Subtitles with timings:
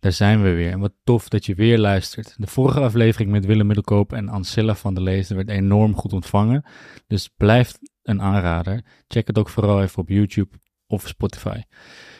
[0.00, 0.70] Daar zijn we weer.
[0.70, 2.34] En wat tof dat je weer luistert.
[2.38, 6.64] De vorige aflevering met Willem Middelkoop en Ancilla van der Lezen werd enorm goed ontvangen.
[7.06, 8.84] Dus blijft een aanrader.
[9.08, 11.60] Check het ook vooral even op YouTube of Spotify.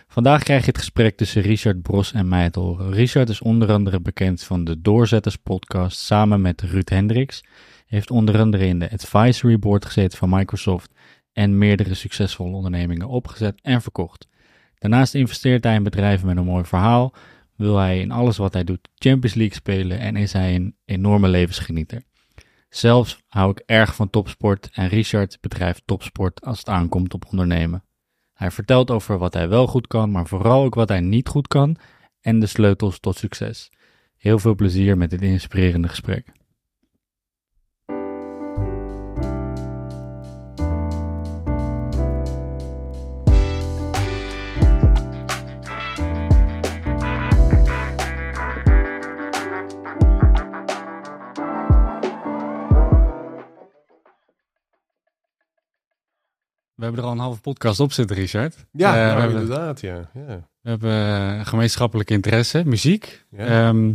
[0.06, 2.92] Vandaag krijg je het gesprek tussen Richard Bros en mij te horen.
[2.92, 7.44] Richard is onder andere bekend van de Doorzetters podcast samen met Ruud Hendricks.
[7.86, 10.92] Heeft onder andere in de advisory board gezeten van Microsoft
[11.32, 14.28] en meerdere succesvolle ondernemingen opgezet en verkocht.
[14.80, 17.14] Daarnaast investeert hij in bedrijven met een mooi verhaal,
[17.56, 21.28] wil hij in alles wat hij doet Champions League spelen en is hij een enorme
[21.28, 22.02] levensgenieter.
[22.68, 27.84] Zelfs hou ik erg van topsport en Richard bedrijft topsport als het aankomt op ondernemen.
[28.32, 31.48] Hij vertelt over wat hij wel goed kan, maar vooral ook wat hij niet goed
[31.48, 31.76] kan
[32.20, 33.70] en de sleutels tot succes.
[34.16, 36.32] Heel veel plezier met dit inspirerende gesprek.
[56.80, 58.66] We hebben er al een halve podcast op zitten, Richard.
[58.72, 60.10] Ja, Eh, nou, we, hebben, inderdaad, ja.
[60.14, 60.48] ja.
[60.60, 60.92] we hebben
[61.38, 63.24] eh, gemeenschappelijke interesse, muziek.
[63.30, 63.46] Ja.
[63.68, 63.92] Ehm,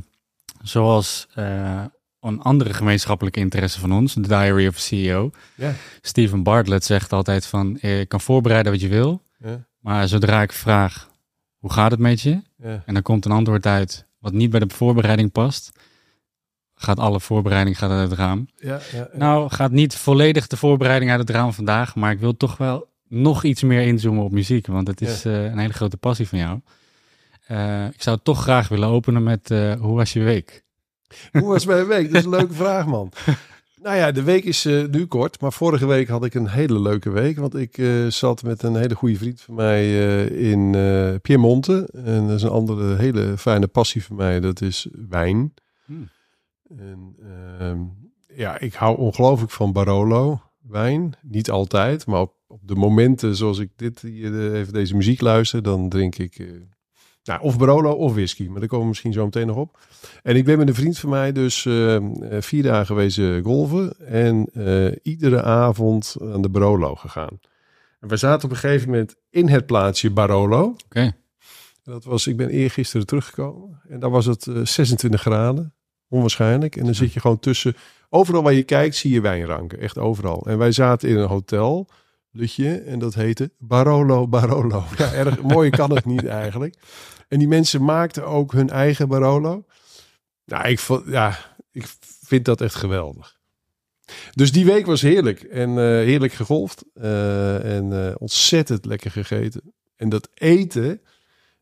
[0.64, 1.84] zoals eh,
[2.20, 5.32] een andere gemeenschappelijke interesse van ons, The Diary of a CEO.
[5.56, 5.74] Ja.
[6.02, 9.66] Steven Bartlett zegt altijd van, je kan voorbereiden wat je wil, Ja.
[9.80, 11.10] maar zodra ik vraag,
[11.58, 12.42] hoe gaat het met je?
[12.86, 15.72] En dan komt een antwoord uit wat niet bij de voorbereiding past,
[16.76, 18.48] gaat alle voorbereiding gaat uit het raam.
[18.56, 19.10] Ja, ja.
[19.14, 22.88] Nou, gaat niet volledig de voorbereiding uit het raam vandaag, maar ik wil toch wel
[23.08, 26.40] nog iets meer inzoomen op muziek, want het is eh, een hele grote passie van
[26.40, 26.60] jou.
[27.48, 30.64] Eh, ik zou toch graag willen openen met eh, hoe was je week?
[31.32, 32.08] Hoe was mijn week?
[32.08, 33.12] Dat is een leuke vraag, man.
[33.82, 37.10] Nou ja, de week is nu kort, maar vorige week had ik een hele leuke
[37.10, 37.38] week.
[37.38, 39.94] Want ik zat met een hele goede vriend van mij
[40.26, 40.76] in
[41.22, 41.90] Piemonte.
[41.94, 45.54] En dat is een andere hele fijne passie van mij, dat is wijn.
[45.86, 46.10] Hmm.
[46.78, 47.16] En,
[47.60, 47.80] ehm,
[48.38, 51.14] ja, ik hou ongelooflijk van Barolo wijn.
[51.22, 55.22] Niet altijd, maar op, op de momenten zoals ik dit, hier, eh, even deze muziek
[55.22, 56.48] luister, dan drink ik eh,
[57.24, 58.48] nou, of Barolo of whisky.
[58.48, 59.80] Maar daar komen we misschien zo meteen nog op.
[60.24, 62.04] En ik ben met een vriend van mij dus eh, eh,
[62.42, 64.00] vier dagen geweest golven.
[64.08, 64.50] En
[65.02, 67.40] iedere avond aan de Barolo gegaan.
[68.00, 70.76] En we zaten op een gegeven moment in het plaatsje Barolo.
[70.86, 71.16] Oké.
[71.86, 73.82] Dat was, ik ben eergisteren teruggekomen.
[73.88, 75.74] En daar was het eh, 26 graden.
[76.16, 76.76] Onwaarschijnlijk.
[76.76, 77.76] En dan zit je gewoon tussen.
[78.10, 79.80] Overal waar je kijkt zie je wijnranken.
[79.80, 80.46] Echt overal.
[80.48, 81.90] En wij zaten in een hotel.
[82.32, 82.78] Lutje.
[82.78, 84.84] En dat heette Barolo Barolo.
[84.98, 86.76] Ja, erg mooi kan het niet eigenlijk.
[87.28, 89.66] En die mensen maakten ook hun eigen Barolo.
[90.46, 91.38] Nou, ik, vond, ja,
[91.72, 91.86] ik
[92.26, 93.38] vind dat echt geweldig.
[94.32, 95.42] Dus die week was heerlijk.
[95.42, 96.84] En eh, heerlijk gegolfd.
[96.94, 99.74] eh, en eh, ontzettend lekker gegeten.
[99.96, 101.02] En dat eten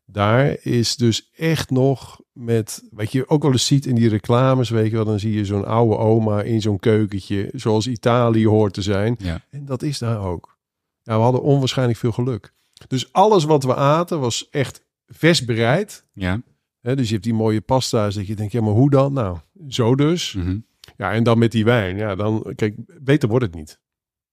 [0.04, 4.70] daar is dus echt nog met, wat je ook wel eens ziet in die reclames,
[4.70, 8.74] weet je wel, dan zie je zo'n oude oma in zo'n keukentje, zoals Italië hoort
[8.74, 9.16] te zijn.
[9.18, 9.40] Ja.
[9.50, 10.58] En dat is daar ook.
[11.02, 12.52] We hadden onwaarschijnlijk veel geluk.
[12.88, 16.04] Dus alles wat we aten was echt vers bereid.
[16.12, 16.42] Ja.
[16.80, 19.12] Dus je hebt die mooie pasta's dat je denkt, ja, maar hoe dan?
[19.12, 19.38] Nou,
[19.68, 20.32] zo dus.
[20.32, 20.58] Mhm.
[20.96, 21.96] Ja, en dan met die wijn.
[21.96, 23.80] Ja, dan, kijk, beter wordt het niet.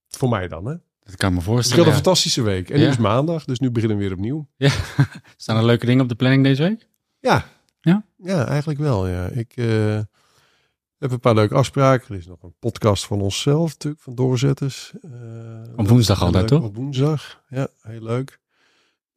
[0.07, 0.75] Voor mij dan, hè?
[1.03, 1.83] Dat kan ik me Het is voorstellen.
[1.83, 1.95] een ja.
[1.95, 2.69] fantastische week.
[2.69, 2.89] En nu Ja.
[2.89, 4.47] is maandag, dus nu beginnen we weer opnieuw.
[5.37, 6.87] Staan er leuke dingen op de planning deze week?
[7.19, 7.45] Ja.
[7.81, 8.05] Ja?
[8.17, 9.27] Ja, eigenlijk wel, ja.
[9.27, 9.99] Ik eh,
[10.97, 12.13] heb een paar leuke afspraken.
[12.13, 14.93] Er is nog een podcast van onszelf natuurlijk, van Doorzetters.
[15.01, 15.11] Eh,
[15.75, 16.63] dat woensdag altijd, toch?
[16.63, 18.39] Op woensdag, ja, heel leuk.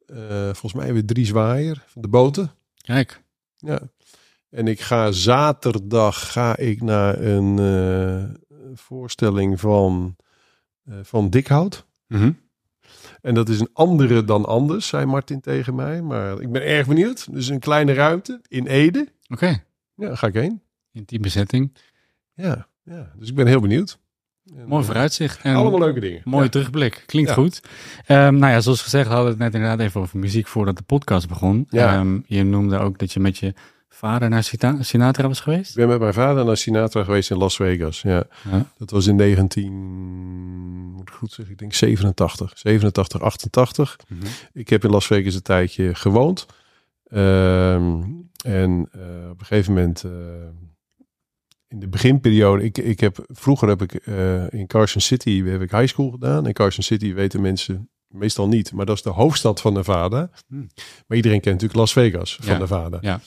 [0.05, 2.51] Eh, volgens mij weer drie zwaaier van de boten.
[2.81, 3.23] Kijk.
[3.57, 3.79] Ja.
[4.49, 8.37] En ik ga zaterdag ga ik naar een
[8.73, 10.15] voorstelling van,
[11.01, 11.85] van Dikhout.
[12.07, 12.31] Mhm.
[13.21, 16.01] En dat is een andere dan anders, zei Martin tegen mij.
[16.01, 17.33] Maar ik ben erg benieuwd.
[17.33, 19.07] Dus een kleine ruimte in Ede.
[19.27, 19.47] Oké.
[19.95, 20.61] Ja, daar ga ik heen.
[20.91, 21.77] In die bezetting.
[22.33, 23.11] Ja, ja.
[23.17, 23.97] dus ik ben heel benieuwd.
[24.55, 25.41] En, Mooi eh, vooruitzicht.
[25.41, 26.21] En Allemaal leuke dingen.
[26.23, 26.49] Mooie Ja.
[26.49, 27.03] terugblik.
[27.05, 27.35] Klinkt Ja.
[27.35, 27.61] goed.
[28.05, 30.83] Ehm, nou ja, zoals gezegd hadden we het net inderdaad even over muziek voordat de
[30.83, 31.65] podcast begon.
[31.69, 31.93] Ja.
[31.93, 33.53] Ehm, je noemde ook dat je met je
[33.95, 34.43] vader naar
[34.79, 35.69] Sinatra was geweest.
[35.69, 38.01] Ik ben met mijn vader naar Sinatra geweest in Las Vegas.
[38.01, 38.23] Ja.
[38.51, 38.71] Ja.
[38.77, 39.73] Dat was in 19,
[40.91, 43.95] moet ik goed zeggen, ik denk 87, 87, 88.
[44.07, 44.25] Mhm.
[44.53, 46.45] Ik heb in Las Vegas een tijdje gewoond.
[47.03, 48.03] Ehm,
[48.45, 50.11] en eh, op een gegeven moment, eh,
[51.67, 55.71] in de beginperiode, ik, ik heb, vroeger heb ik eh, in Carson City heb ik
[55.71, 56.45] high school gedaan.
[56.45, 60.29] En Carson City weten mensen meestal niet, maar dat is de hoofdstad van Nevada.
[60.47, 60.67] Hmm.
[61.07, 62.97] Maar iedereen kent natuurlijk Las Vegas van Ja, Nevada.
[63.01, 63.19] ja.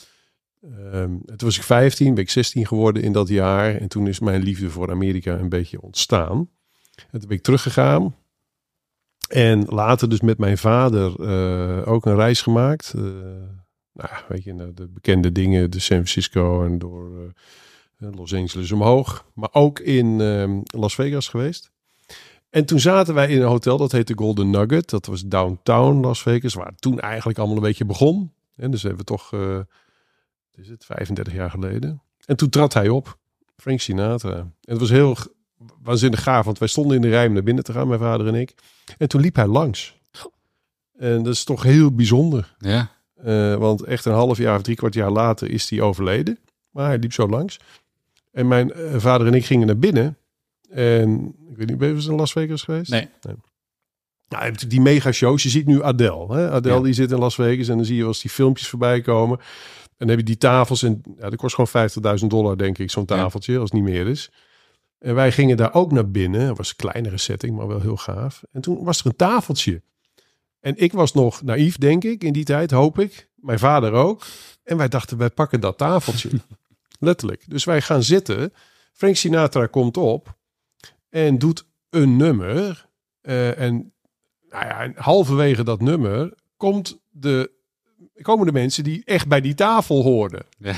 [0.77, 3.75] Ehm, toen was ik 15, ben ik 16 geworden in dat jaar.
[3.75, 6.49] En toen is mijn liefde voor Amerika een beetje ontstaan.
[7.11, 8.15] En toen ben ik teruggegaan.
[9.29, 12.93] En later dus met mijn vader eh, ook een reis gemaakt.
[12.97, 13.03] eh,
[13.93, 17.33] nou, weet je, nou, de bekende dingen, de San Francisco en door
[17.99, 19.25] eh, Los Angeles omhoog.
[19.35, 21.71] Maar ook in ehm, Las Vegas geweest.
[22.51, 24.91] En toen zaten wij in een hotel, dat heette Golden Nugget.
[24.91, 28.33] Dat was downtown Las Vegas, waar toen eigenlijk allemaal een beetje begon.
[28.57, 29.31] En dus hebben we toch,
[30.59, 32.03] wat is het, 35 jaar geleden.
[32.27, 33.19] En toen trad hij op,
[33.57, 34.37] Frank Sinatra.
[34.37, 35.17] En het was heel
[35.83, 38.27] waanzinnig gaaf, want wij stonden in de rij om naar binnen te gaan, mijn vader
[38.27, 38.55] en ik.
[38.99, 39.97] En toen liep hij langs.
[40.99, 42.55] En dat is toch heel bijzonder.
[42.59, 42.91] Ja.
[43.15, 46.39] Eh, want echt een half jaar of drie kwart jaar later is hij overleden.
[46.71, 47.61] Maar hij liep zo langs.
[48.33, 50.17] En mijn eh, vader en ik gingen naar binnen.
[50.71, 52.91] En ik weet niet, ben je eens in Las Vegas geweest?
[52.91, 53.09] Nee.
[54.29, 55.43] Nou, je hebt die mega shows.
[55.43, 56.35] Je ziet nu Adele.
[56.35, 56.51] Hè?
[56.51, 56.83] Adele Ja.
[56.83, 57.69] die zit in Las Vegas.
[57.69, 59.39] En dan zie je wel eens die filmpjes voorbij komen.
[59.99, 60.83] En dan heb je die tafels.
[60.83, 61.91] En ja, dat kost gewoon
[62.21, 63.17] 50.000 dollar, denk ik, zo'n Ja.
[63.17, 63.59] tafeltje.
[63.59, 64.31] Als het niet meer is.
[64.99, 66.41] En wij gingen daar ook naar binnen.
[66.41, 68.43] Het was een kleinere setting, maar wel heel gaaf.
[68.53, 69.83] En toen was er een tafeltje.
[70.61, 73.29] En ik was nog naïef, denk ik, in die tijd, hoop ik.
[73.35, 74.25] Mijn vader ook.
[74.63, 76.31] En wij dachten, wij pakken dat tafeltje.
[76.99, 77.45] Letterlijk.
[77.51, 78.53] Dus wij gaan zitten.
[78.93, 80.37] Frank Sinatra komt op
[81.09, 82.89] en doet een nummer.
[83.21, 83.93] Eh, en
[84.51, 87.51] nou ja, en halverwege dat nummer komt de,
[88.23, 90.43] komen de mensen die echt bij die tafel hoorden.
[90.59, 90.75] Ja.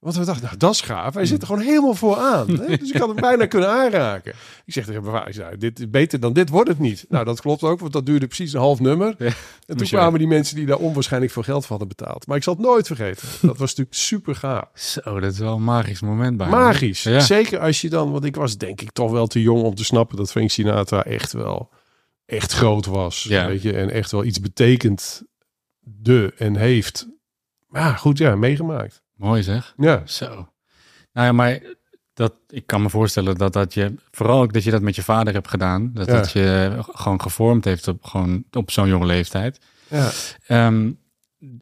[0.00, 1.14] Want we dachten, nou, dat is gaaf.
[1.14, 2.48] Wij zitten gewoon helemaal vooraan.
[2.48, 2.66] Hè?
[2.76, 4.32] Dus ik had hem bijna kunnen aanraken.
[4.64, 7.04] Ik zeg tegen mijn vader, dit is beter dan dit wordt het niet.
[7.08, 9.14] Nou, dat klopt ook, want dat duurde precies een half nummer.
[9.18, 9.32] Ja.
[9.66, 12.26] En toen kwamen die mensen die daar onwaarschijnlijk veel geld voor hadden betaald.
[12.26, 13.28] Maar ik zal het nooit vergeten.
[13.40, 14.68] Dat was natuurlijk super gaaf.
[14.74, 17.02] Zo, dat is wel een magisch moment bij Magisch.
[17.02, 17.20] Ja.
[17.20, 19.84] Zeker als je dan, want ik was denk ik toch wel te jong om te
[19.84, 21.70] snappen dat Frank Sinatra echt wel
[22.28, 23.22] echt groot was.
[23.22, 23.46] Ja.
[23.46, 25.22] Weet je, en echt wel iets betekent
[25.96, 27.08] de en heeft.
[27.68, 29.02] Maar ja, goed, ja, meegemaakt.
[29.14, 29.74] Mooi zeg.
[29.76, 30.26] Ja, Zo.
[31.12, 31.60] Nou ja, maar
[32.12, 35.02] dat, ik kan me voorstellen dat dat je, vooral ook dat je dat met je
[35.02, 36.12] vader hebt gedaan, dat Ja.
[36.12, 39.60] dat je gewoon gevormd heeft op, gewoon op zo'n jonge leeftijd.
[39.88, 40.10] ja.
[40.46, 40.92] Ehm,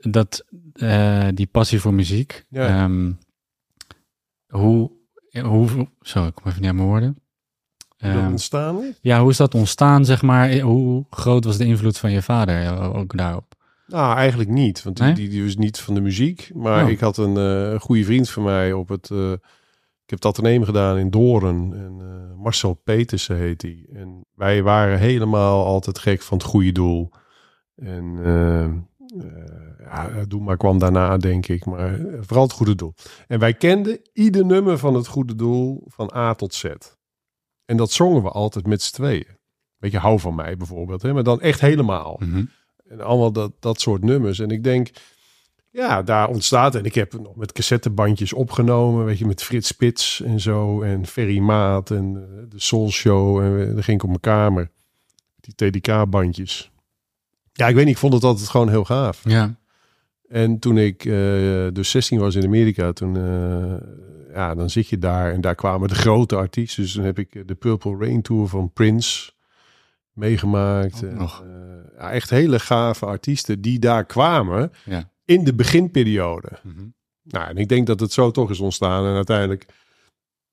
[0.01, 2.67] dat, eh, die passie voor muziek, Ja.
[2.67, 3.13] ehm,
[4.47, 4.91] hoe,
[5.43, 7.21] hoe, zo, ik kom even niet aan mijn woorden.
[7.97, 10.59] Ehm, ontstaan ja, hoe is dat ontstaan, zeg maar?
[10.59, 13.55] Hoe groot was de invloed van je vader eh, ook daarop?
[13.87, 14.83] Nou, eigenlijk niet.
[14.83, 15.15] Want die, Nee?
[15.15, 16.51] die, die was niet van de muziek.
[16.55, 16.91] Maar Oh.
[16.91, 19.11] ik had een eh, goede vriend van mij op het...
[19.11, 19.33] eh,
[20.05, 21.73] ik heb dat ateneum gedaan in Doorn.
[21.75, 23.87] En eh, Marcel Petersen heet hij.
[23.93, 27.11] En wij waren helemaal altijd gek van het goede doel.
[27.77, 28.19] En
[29.79, 31.65] ja, doel maar kwam daarna, denk ik.
[31.65, 32.95] Maar vooral het goede doel.
[33.27, 36.65] En wij kenden ieder nummer van het goede doel van A tot Z.
[37.65, 39.27] En dat zongen we altijd met z'n tweeën.
[39.79, 41.03] Beetje hou van mij bijvoorbeeld.
[41.03, 41.13] Hè?
[41.13, 42.17] Maar dan echt helemaal.
[42.19, 42.45] Mhm.
[42.89, 44.39] En allemaal dat, dat soort nummers.
[44.39, 44.91] En ik denk,
[45.71, 46.75] ja, daar ontstaat.
[46.75, 49.05] En ik heb het nog met cassettebandjes opgenomen.
[49.05, 50.83] Weet je, met Frits Spits en zo.
[50.83, 53.41] En Ferry Maat en eh, de Soul Show.
[53.41, 54.71] En dan ging ik op mijn kamer.
[55.41, 56.71] Die TDK-bandjes.
[57.53, 59.21] Ja, ik weet niet, ik vond het altijd gewoon heel gaaf.
[59.25, 59.59] Ja,
[60.29, 61.13] En toen ik eh,
[61.73, 65.89] dus 16 was in Amerika, toen, eh, ja, dan zit je daar en daar kwamen
[65.89, 66.83] de grote artiesten.
[66.83, 69.31] Dus toen heb ik de Purple Rain Tour van Prince
[70.17, 71.03] meegemaakt.
[71.03, 71.43] En, nog.
[71.43, 71.49] eh,
[71.97, 75.11] ja, echt hele gave artiesten die daar kwamen ja.
[75.25, 76.49] in de beginperiode.
[76.63, 76.85] Mhm.
[77.23, 79.07] Nou, en ik denk dat het zo toch is ontstaan.
[79.07, 79.67] En uiteindelijk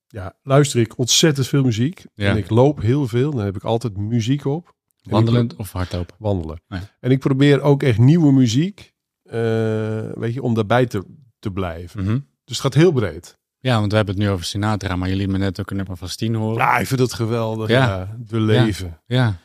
[0.08, 2.06] ja, luister ik ontzettend veel muziek.
[2.14, 2.30] Ja.
[2.30, 3.32] En ik loop heel veel.
[3.32, 4.76] Dan heb ik altijd muziek op.
[5.04, 6.16] Wandelend of hardlopen?
[6.20, 6.62] wandelen.
[7.00, 8.94] En ik probeer ook echt nieuwe muziek,
[9.24, 9.34] eh,
[10.14, 11.04] weet je, om daarbij te,
[11.40, 12.04] te blijven.
[12.04, 12.20] Mhm.
[12.44, 13.38] Dus het gaat heel breed.
[13.60, 15.98] Ja, want we hebben het nu over Sinatra, maar jullie me net ook een nummer
[15.98, 16.58] van Steen horen.
[16.58, 17.70] Ja, ik vind het geweldig.
[17.70, 17.88] Ja.
[17.88, 18.18] Ja.
[18.20, 19.00] de leven.
[19.06, 19.40] Ja, Ja,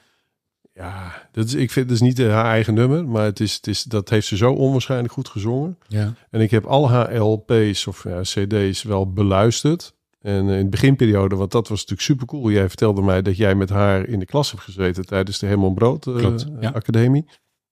[1.32, 3.66] dat is, ik vind het is niet eh, haar eigen nummer, maar het is, het
[3.66, 5.78] is, dat heeft ze zo onwaarschijnlijk goed gezongen.
[5.86, 6.14] ja.
[6.30, 9.96] En ik heb al haar LP's of ja, CD's wel beluisterd.
[10.20, 12.50] En in de beginperiode, want dat was natuurlijk super cool.
[12.50, 15.74] Jij vertelde mij dat jij met haar in de klas hebt gezeten tijdens de Herman
[15.74, 16.70] Brood eh, ja.
[16.70, 17.24] Academie.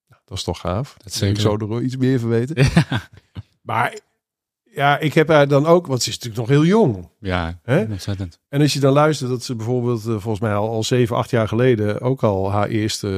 [0.09, 0.95] Nou, dat is toch gaaf.
[0.99, 1.41] Dat Wil Ik zeker.
[1.41, 2.67] zou er wel iets meer van weten.
[3.63, 3.99] Maar
[4.76, 7.09] ja, ik heb haar dan ook, want ze is natuurlijk nog heel jong.
[7.21, 7.83] Ja, Hè?
[7.83, 8.38] ontzettend.
[8.49, 11.30] En als je dan luistert dat ze bijvoorbeeld eh, volgens mij al, al 7, 8
[11.30, 13.09] jaar geleden ook al haar eerste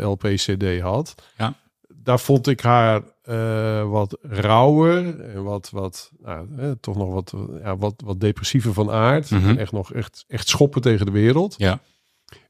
[0.00, 1.14] eh, LP-CD had.
[1.38, 1.54] Ja.
[1.88, 7.34] Daar vond ik haar eh, wat rauwer en wat, wat nou, eh, toch nog wat,
[7.62, 9.30] ja, wat, wat depressiever van aard.
[9.30, 9.48] Mhm.
[9.48, 11.54] En echt nog echt, echt schoppen tegen de wereld.
[11.58, 11.80] Ja.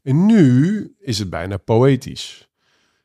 [0.02, 2.48] En nu is het bijna poëtisch.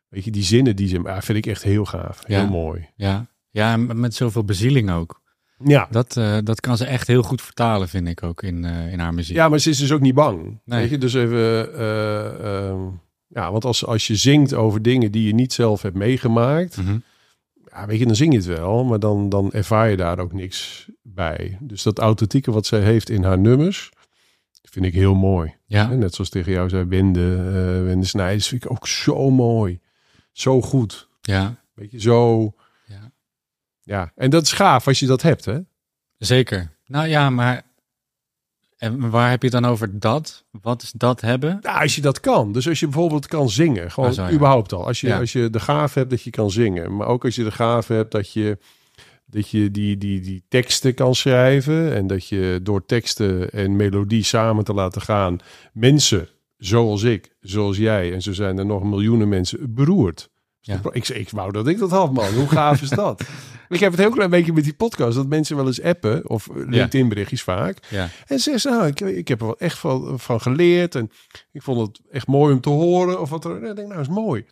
[0.08, 2.24] Weet je, die zinnen die ze, ja, vind ik echt heel gaaf.
[2.28, 2.40] Ja.
[2.40, 2.90] Heel mooi.
[2.96, 5.22] Ja, ja en met zoveel bezieling ook.
[5.64, 5.88] Ja.
[5.92, 9.00] Dat, eh, dat kan ze echt heel goed vertalen, vind ik ook in, eh, in
[9.00, 9.36] haar muziek.
[9.36, 10.60] Ja, maar ze is dus ook niet bang.
[10.66, 10.80] Nee.
[10.80, 11.74] Weet je, dus even.
[11.78, 12.80] ehm,
[13.28, 16.98] ja, want als, als je zingt over dingen die je niet zelf hebt meegemaakt, Mhm.
[17.72, 20.34] ja, weet je, dan zing je het wel, maar dan, dan ervaar je daar ook
[20.34, 21.58] niks bij.
[21.62, 23.90] Dus dat authentieke wat zij heeft in haar nummers,
[24.70, 25.56] vind ik heel mooi.
[25.66, 27.36] Ja, net zoals tegen jou zei, Wende,
[27.86, 29.80] Wende Snijders, vind ik ook zo mooi.
[30.32, 31.10] Zo goed.
[31.22, 32.54] ja, Weet je, zo.
[33.90, 34.12] Ja.
[34.16, 35.60] En dat is gaaf als je dat hebt, hè?
[36.18, 36.72] Zeker.
[36.86, 37.62] Nou ja, maar
[38.78, 40.46] en waar heb je het dan over dat?
[40.62, 41.58] Wat is dat hebben?
[41.62, 42.52] Nou, als je dat kan.
[42.52, 43.92] Dus als je bijvoorbeeld kan zingen.
[43.92, 44.32] Gewoon Ah, zo, ja.
[44.32, 44.86] überhaupt al.
[44.86, 45.20] Als je, Ja.
[45.20, 46.96] als je de gaaf hebt dat je kan zingen.
[46.96, 48.58] Maar ook als je de gaaf hebt dat je,
[49.26, 51.94] dat je die, die, die teksten kan schrijven.
[51.96, 55.38] En dat je door teksten en melodie samen te laten gaan.
[55.74, 56.28] Mensen
[56.58, 58.14] zoals ik, zoals jij.
[58.14, 60.30] En zo zijn er nog miljoenen mensen beroerd.
[60.60, 60.80] Ja.
[60.92, 62.34] Ik, ik wou dat ik dat had, man.
[62.34, 63.24] Hoe gaaf is dat?
[63.70, 65.16] ik heb het heel klein beetje met die podcast.
[65.16, 66.30] Dat mensen wel eens appen.
[66.30, 67.78] Of LinkedIn berichtjes vaak.
[67.90, 70.96] Ja, En ze zei, nou, ik, ik heb er wel echt van, van geleerd.
[70.96, 71.12] En
[71.52, 73.22] ik vond het echt mooi om te horen.
[73.22, 73.64] Of wat er.
[73.64, 74.46] Ik denk, nou, is mooi.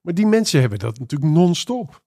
[0.00, 2.02] Maar die mensen hebben dat natuurlijk non-stop.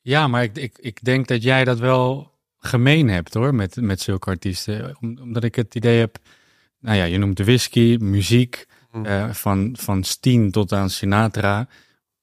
[0.00, 4.00] ja maar ik, ik, ik denk dat jij dat wel gemeen hebt hoor, met, met
[4.00, 4.96] zulke artiesten.
[5.00, 6.18] Om- omdat ik het idee heb,
[6.80, 9.04] nou ja, je noemt de whisky, muziek, Hm.
[9.04, 11.68] eh, van, van Steen tot aan Sinatra,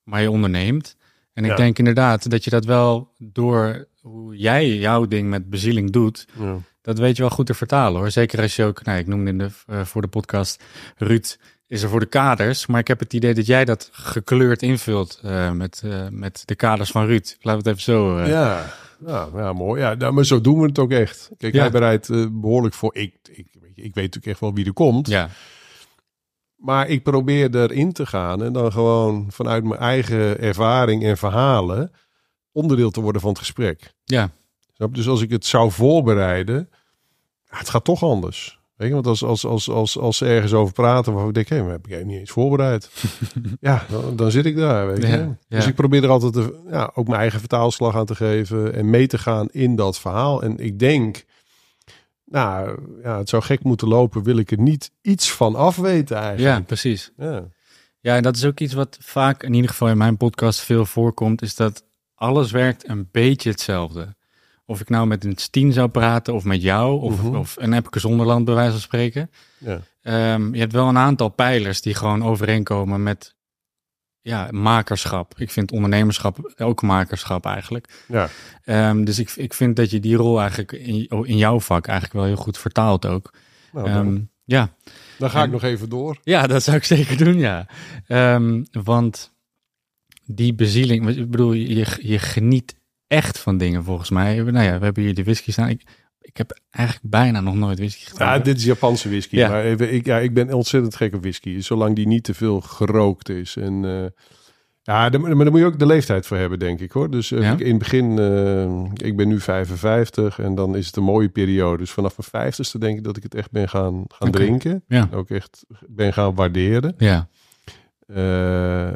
[0.03, 0.95] maar je onderneemt.
[1.33, 1.55] En ik Ja.
[1.55, 6.57] denk inderdaad dat je dat wel door hoe jij jouw ding met bezieling doet, Ja.
[6.81, 8.11] dat weet je wel goed te vertalen hoor.
[8.11, 10.63] Zeker als je ook, nou, ik noemde in de, eh, voor de podcast,
[10.97, 11.35] Ruud
[11.67, 12.65] is er voor de kaders.
[12.65, 16.55] Maar ik heb het idee dat jij dat gekleurd invult eh, met, eh, met de
[16.55, 17.35] kaders van Ruud.
[17.41, 18.19] Laten we het even zo.
[18.21, 18.73] Ja.
[19.05, 19.81] Ja, ja, mooi.
[19.81, 21.29] Ja, nou, maar zo doen we het ook echt.
[21.37, 21.59] Kijk, Ja.
[21.61, 22.95] hij bereidt eh, behoorlijk voor.
[22.95, 25.07] Ik, ik, ik weet natuurlijk echt wel wie er komt.
[25.07, 25.29] ja.
[26.63, 31.91] Maar ik probeer erin te gaan en dan gewoon vanuit mijn eigen ervaring en verhalen
[32.51, 33.93] onderdeel te worden van het gesprek.
[34.03, 34.29] Ja.
[34.91, 36.69] Dus als ik het zou voorbereiden,
[37.45, 38.59] het gaat toch anders.
[38.75, 41.47] Weet je, want als, als, als, als, als ze ergens over praten waarvan ik denk,
[41.47, 42.91] hé, maar heb ik niet eens voorbereid.
[43.59, 45.07] ja, dan, dan zit ik daar, weet je.
[45.07, 48.73] Ja, Dus ik probeer er altijd de, ja, ook mijn eigen vertaalslag aan te geven
[48.73, 50.43] en mee te gaan in dat verhaal.
[50.43, 51.25] En ik denk,
[52.25, 56.57] nou, ja, het zou gek moeten lopen, wil ik er niet iets van afweten eigenlijk.
[56.57, 57.11] ja, precies.
[57.17, 57.43] Ja.
[57.99, 60.85] Ja, en dat is ook iets wat vaak, in ieder geval in mijn podcast, veel
[60.85, 61.83] voorkomt, is dat
[62.15, 64.15] alles werkt een beetje hetzelfde.
[64.65, 67.35] Of ik nou met een Steen zou praten, of met jou, of, Mhm.
[67.35, 69.31] of een Epke Zonderland, bij wijze van spreken.
[69.57, 69.79] Ja.
[70.01, 73.35] Ehm, je hebt wel een aantal pijlers die gewoon overeenkomen met
[74.23, 75.33] ja, makerschap.
[75.37, 78.03] Ik vind ondernemerschap ook makerschap eigenlijk.
[78.07, 78.29] Ja.
[78.63, 82.17] Ehm, dus ik, ik vind dat je die rol eigenlijk in, in jouw vak eigenlijk
[82.19, 83.33] wel heel goed vertaalt ook.
[83.71, 84.73] Nou, dan, Ehm, ja.
[85.17, 86.17] dan ga ik nog even door.
[86.23, 87.67] ja, dat zou ik zeker doen, ja.
[88.07, 89.31] Ehm, want
[90.25, 92.75] die bezieling, ik bedoel, je, je geniet
[93.07, 94.41] echt van dingen volgens mij.
[94.41, 95.69] Nou ja, we hebben hier de whisky staan.
[95.69, 95.83] Ik,
[96.23, 98.37] ik heb eigenlijk bijna nog nooit whisky gedronken.
[98.37, 99.35] Ja, dit is Japanse whisky.
[99.35, 99.49] Ja.
[99.49, 101.59] Maar even, ik, ja, ik ben ontzettend gek op whisky.
[101.59, 103.55] Zolang die niet te veel gerookt is.
[103.55, 104.05] En eh,
[104.81, 107.09] ja, maar daar moet je ook de leeftijd voor hebben, denk ik hoor.
[107.09, 107.57] Dus eh, Ja?
[107.57, 111.77] in het begin, eh, ik ben nu 55 en dan is het een mooie periode.
[111.77, 114.83] Dus vanaf mijn vijftigste denk ik dat ik het echt ben gaan, gaan drinken.
[114.87, 115.09] Ja.
[115.13, 116.95] Ook echt ben gaan waarderen.
[116.97, 117.29] Ja,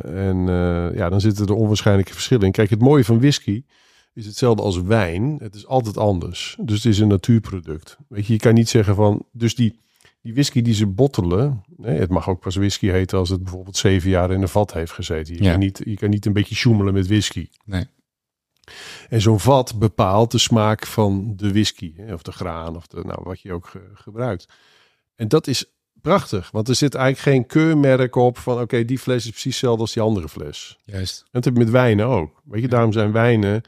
[0.04, 0.46] en
[0.96, 2.52] ja, dan zitten er onwaarschijnlijke verschillen in.
[2.52, 3.64] Kijk, het mooie van whisky
[4.18, 5.38] is hetzelfde als wijn.
[5.40, 6.58] Het is altijd anders.
[6.62, 7.98] Dus het is een natuurproduct.
[8.08, 9.26] Weet je, je kan niet zeggen van...
[9.32, 9.80] Dus die,
[10.22, 11.64] die whisky die ze bottelen...
[11.78, 14.74] Nee, het mag ook pas whisky heten als het bijvoorbeeld zeven jaar in een vat
[14.74, 15.36] heeft gezeten.
[15.36, 15.52] Je, Ja.
[15.52, 17.48] kan, niet, je kan niet een beetje sjoemelen met whisky.
[17.66, 17.86] nee.
[19.10, 21.94] En zo'n vat bepaalt de smaak van de whisky.
[21.96, 24.48] Hè, of de graan, of de, nou, wat je ook ge- gebruikt.
[25.16, 25.66] En dat is
[26.02, 26.52] prachtig.
[26.52, 28.60] Want er zit eigenlijk geen keurmerk op van...
[28.62, 30.78] Oké, die fles is precies hetzelfde als die andere fles.
[30.86, 31.20] Juist.
[31.22, 32.42] En dat heb je met wijnen ook.
[32.46, 33.62] Weet je, daarom zijn wijnen...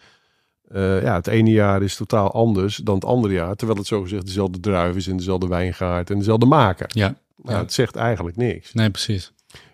[0.69, 3.55] eh, ja, het ene jaar is totaal anders dan het andere jaar.
[3.55, 6.87] Terwijl het zogezegd dezelfde druif is en dezelfde wijngaard en dezelfde maker.
[6.93, 7.61] Ja, Nou, Ja.
[7.63, 8.73] het zegt eigenlijk niks.
[8.73, 9.31] nee, precies.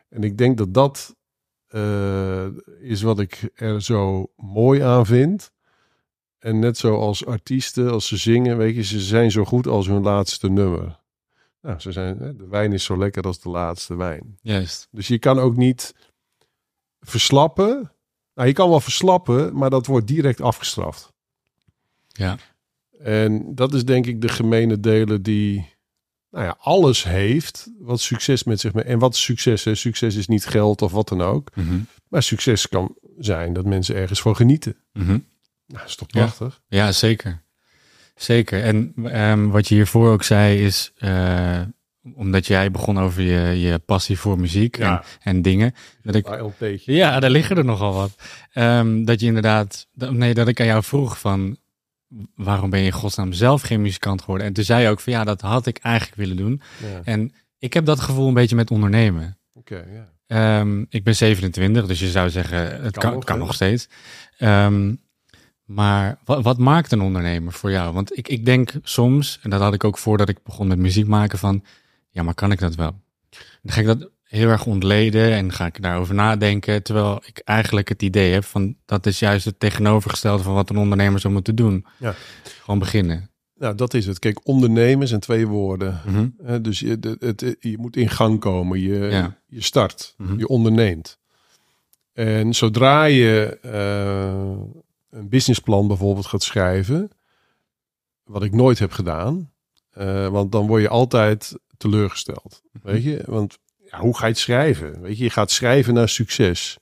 [0.10, 1.16] En ik denk dat dat
[1.68, 2.46] eh,
[2.80, 5.52] is wat ik er zo mooi aan vind.
[6.40, 10.02] En net zoals artiesten, als ze zingen, weet je, ze zijn zo goed als hun
[10.02, 11.00] laatste nummer.
[11.62, 14.38] Nou, ze zijn, de wijn is zo lekker als de laatste wijn.
[14.42, 14.88] Juist.
[14.92, 15.94] Dus je kan ook niet
[17.00, 17.92] verslappen.
[18.36, 21.13] Nou, je kan wel verslappen, maar dat wordt direct afgestraft.
[22.08, 22.38] Ja.
[23.00, 25.74] En dat is denk ik de gemene delen die
[26.32, 28.84] nou ja, alles heeft wat succes met zich mee.
[28.84, 29.63] En wat is succes?
[29.63, 29.75] Hè?
[29.75, 31.56] Succes is niet geld of wat dan ook.
[31.56, 31.80] Mhm.
[32.08, 34.75] Maar succes kan zijn dat mensen ergens van genieten.
[34.94, 35.08] Mhm.
[35.08, 35.22] Nou,
[35.68, 36.62] dat is toch prachtig?
[36.68, 37.44] Ja, zeker.
[38.15, 38.63] Zeker.
[38.63, 41.62] En ehm, wat je hiervoor ook zei is, eh,
[42.14, 45.00] omdat jij begon over je, je passie voor muziek Ja.
[45.00, 45.74] en, en dingen.
[46.04, 46.28] Dat ik,
[46.86, 48.16] ja, daar liggen er nogal wat.
[48.54, 51.58] Ehm, dat je inderdaad, nee, dat ik aan jou vroeg van,
[52.36, 54.48] waarom ben je in godsnaam zelf geen muzikant geworden?
[54.48, 56.62] En toen zei je ook van, ja, dat had ik eigenlijk willen doen.
[56.82, 59.38] Ja, En ik heb dat gevoel een beetje met ondernemen.
[59.54, 60.14] Oké, ja.
[60.28, 63.46] Ehm, ik ben 27, dus je zou zeggen, het Kan kan, nog, kan hè?
[63.46, 63.88] nog steeds.
[64.38, 64.94] Ehm,
[65.66, 67.94] maar wat, wat maakt een ondernemer voor jou?
[67.94, 71.08] Want ik, ik denk soms, en dat had ik ook voordat ik begon met muziek
[71.08, 71.64] maken, van
[72.15, 72.91] ja, maar kan ik dat wel?
[73.62, 76.84] Dan ga ik dat heel erg ontleden en ga ik daarover nadenken.
[76.84, 80.77] Terwijl ik eigenlijk het idee heb van dat is juist het tegenovergestelde van wat een
[80.77, 81.86] ondernemer zou moeten doen.
[81.98, 82.13] Ja.
[82.62, 83.29] Gewoon beginnen.
[83.55, 84.19] Nou, dat is het.
[84.19, 86.01] Kijk, ondernemen zijn twee woorden.
[86.05, 86.62] Mhm.
[86.62, 88.79] Dus je, de- het, je moet in gang komen.
[88.79, 89.38] Je, Ja.
[89.45, 90.13] je start.
[90.17, 90.38] Mhm.
[90.38, 91.19] Je onderneemt.
[92.13, 97.10] En zodra je eh, een businessplan bijvoorbeeld gaat schrijven,
[98.24, 99.51] wat ik nooit heb gedaan,
[99.91, 102.62] eh, want dan word je altijd teleurgesteld.
[102.84, 103.24] Weet je?
[103.25, 103.58] Want
[103.92, 105.01] ja, hoe ga je het schrijven?
[105.01, 106.77] Weet je, je gaat schrijven naar succes.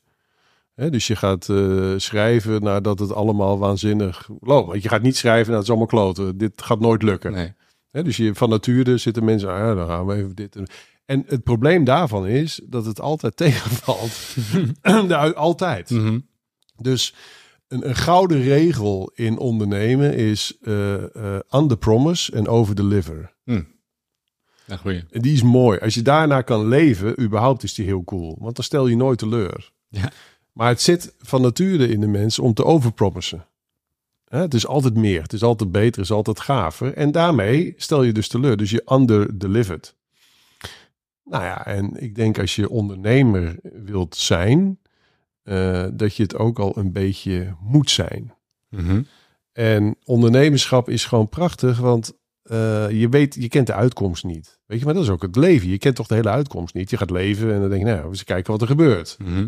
[0.74, 4.68] Hè, dus je gaat eh, schrijven nadat het allemaal waanzinnig loopt.
[4.68, 6.38] Want je gaat niet schrijven, nou het is allemaal kloten.
[6.38, 7.32] Dit gaat nooit lukken.
[7.32, 7.54] Nee.
[7.92, 10.56] Dus je, van nature zitten mensen, ah, ja, dan gaan we even dit.
[10.56, 10.68] En,
[11.06, 14.36] en het probleem daarvan is dat het altijd tegenvalt.
[15.36, 15.90] Altijd.
[15.90, 16.20] Mhm.
[16.76, 17.16] Dus
[17.68, 23.34] een, een gouden regel in ondernemen is eh eh under promise en over deliver.
[24.66, 25.04] Ja, goeie.
[25.12, 25.80] En die is mooi.
[25.80, 28.36] Als je daarna kan leven, überhaupt is die heel cool.
[28.40, 29.72] Want dan stel je nooit teleur.
[29.90, 30.12] Ja.
[30.52, 33.46] Maar het zit van nature in de mens om te overpromissen.
[34.28, 36.94] Het is altijd meer, het is altijd beter, het is altijd gaver.
[36.94, 38.58] En daarmee stel je dus teleur.
[38.58, 39.96] Dus je under-delivered.
[41.24, 44.80] Nou ja, en ik denk als je ondernemer wilt zijn,
[45.44, 48.34] eh, dat je het ook al een beetje moet zijn.
[48.70, 49.02] Mhm.
[49.52, 54.60] En ondernemerschap is gewoon prachtig, want eh, je weet, je kent de uitkomst niet.
[54.66, 55.70] Weet je, maar dat is ook het leven.
[55.70, 56.90] Je kent toch de hele uitkomst niet.
[56.90, 59.18] Je gaat leven en dan denk je, nou, we eens kijken wat er gebeurt.
[59.20, 59.48] Mhm.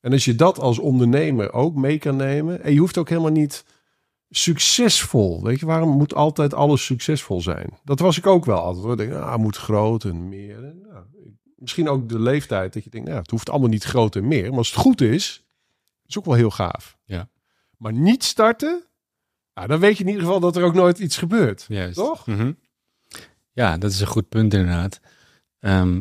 [0.00, 3.30] En als je dat als ondernemer ook mee kan nemen, en je hoeft ook helemaal
[3.30, 3.64] niet
[4.28, 5.42] succesvol.
[5.42, 7.78] Weet je, waarom moet altijd alles succesvol zijn?
[7.84, 8.84] Dat was ik ook wel altijd.
[8.84, 8.92] Hoor.
[8.92, 10.64] Ik denk, ah, moet groot en meer.
[10.64, 11.04] En, nou,
[11.56, 14.48] misschien ook de leeftijd dat je denkt, nou, het hoeft allemaal niet groot en meer.
[14.48, 15.46] Maar als het goed is,
[16.04, 16.98] is ook wel heel gaaf.
[17.04, 17.28] Ja.
[17.76, 18.84] Maar niet starten,
[19.56, 21.64] nou, dan weet je in ieder geval dat er ook nooit iets gebeurt.
[21.68, 21.94] Juist.
[21.96, 22.26] Toch?
[22.26, 22.52] Mhm.
[23.52, 25.00] Ja, dat is een goed punt inderdaad.
[25.60, 26.00] Ehm,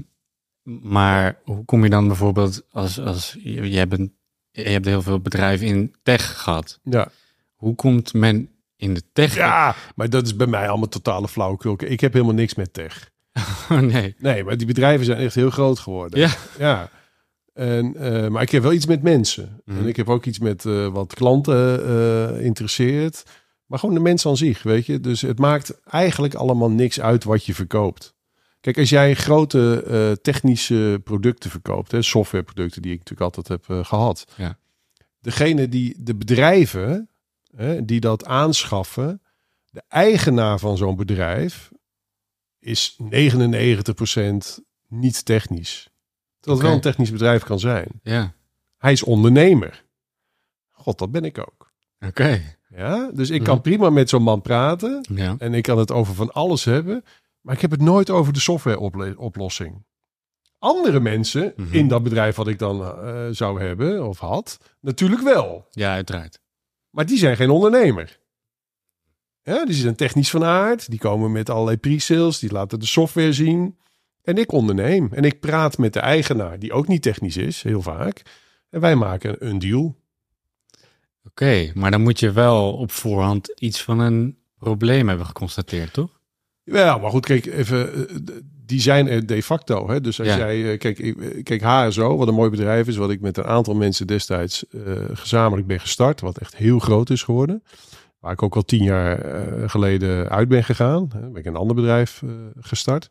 [0.63, 4.15] maar hoe kom je dan bijvoorbeeld als, als je, je, hebt een,
[4.51, 6.79] je hebt heel veel bedrijven in tech gehad.
[6.83, 7.09] Ja.
[7.55, 9.35] Hoe komt men in de tech?
[9.35, 11.75] ja, maar dat is bij mij allemaal totale flauwekul.
[11.79, 13.13] Ik heb helemaal niks met tech.
[13.69, 14.15] Oh, nee.
[14.17, 16.19] Nee, maar die bedrijven zijn echt heel groot geworden.
[16.19, 16.29] Ja.
[16.57, 16.89] Ja.
[17.53, 19.61] En, eh, maar ik heb wel iets met mensen.
[19.65, 19.77] Mhm.
[19.77, 23.23] En ik heb ook iets met eh, wat klanten eh, interesseert.
[23.65, 24.99] Maar gewoon de mensen aan zich, weet je.
[24.99, 28.15] Dus het maakt eigenlijk allemaal niks uit wat je verkoopt.
[28.59, 33.77] Kijk, als jij grote eh, technische producten verkoopt, hè, softwareproducten die ik natuurlijk altijd heb
[33.77, 34.25] eh, gehad.
[34.37, 34.57] Ja.
[35.19, 37.09] Degene die, de bedrijven
[37.55, 39.21] hè, die dat aanschaffen,
[39.69, 41.71] de eigenaar van zo'n bedrijf
[42.59, 43.05] is 99%
[44.87, 45.89] niet technisch.
[46.41, 47.87] Het wel een technisch bedrijf kan zijn.
[48.03, 48.33] Ja,
[48.77, 49.85] Hij is ondernemer.
[50.71, 51.73] God, dat ben ik ook.
[51.99, 52.55] oké.
[52.75, 53.49] Ja, dus ik Mhm.
[53.49, 55.35] kan prima met zo'n man praten Ja.
[55.37, 57.03] en ik kan het over van alles hebben,
[57.41, 59.85] maar ik heb het nooit over de softwareoplossing.
[60.59, 61.73] Andere mensen Mhm.
[61.75, 65.67] in dat bedrijf wat ik dan eh, zou hebben of had, natuurlijk wel.
[65.69, 66.39] ja, uiteraard.
[66.89, 68.19] Maar die zijn geen ondernemer.
[69.41, 70.89] Ja, die zijn technisch van aard.
[70.89, 72.39] Die komen met allerlei pre-sales.
[72.39, 73.77] Die laten de software zien.
[74.23, 75.09] En ik onderneem.
[75.11, 78.21] En ik praat met de eigenaar, die ook niet technisch is, heel vaak.
[78.69, 79.95] En wij maken een deal.
[81.41, 86.19] Oké, maar dan moet je wel op voorhand iets van een probleem hebben geconstateerd, toch?
[86.63, 87.93] Ja, maar goed, kijk, even.
[88.09, 88.15] eh,
[88.65, 89.89] Die zijn er de facto.
[89.89, 90.01] Hè?
[90.01, 90.37] Dus als Ja.
[90.37, 90.71] jij.
[90.71, 92.95] eh, Kijk, ik- kijk, HSO, wat een mooi bedrijf is.
[92.95, 94.79] Wat ik met een aantal mensen destijds eh,
[95.13, 96.21] gezamenlijk ben gestart.
[96.21, 97.63] Wat echt heel groot is geworden.
[98.19, 101.09] Waar ik ook al tien jaar eh, geleden uit ben gegaan.
[101.13, 103.09] Hè, ben ik een ander bedrijf eh, gestart.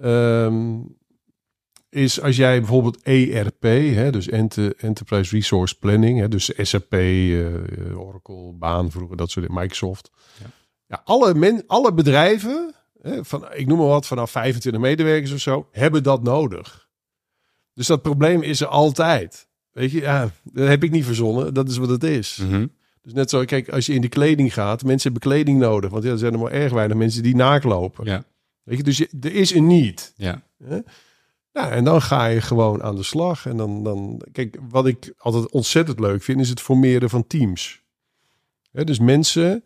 [0.00, 0.74] Ehm,
[1.92, 7.98] is als jij bijvoorbeeld ERP, hè, dus Ente- Enterprise Resource Planning, hè, dus SAP, eh,
[8.00, 10.10] Oracle, Baan vroeger, dat soort dingen, Microsoft.
[10.40, 10.46] Ja.
[10.86, 15.38] Ja, alle, men, alle bedrijven, hè, van, ik noem maar wat, vanaf 25 medewerkers of
[15.40, 16.88] zo, hebben dat nodig.
[17.74, 19.48] Dus dat probleem is er altijd.
[19.70, 22.36] Weet je, ja, dat heb ik niet verzonnen, dat is wat het is.
[22.42, 22.66] Mhm.
[23.02, 25.90] Dus net zo, kijk, als je in de kleding gaat, mensen hebben kleding nodig.
[25.90, 28.04] Want ja, er zijn er maar erg weinig mensen die naaklopen.
[28.04, 28.24] Ja,
[28.62, 30.12] Weet je, dus je, er is een niet.
[30.16, 30.42] ja.
[31.52, 33.46] Ja, en dan ga je gewoon aan de slag.
[33.46, 37.82] En dan, dan, kijk, wat ik altijd ontzettend leuk vind, is het formeren van teams.
[38.72, 39.64] Dus mensen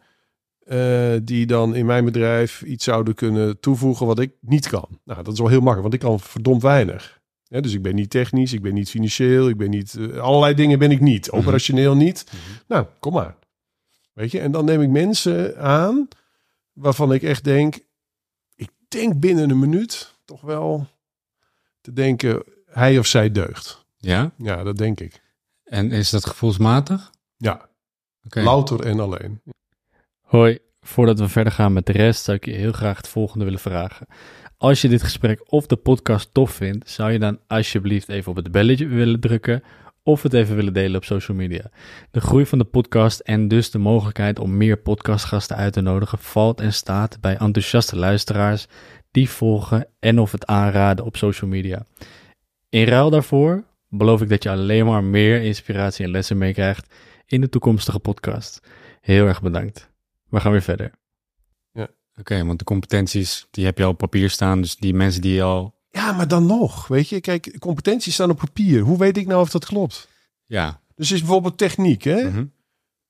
[0.59, 4.88] eh, die dan in mijn bedrijf iets zouden kunnen toevoegen wat ik niet kan.
[5.05, 7.20] Nou, dat is wel heel makkelijk, want ik kan verdomd weinig.
[7.49, 9.94] Dus ik ben niet technisch, ik ben niet financieel, ik ben niet.
[9.94, 11.27] eh, allerlei dingen ben ik niet.
[11.27, 11.37] Mhm.
[11.37, 12.25] Operationeel niet.
[12.27, 12.37] Mhm.
[12.68, 13.37] Nou, kom maar.
[14.12, 16.09] Weet je, en dan neem ik mensen aan
[16.72, 17.79] waarvan ik echt denk,
[18.55, 20.87] ik denk binnen een minuut toch wel
[21.87, 23.87] te denken, hij of zij deugt.
[23.96, 24.33] Ja?
[24.37, 25.20] Ja, dat denk ik.
[25.64, 27.11] En is dat gevoelsmatig?
[27.37, 27.68] Ja,
[28.25, 28.40] Oké.
[28.40, 29.42] louter en alleen.
[30.20, 33.44] Hoi, voordat we verder gaan met de rest zou ik je heel graag het volgende
[33.44, 34.07] willen vragen.
[34.57, 38.37] Als je dit gesprek of de podcast tof vindt, zou je dan alsjeblieft even op
[38.37, 39.62] het belletje willen drukken
[40.03, 41.70] of het even willen delen op social media.
[42.11, 46.18] De groei van de podcast en dus de mogelijkheid om meer podcastgasten uit te nodigen
[46.18, 48.66] valt en staat bij enthousiaste luisteraars
[49.17, 51.87] die volgen en of het aanraden op social media.
[52.69, 56.95] In ruil daarvoor beloof ik dat je alleen maar meer inspiratie en lessen meekrijgt
[57.27, 58.61] in de toekomstige podcast.
[59.01, 59.91] Heel erg bedankt.
[60.29, 60.91] We gaan weer verder.
[61.73, 61.89] Ja.
[62.19, 64.61] Oké, want de competenties, die heb je al op papier staan.
[64.61, 65.75] Dus die mensen die al...
[65.91, 67.21] Ja, maar dan nog, weet je.
[67.21, 68.81] Kijk, competenties staan op papier.
[68.81, 70.09] Hoe weet ik nou of dat klopt?
[70.47, 70.81] Ja.
[70.95, 72.31] Dus is bijvoorbeeld techniek, hè?
[72.31, 72.45] Mhm.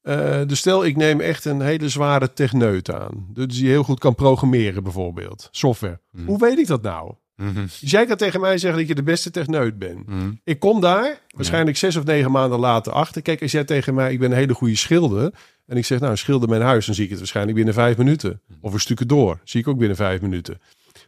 [0.07, 3.27] Eh, dus stel, ik neem echt een hele zware techneut aan.
[3.33, 5.49] Dus die heel goed kan programmeren, bijvoorbeeld.
[5.51, 6.01] Software.
[6.11, 6.27] Mhm.
[6.27, 7.15] Hoe weet ik dat nou?
[7.37, 7.63] Mhm.
[7.81, 10.07] Dus jij kan tegen mij zeggen dat je de beste techneut bent.
[10.07, 10.31] Mhm.
[10.45, 13.23] Ik kom daar, waarschijnlijk zes of negen maanden later achter.
[13.23, 15.33] Kijk, als jij tegen mij, ik ben een hele goede schilder.
[15.67, 16.87] En ik zeg, nou, schilder mijn huis.
[16.87, 18.41] Dan zie ik het waarschijnlijk binnen vijf minuten.
[18.61, 19.41] Of een stukje door.
[19.45, 20.61] Zie ik ook binnen vijf minuten.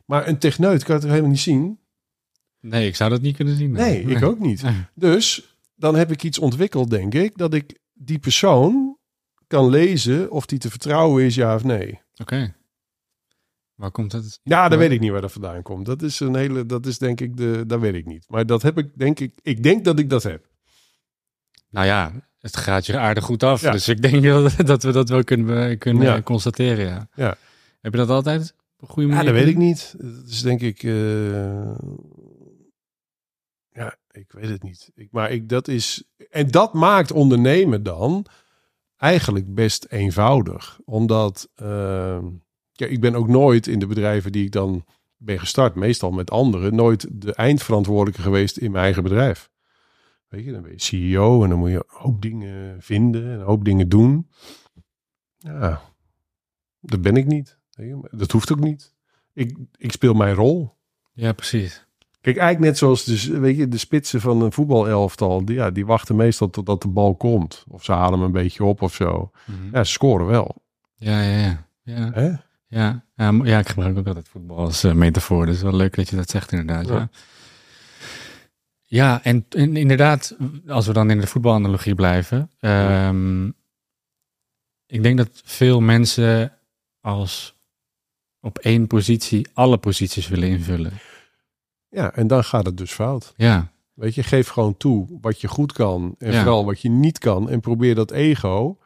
[0.04, 1.78] Maar een techneut kan het helemaal niet zien?
[2.60, 3.72] Nee, ik zou dat niet kunnen zien.
[3.72, 4.62] Nee, ik ook niet.
[4.94, 8.87] Dus dan heb ik iets ontwikkeld, denk ik, dat ik die persoon
[9.48, 12.00] kan lezen of die te vertrouwen is, ja of nee.
[12.16, 12.54] Oké.
[13.74, 14.40] Waar komt dat?
[14.42, 14.76] Ja, Ja.
[14.76, 15.86] weet ik niet waar dat vandaan komt.
[15.86, 18.24] Dat is een hele, dat is denk ik de, dat weet ik niet.
[18.28, 20.46] Maar dat heb ik, denk ik, ik denk dat ik dat heb.
[21.70, 23.60] Nou ja, het gaat je aardig goed af.
[23.60, 23.70] Ja.
[23.72, 26.22] Dus ik denk dat, dat we dat wel kunnen, kunnen Ja.
[26.22, 27.08] constateren, ja.
[27.14, 27.36] Ja.
[27.80, 29.32] Heb je dat altijd op een goede Ja, manier?
[29.32, 29.94] dat weet ik niet.
[29.98, 31.70] Dat is denk ik, eh,
[33.70, 34.90] ja, ik weet het niet.
[34.94, 38.26] Ik, maar ik, dat is, en dat maakt ondernemen dan
[38.98, 40.80] eigenlijk best eenvoudig.
[40.84, 42.24] Omdat, eh,
[42.72, 44.84] ja, ik ben ook nooit in de bedrijven die ik dan
[45.16, 49.50] ben gestart, meestal met anderen, nooit de eindverantwoordelijke geweest in mijn eigen bedrijf.
[50.28, 53.38] Weet je, dan ben je CEO en dan moet je een hoop dingen vinden en
[53.38, 54.28] een hoop dingen doen.
[55.36, 55.80] Ja,
[56.80, 57.58] dat ben ik niet.
[58.10, 58.94] Dat hoeft ook niet.
[59.32, 60.76] Ik, ik speel mijn rol.
[61.12, 61.87] Ja, precies.
[62.32, 65.44] Kijk, eigenlijk net zoals de, weet je, de spitsen van een voetbalelftal.
[65.44, 67.64] Die, ja, die wachten meestal totdat de bal komt.
[67.68, 69.30] Of ze halen hem een beetje op of zo.
[69.44, 69.74] Mhm.
[69.76, 70.54] Ja, ze scoren wel.
[70.94, 71.66] Ja, ja, ja.
[71.82, 72.26] Ja, Hè?
[72.66, 73.04] ja.
[73.16, 75.46] ja, ja ik gebruik ook altijd voetbal als eh, metafoor.
[75.46, 76.94] Dus wel leuk dat je dat zegt inderdaad, ja.
[76.94, 77.08] Ja.
[78.84, 80.36] Ja, en, en inderdaad,
[80.66, 82.50] als we dan in de voetbalanalogie blijven.
[82.60, 83.46] ehm,
[84.86, 86.52] ik denk dat veel mensen
[87.00, 87.54] als
[88.40, 90.92] op één positie alle posities willen invullen.
[91.90, 93.32] Ja, en dan gaat het dus fout.
[93.36, 96.14] Ja, Weet je, geef gewoon toe wat je goed kan.
[96.18, 96.38] En Ja.
[96.38, 97.50] vooral wat je niet kan.
[97.50, 98.78] En probeer dat ego.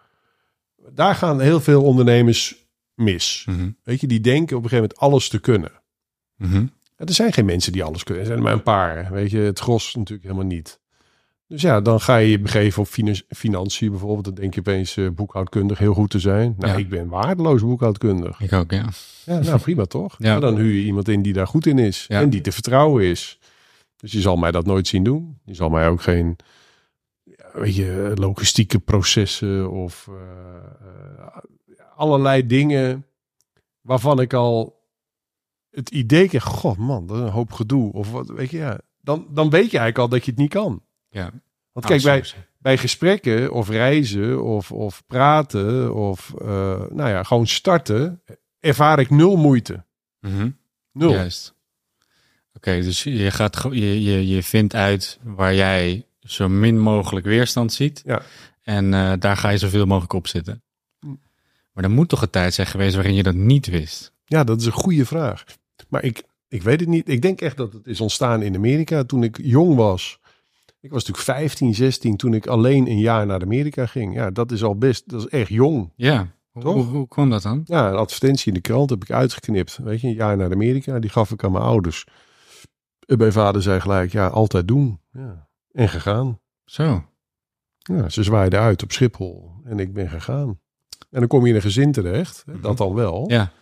[0.94, 3.44] Daar gaan heel veel ondernemers mis.
[3.48, 3.70] Mhm.
[3.82, 5.72] Weet je, die denken op een gegeven moment alles te kunnen.
[6.36, 6.66] Mhm.
[6.96, 8.22] Er zijn geen mensen die alles kunnen.
[8.22, 9.12] Er zijn er maar een paar.
[9.12, 10.80] Weet je, het gros natuurlijk helemaal niet.
[11.52, 14.24] Dus ja, dan ga je je begeven op finan- financiën bijvoorbeeld.
[14.24, 16.54] Dan denk je opeens eh, boekhoudkundig heel goed te zijn.
[16.58, 16.78] Nou, Ja.
[16.78, 18.40] ik ben waardeloos boekhoudkundig.
[18.40, 18.88] ik ook, ja.
[19.24, 20.14] Ja, nou prima toch?
[20.28, 20.40] Ja.
[20.40, 22.04] Dan huur je iemand in die daar goed in is.
[22.08, 22.20] Ja.
[22.20, 23.38] En die te vertrouwen is.
[23.96, 25.38] Dus je zal mij dat nooit zien doen.
[25.44, 26.36] Je zal mij ook geen
[27.22, 30.14] ja, weet je, logistieke processen of eh,
[30.86, 31.36] eh,
[31.96, 33.06] allerlei dingen
[33.80, 34.80] waarvan ik al
[35.70, 37.92] het idee krijg, god man, dat is een hoop gedoe.
[37.92, 38.80] Of wat, weet je, ja.
[39.00, 40.82] Dan, dan weet je eigenlijk al dat je het niet kan.
[41.12, 41.31] Ja.
[41.72, 42.44] Want kijk, bij, soms.
[42.59, 46.46] bij gesprekken of reizen of, of praten of eh,
[46.90, 48.22] nou ja, gewoon starten,
[48.61, 49.85] ervaar ik nul moeite.
[50.20, 50.51] Mhm.
[50.92, 51.12] Nul.
[51.12, 51.55] Juist.
[52.55, 57.72] Oké, dus je, gaat, je, je, je vindt uit waar jij zo min mogelijk weerstand
[57.72, 58.03] ziet.
[58.05, 58.22] Ja.
[58.62, 60.62] En eh, daar ga je zoveel mogelijk op zitten.
[61.01, 61.14] Hm.
[61.72, 64.12] Maar er moet toch een tijd zijn geweest waarin je dat niet wist.
[64.25, 65.44] Ja, dat is een goede vraag.
[65.88, 67.09] Maar ik, ik weet het niet.
[67.09, 70.18] Ik denk echt dat het is ontstaan in Amerika toen ik jong was.
[70.82, 74.14] Ik was natuurlijk 15, 16 toen ik alleen een jaar naar Amerika ging.
[74.14, 75.92] Ja, dat is al best, dat is echt jong.
[75.96, 76.74] Ja, hoe, Toch?
[76.74, 77.60] hoe, hoe kwam dat dan?
[77.64, 79.78] Ja, een advertentie in de krant heb ik uitgeknipt.
[79.82, 80.98] Weet je, een jaar naar Amerika.
[80.98, 82.06] Die gaf ik aan mijn ouders.
[83.06, 85.00] En mijn vader zei gelijk, ja, altijd doen.
[85.12, 85.48] Ja.
[85.72, 86.40] En gegaan.
[86.64, 87.04] Zo.
[87.78, 89.52] Ja, ze zwaaiden uit op Schiphol.
[89.64, 90.60] En ik ben gegaan.
[91.10, 92.42] En dan kom je in een gezin terecht.
[92.46, 93.24] hè, Dat dan wel.
[93.30, 93.52] Ja.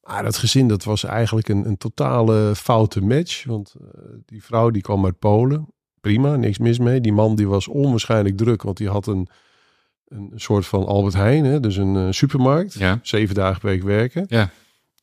[0.00, 3.44] Maar dat gezin, dat was eigenlijk een, een totale foute match.
[3.44, 3.86] Want eh,
[4.26, 5.71] die vrouw die kwam uit Polen.
[6.02, 7.00] Prima, niks mis mee.
[7.00, 8.62] Die man die was onwaarschijnlijk druk.
[8.62, 9.28] Want die had een,
[10.08, 11.44] een soort van Albert Heijn.
[11.44, 12.72] Hè, dus een eh, supermarkt.
[12.74, 12.98] Ja.
[13.02, 14.24] Zeven dagen per week werken.
[14.28, 14.50] Ja.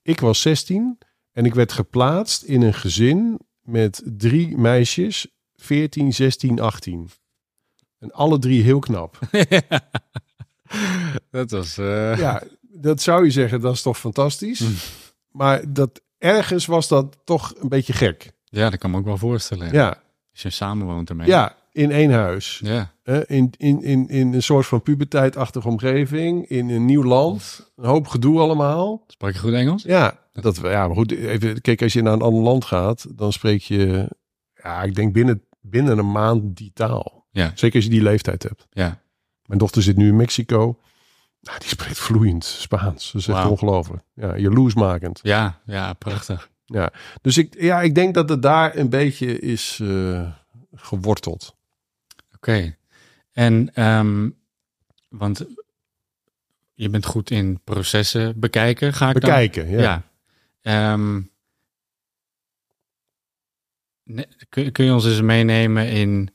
[0.02, 0.98] Ik was 16
[1.32, 5.28] en ik werd geplaatst in een gezin met drie meisjes.
[5.56, 7.10] 14, 16, 18.
[8.00, 9.20] En alle drie heel knap.
[11.32, 11.78] dat was...
[11.78, 14.60] eh, Ja, dat zou je zeggen, dat is toch fantastisch.
[14.60, 14.66] Hm.
[15.32, 18.32] Maar dat, ergens was dat toch een beetje gek.
[18.44, 19.72] ja, dat kan me ook wel voorstellen.
[19.72, 21.28] Ja, Als je samenwoont ermee.
[21.28, 22.62] ja in één huis.
[22.64, 22.92] Ja.
[23.26, 26.48] In, in, in, in een soort van puberteitachtige omgeving.
[26.48, 27.72] In een nieuw land.
[27.76, 29.04] Een hoop gedoe allemaal.
[29.08, 29.84] Sprak je goed Engels?
[29.84, 33.34] Ja, Dat, ja, maar goed, even, kijk, als je naar een ander land gaat, dan
[33.34, 34.10] spreek je,
[34.64, 37.26] ja, ik denk binnen, binnen een maand die taal.
[37.32, 37.52] Ja.
[37.56, 38.68] Zeker als je die leeftijd hebt.
[38.70, 39.02] Ja.
[39.46, 40.80] Mijn dochter zit nu in Mexico.
[41.42, 43.12] Nou, die spreekt vloeiend Spaans.
[43.12, 44.04] Dat is echt ongelooflijk.
[44.14, 45.20] Ja, jaloersmakend.
[45.24, 46.49] Ja, ja, prachtig.
[47.22, 50.32] Dus ik, ja, ik denk dat het daar een beetje is eh,
[50.74, 51.56] geworteld.
[52.36, 52.78] Oké.
[53.32, 54.30] En, ehm,
[55.08, 55.46] want
[56.74, 59.30] je bent goed in processen bekijken, ga ik dan?
[59.30, 59.82] Bekijken, ja.
[59.82, 60.04] Ja.
[60.62, 61.22] Ehm,
[64.04, 66.30] ne- kun, kun je ons eens meenemen in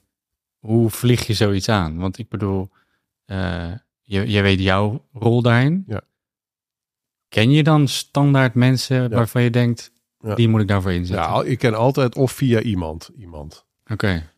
[0.58, 1.98] hoe vlieg je zoiets aan?
[1.98, 2.70] Want ik bedoel,
[3.24, 5.84] eh, je, je weet jouw rol daarin.
[5.86, 6.00] Ja.
[7.28, 9.92] Ken je dan standaard mensen waarvan je denkt,
[10.24, 10.34] Ja.
[10.34, 11.26] die moet ik daarvoor inzetten?
[11.26, 13.10] Ja, ik ken altijd of via iemand.
[13.18, 13.64] iemand.
[13.92, 14.30] Oké,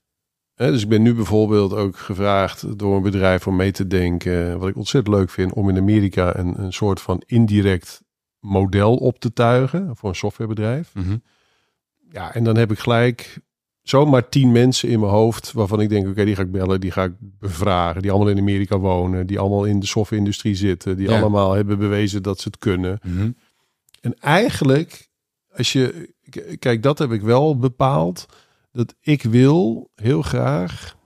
[0.54, 4.68] dus ik ben nu bijvoorbeeld ook gevraagd door een bedrijf om mee te denken, wat
[4.68, 8.02] ik ontzettend leuk vind, om in Amerika een, een soort van indirect
[8.40, 10.94] model op te tuigen voor een softwarebedrijf.
[10.94, 11.16] Mhm.
[12.10, 13.38] Ja, en dan heb ik gelijk
[13.82, 16.90] zomaar tien mensen in mijn hoofd waarvan ik denk, oké, die ga ik bellen, die
[16.90, 21.08] ga ik bevragen, die allemaal in Amerika wonen, die allemaal in de software-industrie zitten, die
[21.08, 21.18] Ja.
[21.20, 22.98] allemaal hebben bewezen dat ze het kunnen.
[23.02, 23.30] Mhm.
[24.00, 25.05] En eigenlijk,
[25.56, 26.14] als je,
[26.58, 28.26] kijk, dat heb ik wel bepaald,
[28.72, 30.96] dat ik wil heel graag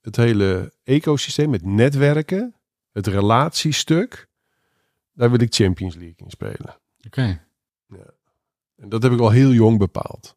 [0.00, 2.54] het hele ecosysteem, het netwerken,
[2.92, 4.28] het relatiestuk,
[5.12, 6.80] daar wil ik Champions League in spelen.
[7.06, 7.46] oké,
[8.76, 10.36] En dat heb ik al heel jong bepaald.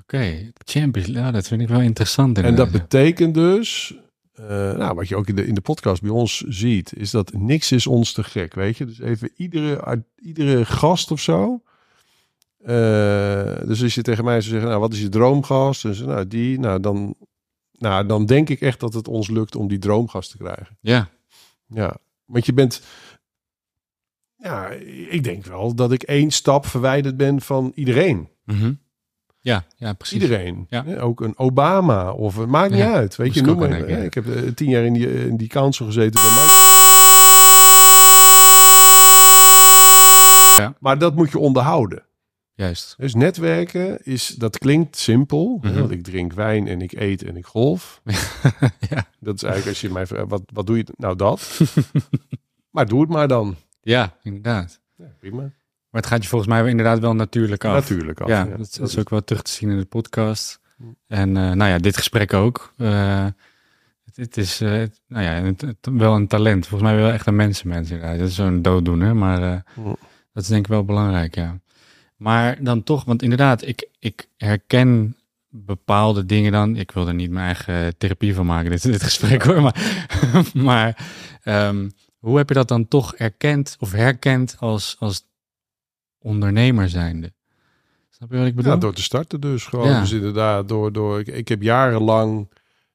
[0.00, 0.50] oké.
[0.64, 2.38] Champions, ja, dat vind ik wel interessant.
[2.38, 3.94] En dat betekent dus,
[4.32, 7.32] eh, nou, wat je ook in de, in de podcast bij ons ziet, is dat
[7.32, 8.84] niks is ons te gek, weet je.
[8.84, 11.62] Dus even iedere, iedere gast of zo.
[12.58, 15.82] Eh, dus als je tegen mij zou zeggen, nou, wat is je droomgast?
[15.82, 17.14] Dus, nou, die, nou, dan,
[17.72, 20.78] nou, dan denk ik echt dat het ons lukt om die droomgast te krijgen.
[20.80, 21.08] Ja,
[21.66, 22.82] Ja, want je bent,
[24.36, 24.68] ja,
[25.10, 28.28] ik denk wel dat ik één stap verwijderd ben van iedereen.
[28.44, 28.72] Mhm.
[29.40, 30.22] ja, ja, precies.
[30.22, 30.66] Iedereen.
[30.68, 30.84] Ja.
[30.98, 33.16] Ook een Obama of het maakt niet Ja, uit.
[33.16, 33.88] Weet je, ik noem maar.
[33.88, 36.96] Ik heb eh, tien jaar in die, in die council gezeten bij Microsoft.
[40.56, 40.74] Ja.
[40.80, 42.07] Maar dat moet je onderhouden.
[42.58, 42.94] Juist.
[42.96, 45.58] Dus netwerken is, dat klinkt simpel.
[45.62, 45.78] Mhm.
[45.78, 48.00] Want ik drink wijn en ik eet en ik golf.
[48.90, 49.06] ja.
[49.20, 50.84] Dat is eigenlijk als je mij vraagt, wat, wat doe je?
[50.96, 51.60] Nou dat.
[52.74, 53.56] maar doe het maar dan.
[53.80, 54.80] ja, inderdaad.
[54.96, 55.40] Ja, prima.
[55.90, 57.72] Maar het gaat je volgens mij inderdaad wel natuurlijk af.
[57.74, 58.28] Natuurlijk af.
[58.28, 58.56] Ja, ja.
[58.56, 60.60] dat, Dat is ook wel terug te zien in de podcast.
[60.76, 60.82] Hm.
[61.06, 62.72] En eh, nou ja, dit gesprek ook.
[62.76, 63.24] Eh,
[64.04, 66.66] het, het is eh, nou ja, het- het- wel een talent.
[66.66, 68.18] Volgens mij wel echt een mensenmens inderdaad.
[68.18, 69.82] Dat is zo'n dooddoener, maar Hm.
[70.32, 71.58] dat is denk ik wel belangrijk, ja.
[72.18, 75.16] Maar dan toch, want inderdaad, ik, ik herken
[75.48, 76.76] bepaalde dingen dan.
[76.76, 79.62] Ik wil er niet mijn eigen therapie van maken, dit, dit gesprek hoor.
[79.62, 80.06] Maar,
[80.54, 81.06] maar
[81.42, 85.26] ehm, hoe heb je dat dan toch erkend of herkend als, als
[86.18, 87.32] ondernemer zijnde?
[88.10, 88.72] Snap je wat ik bedoel?
[88.72, 89.88] Ja, door te starten dus gewoon.
[89.88, 90.00] Ja.
[90.00, 92.48] Dus inderdaad, door, door, ik, ik heb jarenlang,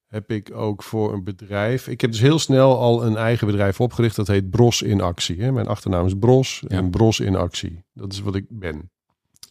[0.07, 3.81] heb ik ook voor een bedrijf, ik heb dus heel snel al een eigen bedrijf
[3.81, 5.41] opgericht, dat heet Bros in Actie.
[5.41, 5.51] Hè?
[5.51, 6.77] Mijn achternaam is Bros Ja.
[6.77, 7.83] en Bros in Actie.
[7.93, 8.91] Dat is wat ik ben.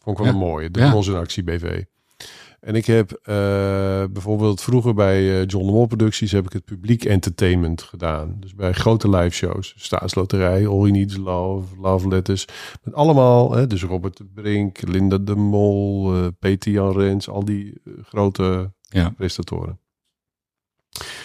[0.03, 0.39] Vond ik wel Ja.
[0.41, 0.91] een mooie, de Ja.
[0.91, 1.83] Bros in Actie BV.
[2.61, 3.35] En ik heb eh,
[4.11, 8.37] bijvoorbeeld vroeger bij eh, John de Mol Producties heb ik het publiek entertainment gedaan.
[8.41, 12.47] Dus bij grote live shows, Staatsloterij, All You Need Is Love, Love Letters.
[12.83, 17.45] Met allemaal, hè, dus Robert de Brink, Linda de Mol, eh Peter Jan Rens, al
[17.45, 19.11] die grote Ja.
[19.11, 19.79] presentatoren.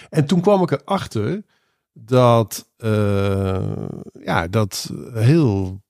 [0.10, 1.44] En toen kwam ik erachter
[1.94, 2.70] dat,
[4.24, 5.82] ja, dat heel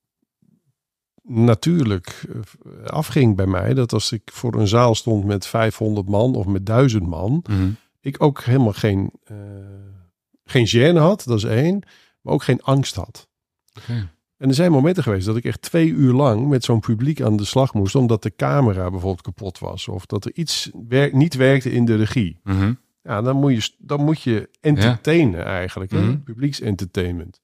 [1.28, 3.74] natuurlijk eh, afging bij mij.
[3.74, 7.68] Dat als ik voor een zaal stond met 500 man of met 1000 man, Mhm.
[8.00, 9.36] ik ook helemaal geen, eh
[10.44, 11.82] geen gêne had, dat is één,
[12.20, 13.28] maar ook geen angst had.
[14.36, 17.36] En er zijn momenten geweest dat ik echt twee uur lang met zo'n publiek aan
[17.36, 20.70] de slag moest, omdat de camera bijvoorbeeld kapot was of dat er iets
[21.12, 22.40] niet werkte in de regie.
[22.44, 22.72] Mhm.
[23.02, 26.00] Ja, dan moet je, dan moet je entertainen eigenlijk, hè?
[26.00, 26.18] Mhm.
[26.22, 27.40] publieksentertainment.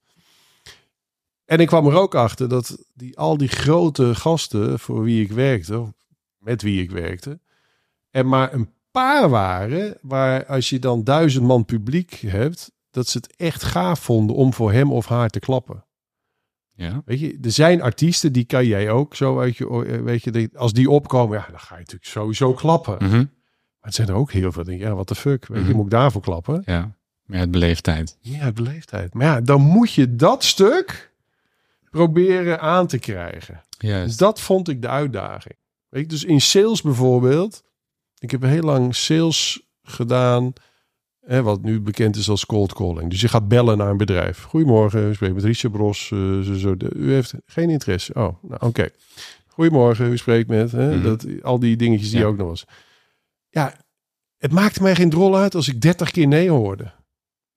[1.45, 5.33] En ik kwam er ook achter dat die, al die grote gasten voor wie ik
[5.33, 5.91] werkte, of
[6.39, 7.41] met wie ik werkte,
[8.11, 13.19] er maar een paar waren waar als je dan duizend man publiek hebt, dat ze
[13.19, 15.85] het echt gaaf vonden om voor hem of haar te klappen.
[16.77, 17.03] Ja.
[17.05, 20.51] Weet je, er zijn artiesten, die kan jij ook zo uit je, eh, weet je,
[20.55, 22.97] als die opkomen, ja, dan ga je natuurlijk sowieso klappen.
[23.01, 23.17] Mhm.
[23.17, 23.27] Maar
[23.81, 25.75] het zijn er ook heel veel, ik, ja, wat de fuck, weet je, Mhm.
[25.77, 26.63] moet ik daarvoor klappen?
[26.67, 26.97] Ja.
[27.27, 28.17] Het beleefdheid.
[28.21, 29.15] Ja, beleefdheid.
[29.15, 31.13] Maar ja, dan moet je dat stuk
[31.95, 33.63] proberen aan te krijgen.
[33.79, 35.55] Dus dat vond ik de uitdaging.
[35.89, 37.63] Weet je, dus in sales bijvoorbeeld.
[38.19, 40.53] Ik heb heel lang sales gedaan.
[41.21, 43.11] Hè, wat nu bekend is als cold calling.
[43.11, 44.43] Dus je gaat bellen naar een bedrijf.
[44.43, 46.11] Goedemorgen, ik spreek met Richard Bros.
[46.11, 46.77] eh, zo, zo.
[46.77, 48.15] De- u heeft geen interesse.
[48.15, 48.89] Oh, nou oké.
[49.47, 50.73] Goedemorgen, u spreekt met.
[50.73, 50.95] Hè?
[50.95, 51.03] Mhm.
[51.03, 52.27] dat, al die dingetjes die Ja.
[52.27, 52.65] ook nog was.
[53.49, 53.77] Ja,
[54.39, 56.93] het maakte mij geen drol uit als ik 30 keer nee hoorde.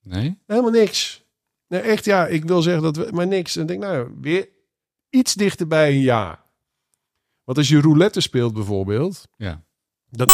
[0.03, 0.37] Nee?
[0.45, 1.25] Helemaal niks.
[1.67, 3.55] Nee, echt ja, ik wil zeggen dat we, maar niks.
[3.55, 4.49] En denk, nou, weer
[5.09, 6.45] iets dichter bij een ja.
[7.43, 9.63] Want als je roulette speelt bijvoorbeeld, Ja.
[10.09, 10.29] dat...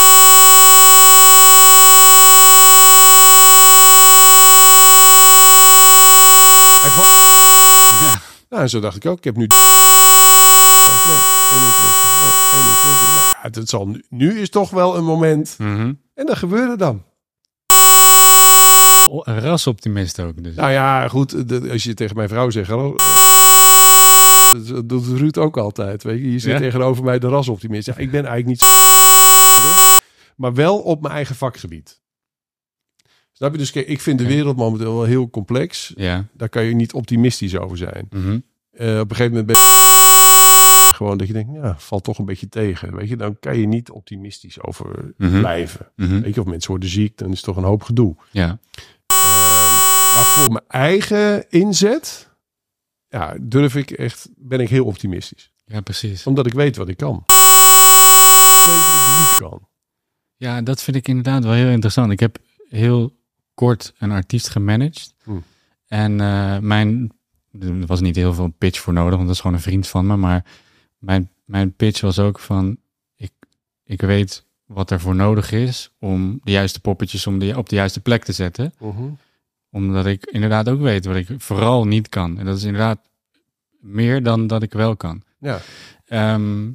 [6.82, 7.10] Hij valt...
[8.02, 8.22] Ja.
[8.50, 9.18] Nou, en zo dacht ik ook.
[9.18, 9.46] Ik heb nu...
[9.46, 12.24] Nee, geen interesse.
[12.24, 13.36] Nee, geen interesse.
[13.42, 15.56] Nou, het, zal nu, nu is toch wel een moment.
[15.58, 15.94] Mhm.
[16.14, 17.04] En dat gebeurde dan.
[19.22, 20.56] Een rasoptimist ook dus.
[20.56, 21.50] Nou ja, goed.
[21.50, 22.70] de- als je tegen mijn vrouw zegt...
[22.70, 22.96] hallo,
[24.66, 26.04] dat, doet Ruud ook altijd.
[26.04, 26.58] Weet je, je zit Ja?
[26.58, 27.86] tegenover mij de rasoptimist.
[27.86, 28.82] Ja, ik ben eigenlijk niet.
[30.36, 32.02] Maar wel op mijn eigen vakgebied.
[33.32, 33.58] Snap je?
[33.58, 35.94] Dus kijk, ik vind de wereld momenteel wel heel complex.
[35.96, 36.26] Ja.
[36.34, 38.08] Daar kan je niet optimistisch over zijn.
[38.10, 38.40] Mhm.
[38.72, 39.56] Eh, op een gegeven moment ben
[40.96, 42.96] gewoon dat je denkt, ja, valt toch een beetje tegen.
[42.96, 45.40] Weet je, dan kan je niet optimistisch over Mhm.
[45.40, 45.92] blijven.
[45.96, 46.22] Mhm.
[46.22, 48.16] Weet je, of mensen worden ziek, dan is het toch een hoop gedoe.
[48.32, 48.60] Ja.
[49.14, 52.30] Ehm, maar voor mijn eigen inzet,
[53.08, 55.52] ja, durf ik echt, ben ik heel optimistisch.
[55.66, 56.28] ja, precies.
[56.28, 57.24] Omdat ik weet wat ik kan.
[57.26, 57.34] Ik
[58.66, 59.68] weet wat ik niet kan.
[60.36, 62.12] Ja, dat vind ik inderdaad wel heel interessant.
[62.12, 62.38] Ik heb
[62.70, 63.16] heel
[63.54, 65.14] kort een artiest gemanaged.
[65.24, 65.32] Hm.
[65.88, 67.12] En eh, mijn,
[67.60, 70.06] er was niet heel veel pitch voor nodig, want dat is gewoon een vriend van
[70.06, 70.16] me.
[70.16, 70.46] Maar
[70.98, 72.78] mijn, mijn pitch was ook van,
[73.16, 73.32] ik,
[73.84, 77.76] ik weet wat er voor nodig is om de juiste poppetjes om de, op de
[77.76, 78.74] juiste plek te zetten.
[79.72, 82.40] Omdat ik inderdaad ook weet wat ik vooral niet kan.
[82.40, 83.00] En dat is inderdaad
[83.80, 85.22] meer dan dat ik wel kan.
[85.40, 85.60] Ja,
[86.06, 86.70] Ehm,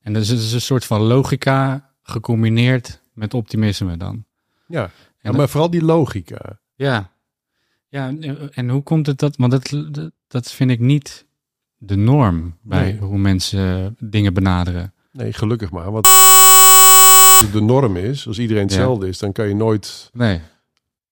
[0.00, 4.24] en dat is, het is een soort van logica gecombineerd met optimisme dan.
[4.68, 4.82] ja.
[4.84, 6.58] En ja dat- maar vooral die logica.
[6.74, 7.12] Ja.
[7.88, 9.36] Ja, en- en hoe komt het dat...
[9.36, 11.26] Want dat, dat, dat vind ik niet
[11.76, 12.98] de norm bij Nee.
[13.00, 14.94] hoe mensen dingen benaderen.
[15.12, 15.90] Nee, gelukkig maar.
[15.90, 16.06] Want
[17.52, 20.40] de norm is, als iedereen hetzelfde is, dan kan je nooit Nee.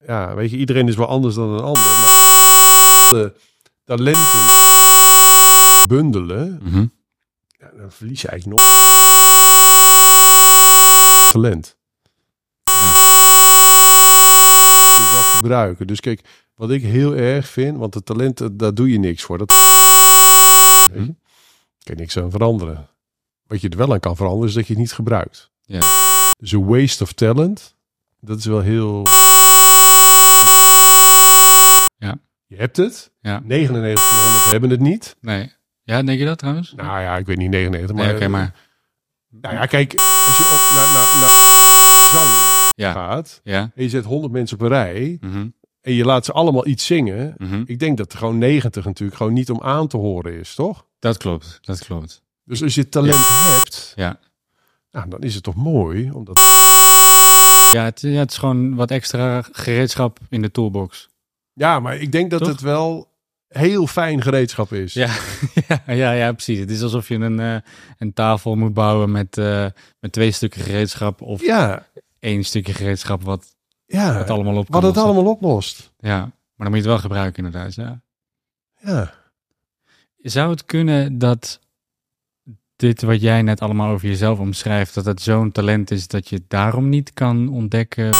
[0.06, 1.82] ja, weet je, iedereen is wel anders dan een ander.
[1.82, 3.32] Maar de
[3.84, 4.22] talenten
[5.88, 6.86] bundelen, Mhm.
[7.58, 8.68] ja, dan verlies je eigenlijk nog
[11.28, 11.76] talent.
[12.64, 12.92] Ja.
[12.92, 15.86] Dus wel gebruiken.
[15.86, 16.20] Dus kijk,
[16.54, 19.38] wat ik heel erg vind, want de talenten, daar doe je niks voor.
[19.38, 21.16] Dat je, kan
[21.78, 22.88] je niks aan veranderen.
[23.46, 25.50] Wat je er wel aan kan veranderen, is dat je het niet gebruikt.
[25.66, 25.80] Ja.
[26.38, 27.74] Dus een waste of talent,
[28.20, 29.02] dat is wel heel...
[31.98, 32.18] Ja.
[32.46, 33.40] Je hebt het, Ja.
[33.44, 35.16] 99 van 100 hebben het niet.
[35.20, 35.52] Nee.
[35.82, 36.72] Ja, denk je dat trouwens?
[36.76, 38.06] Nou ja, ik weet niet 99, maar...
[38.06, 38.54] nee, oké, maar...
[39.40, 41.30] Nou ja, kijk, als je op naar, naar, naar
[42.10, 42.28] zang
[42.76, 42.92] Ja.
[42.92, 43.70] gaat Ja.
[43.74, 45.48] en je zet 100 mensen op een rij Mhm.
[45.80, 47.62] en je laat ze allemaal iets zingen, Mhm.
[47.66, 50.86] ik denk dat er gewoon 90 natuurlijk gewoon niet om aan te horen is, toch?
[50.98, 51.58] Dat klopt.
[51.60, 52.22] Dat klopt.
[52.44, 54.18] Dus als je talent hebt, Ja.
[54.94, 56.38] Nou, dan is het toch mooi, omdat
[57.70, 61.08] Ja het, ja, het is gewoon wat extra gereedschap in de toolbox.
[61.52, 62.48] ja, maar ik denk dat Toch?
[62.48, 63.12] het wel
[63.48, 64.92] heel fijn gereedschap is.
[64.92, 65.14] Ja,
[65.68, 66.58] ja, ja, ja, precies.
[66.58, 67.56] Het is alsof je een, eh,
[67.98, 69.66] een tafel moet bouwen met, eh,
[70.00, 71.86] met twee stukken gereedschap of ja,
[72.18, 74.18] één stukje gereedschap wat ja.
[74.18, 75.04] het allemaal op wat het lossen.
[75.04, 75.92] allemaal oplost.
[75.98, 77.74] Ja, maar dan moet je het wel gebruiken inderdaad.
[77.74, 78.02] Ja.
[78.80, 79.14] Ja.
[80.18, 81.60] Zou het kunnen dat
[82.76, 86.42] dit wat jij net allemaal over jezelf omschrijft, dat het zo'n talent is dat je
[86.48, 88.12] daarom niet kan ontdekken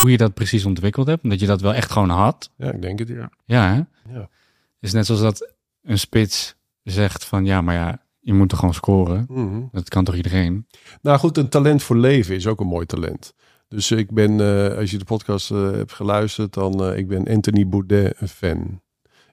[0.00, 1.22] hoe je dat precies ontwikkeld hebt?
[1.22, 2.50] Omdat je dat wel echt gewoon had?
[2.56, 3.30] ja, ik denk het, ja.
[3.44, 4.12] Ja, hè?
[4.14, 4.28] Ja.
[4.80, 8.74] is net zoals dat een spits zegt van ja, maar ja, je moet er gewoon
[8.74, 9.26] scoren.
[9.28, 9.62] Mhm.
[9.72, 10.66] Dat kan toch iedereen?
[11.02, 13.34] Nou goed, een talent voor leven is ook een mooi talent.
[13.68, 17.28] Dus ik ben, eh, als je de podcast eh, hebt geluisterd, dan eh, ik ben
[17.28, 18.80] Anthony Bourdain een fan.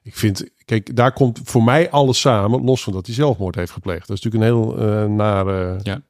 [0.02, 3.72] Ik vind, kijk, daar komt voor mij alles samen, los van dat hij zelfmoord heeft
[3.72, 4.06] gepleegd.
[4.08, 6.02] Dat is natuurlijk een heel eh nare Ja.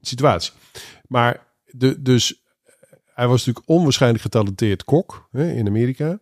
[0.00, 0.52] situatie.
[1.08, 2.42] Maar de, dus
[3.14, 6.18] hij was natuurlijk onwaarschijnlijk getalenteerd kok hè, in Amerika.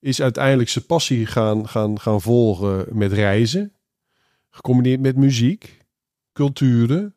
[0.00, 3.72] Is uiteindelijk zijn passie gaan, gaan, gaan volgen met reizen.
[4.50, 5.78] Gecombineerd met muziek,
[6.32, 7.14] culturen.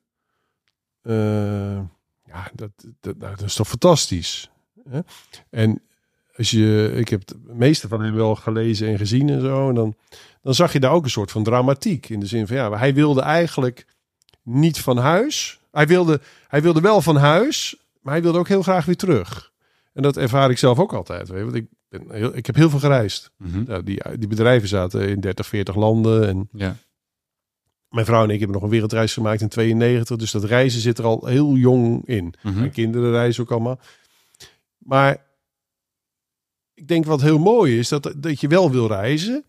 [1.02, 1.80] Eh,
[2.26, 4.50] ja, dat, dat, nou, dat is toch fantastisch.
[4.90, 5.00] Hè?
[5.50, 5.82] En
[6.38, 9.70] als je, ik heb het meeste van hem wel gelezen en gezien en zo.
[9.70, 9.96] En dan,
[10.42, 12.10] dan zag je daar ook een soort van dramatiek.
[12.10, 13.86] In de zin van, ja, hij wilde eigenlijk
[14.44, 15.60] niet van huis.
[15.72, 19.52] Hij wilde, hij wilde wel van huis, maar hij wilde ook heel graag weer terug.
[19.94, 21.28] En dat ervaar ik zelf ook altijd.
[21.28, 23.32] Weet je, want ik, ben heel, ik heb heel veel gereisd.
[23.38, 23.64] Mhm.
[23.72, 26.28] Ja, die, die bedrijven zaten in 30, 40 landen.
[26.28, 26.76] En Ja.
[27.90, 30.18] mijn vrouw en ik hebben nog een wereldreis gemaakt in 92.
[30.18, 32.34] Dus dat reizen zit er al heel jong in.
[32.44, 32.60] Mhm.
[32.60, 33.80] Mijn kinderen reizen ook allemaal.
[34.78, 35.26] Maar
[36.78, 39.46] ik denk wat heel mooi is, dat, dat je wel wil reizen.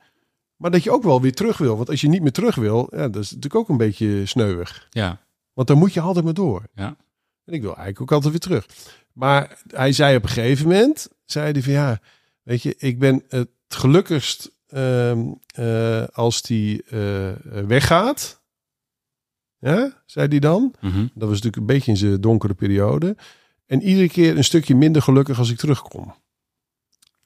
[0.57, 1.77] Maar dat je ook wel weer terug wil.
[1.77, 4.87] Want als je niet meer terug wil, ja, dat is natuurlijk ook een beetje sneuwig.
[4.91, 5.21] Ja.
[5.53, 6.69] Want dan moet je altijd maar door.
[6.75, 6.97] Ja.
[7.45, 8.67] En ik wil eigenlijk ook altijd weer terug.
[9.13, 12.01] Maar hij zei op een gegeven moment, zei hij van ja,
[12.43, 17.33] weet je, ik ben het gelukkigst ehm, eh, als die eh,
[17.67, 18.43] weggaat.
[19.59, 20.75] Ja, zei hij dan.
[20.81, 21.07] Mhm.
[21.15, 23.17] Dat was natuurlijk een beetje in zijn donkere periode.
[23.67, 26.15] En iedere keer een stukje minder gelukkig als ik terugkom.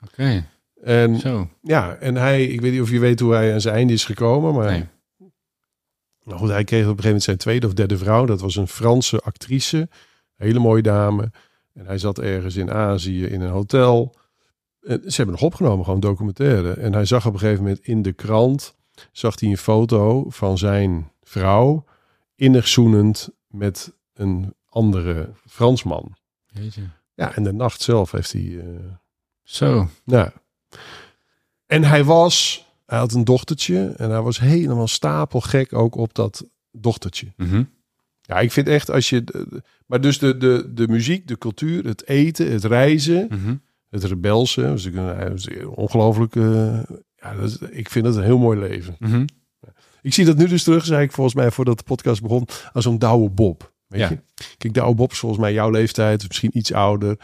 [0.07, 0.45] Oké,
[0.83, 1.49] En zo.
[1.63, 4.05] ja, en hij, ik weet niet of je weet hoe hij aan zijn einde is
[4.05, 4.87] gekomen, maar Nee.
[6.25, 8.25] nou goed, hij kreeg op een gegeven moment zijn tweede of derde vrouw.
[8.25, 9.89] Dat was een Franse actrice,
[10.37, 11.31] hele mooie dame.
[11.73, 14.15] En hij zat ergens in Azië in een hotel.
[14.81, 16.73] En ze hebben nog opgenomen, gewoon documentaire.
[16.73, 18.75] En hij zag op een gegeven moment in de krant,
[19.13, 21.85] zag hij een foto van zijn vrouw
[22.35, 26.17] innig zoenend met een andere Fransman.
[26.47, 26.83] Jeetje.
[27.15, 28.59] Ja, en de nacht zelf heeft hij...
[28.59, 28.67] eh,
[29.43, 29.89] Zo.
[30.05, 30.31] nou,
[31.67, 36.45] en hij was, hij had een dochtertje en hij was helemaal stapelgek ook op dat
[36.71, 37.27] dochtertje.
[37.37, 37.63] Mhm.
[38.23, 39.25] Ja, ik vind echt als je,
[39.87, 43.55] maar dus de, de, de muziek, de cultuur, het eten, het reizen, Mhm.
[43.91, 46.83] het rebelse, dat een- dat een ongelooflijk, eh,
[47.17, 48.97] ja, dat ik vind het een heel mooi leven.
[48.99, 49.25] Mhm.
[50.03, 52.85] Ik zie dat nu dus terug, zei ik volgens mij voordat de podcast begon, als
[52.85, 53.73] zo'n Douwe Bob.
[53.87, 54.09] Weet Ja.
[54.09, 54.19] je?
[54.59, 57.19] Kijk, Douwe Bob is volgens mij jouw leeftijd, misschien iets ouder.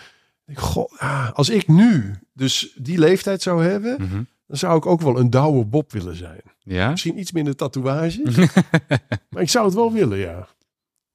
[0.54, 0.92] Goh,
[1.32, 4.22] als ik nu dus die leeftijd zou hebben, Mhm.
[4.46, 6.40] dan zou ik ook wel een Douwe Bob willen zijn.
[6.58, 6.90] Ja?
[6.90, 8.22] Misschien iets minder tatoeage,
[9.30, 10.48] maar ik zou het wel willen, ja.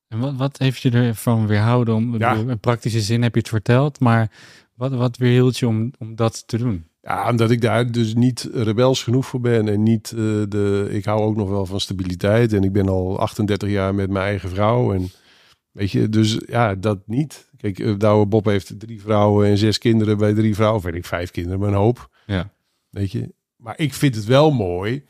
[0.08, 2.34] En wat, wat heeft je ervan weerhouden om, Ja.
[2.34, 4.32] bedoel, in praktische zin heb je het verteld, maar
[4.76, 6.88] wat, wat weerhield je om, om dat te doen?
[7.02, 10.18] Ja, omdat ik daar dus niet rebels genoeg voor ben en niet eh,
[10.50, 10.88] de.
[10.92, 14.26] Ik hou ook nog wel van stabiliteit en ik ben al 38 jaar met mijn
[14.26, 15.10] eigen vrouw en
[15.74, 17.50] weet je, dus ja, dat niet.
[17.58, 20.96] Kijk, eh, Douwe Bob heeft drie vrouwen en zes kinderen bij drie vrouwen, of weet
[20.96, 22.52] ik, vijf kinderen, maar een hoop, Ja.
[22.90, 23.34] weet je.
[23.56, 25.04] Maar ik vind het wel mooi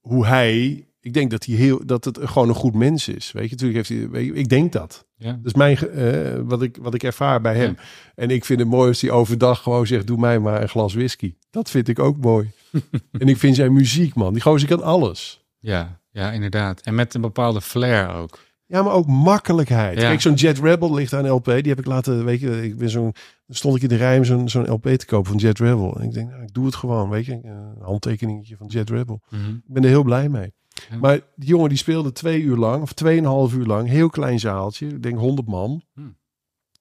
[0.00, 0.86] hoe hij.
[1.00, 3.32] Ik denk dat hij heel dat het gewoon een goed mens is.
[3.32, 4.22] Weet je, natuurlijk heeft hij.
[4.24, 5.06] Ik denk dat.
[5.16, 5.32] Ja.
[5.32, 7.76] Dat is mijn, eh, wat, ik, wat ik ervaar bij hem.
[8.14, 10.94] En ik vind het mooi als hij overdag gewoon zegt: Doe mij maar een glas
[10.94, 11.34] whisky.
[11.50, 12.50] Dat vind ik ook mooi.
[13.12, 14.32] en ik vind zijn muziek, man.
[14.32, 15.44] Die gozer kan alles.
[15.58, 16.80] Ja, ja, inderdaad.
[16.80, 18.38] En met een bepaalde flair ook.
[18.66, 20.00] Ja, maar ook makkelijkheid.
[20.00, 20.08] Ja.
[20.08, 21.44] Kijk, zo'n Jet Rebel ligt aan LP.
[21.44, 23.14] Die heb ik laten, weet je, ik ben zo'n,
[23.46, 25.96] dan stond ik in de rij om zo'n zo'n LP te kopen van Jet Rebel.
[25.98, 29.20] En ik denk, nou, ik doe het gewoon, weet je, een handtekeningetje van Jet Rebel.
[29.30, 29.50] Mhm.
[29.50, 30.52] Ik ben er heel blij mee.
[30.90, 30.96] Ja.
[30.98, 34.86] Maar die jongen die speelde twee uur lang, of tweeënhalf uur lang, heel klein zaaltje,
[34.86, 35.82] ik denk 100 man.
[35.94, 36.16] Hmm.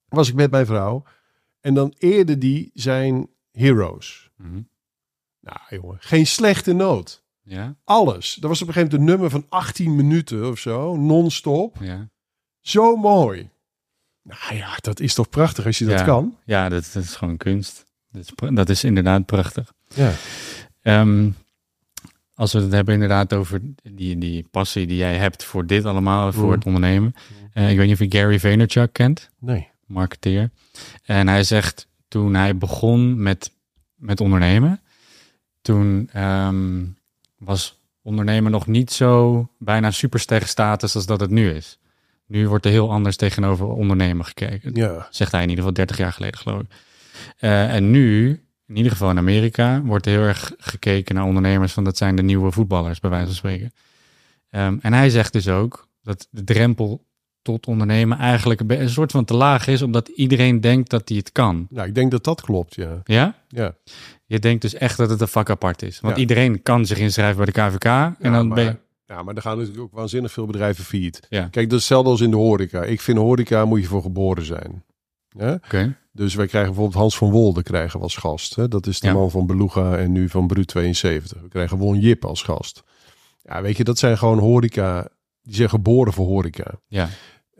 [0.07, 1.03] Was ik met mijn vrouw.
[1.61, 4.31] En dan eerde die zijn heroes.
[4.38, 4.61] Mhm.
[5.39, 7.22] Nou jongen, geen slechte noot.
[7.44, 8.34] Ja, Alles.
[8.39, 11.78] Dat was op een gegeven moment een nummer van 18 minuten of zo, non-stop.
[11.82, 12.10] ja.
[12.62, 13.50] Zo mooi.
[14.22, 16.38] Nou ja, dat is toch prachtig als je dat kan.
[16.46, 17.86] ja dat, dat is gewoon kunst.
[18.12, 19.74] Dat is, dat is inderdaad prachtig.
[19.96, 20.12] Ja.
[20.82, 21.30] Ehm,
[22.34, 26.32] als we het hebben inderdaad over die, die passie die jij hebt voor dit allemaal,
[26.34, 26.52] voor Mm.
[26.52, 27.14] het ondernemen.
[27.54, 29.68] Eh, ik weet niet of je Gary Vaynerchuk kent, Nee.
[29.86, 30.50] marketeer.
[31.04, 33.52] En hij zegt toen hij begon met,
[33.96, 34.82] met ondernemen,
[35.62, 36.86] toen ehm,
[37.44, 41.80] was ondernemen nog niet zo bijna superster status als dat het nu is.
[42.26, 44.76] Nu wordt er heel anders tegenover ondernemen gekeken.
[44.76, 45.08] Ja.
[45.10, 46.68] Zegt hij in ieder geval 30 jaar geleden, geloof ik.
[47.38, 48.30] Eh, en nu,
[48.68, 52.16] in ieder geval in Amerika, wordt er heel erg gekeken naar ondernemers van dat zijn
[52.16, 53.74] de nieuwe voetballers, bij wijze van spreken.
[54.50, 57.06] Ehm, en hij zegt dus ook dat de drempel
[57.44, 61.32] tot ondernemen eigenlijk een, soort van te laag is, omdat iedereen denkt dat hij het
[61.32, 61.68] kan.
[61.70, 63.02] Nou, ik denk dat dat klopt, ja.
[63.04, 63.36] Ja?
[63.48, 63.76] Ja.
[64.26, 66.00] Je denkt dus echt dat het een vak apart is.
[66.00, 66.22] Want Ja.
[66.22, 67.84] iedereen kan zich inschrijven bij de KVK.
[67.86, 68.78] En Ja, dan maar, ben je...
[69.06, 71.20] Ja, maar er gaan natuurlijk ook waanzinnig veel bedrijven failliet.
[71.30, 71.41] Ja.
[71.41, 72.84] Kijk, dat is hetzelfde als in de horeca.
[72.84, 74.84] Ik vind horeca moet je voor geboren zijn.
[75.30, 75.54] Ja?
[75.54, 75.96] Oké.
[76.12, 78.56] Dus wij krijgen bijvoorbeeld Hans van Wolde krijgen we als gast.
[78.56, 78.68] Hè?
[78.68, 79.14] Dat is de Ja.
[79.14, 81.41] man van Beluga en nu van Brut 72.
[81.41, 82.84] We krijgen Won Jip als gast.
[83.41, 85.08] Ja, weet je, dat zijn gewoon horeca.
[85.41, 86.72] Die zijn geboren voor horeca.
[86.88, 87.10] Ja.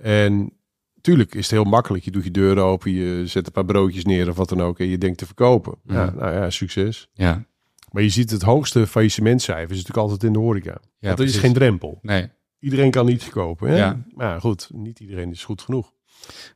[0.04, 0.54] En
[1.02, 2.04] tuurlijk is het heel makkelijk.
[2.04, 4.80] Je doet je deur open, je zet een paar broodjes neer of wat dan ook.
[4.80, 5.76] En je denkt te verkopen.
[5.84, 7.08] Ja, nou ja, succes.
[7.14, 7.46] Ja.
[7.92, 10.78] Maar je ziet het hoogste faillissementcijfer is natuurlijk altijd in de horeca.
[11.00, 12.00] Ja, er is geen drempel.
[12.02, 12.30] Nee.
[12.60, 13.70] Iedereen kan iets kopen.
[13.70, 13.78] Hè?
[13.78, 14.04] Ja.
[14.16, 15.92] Maar goed, niet iedereen is goed genoeg.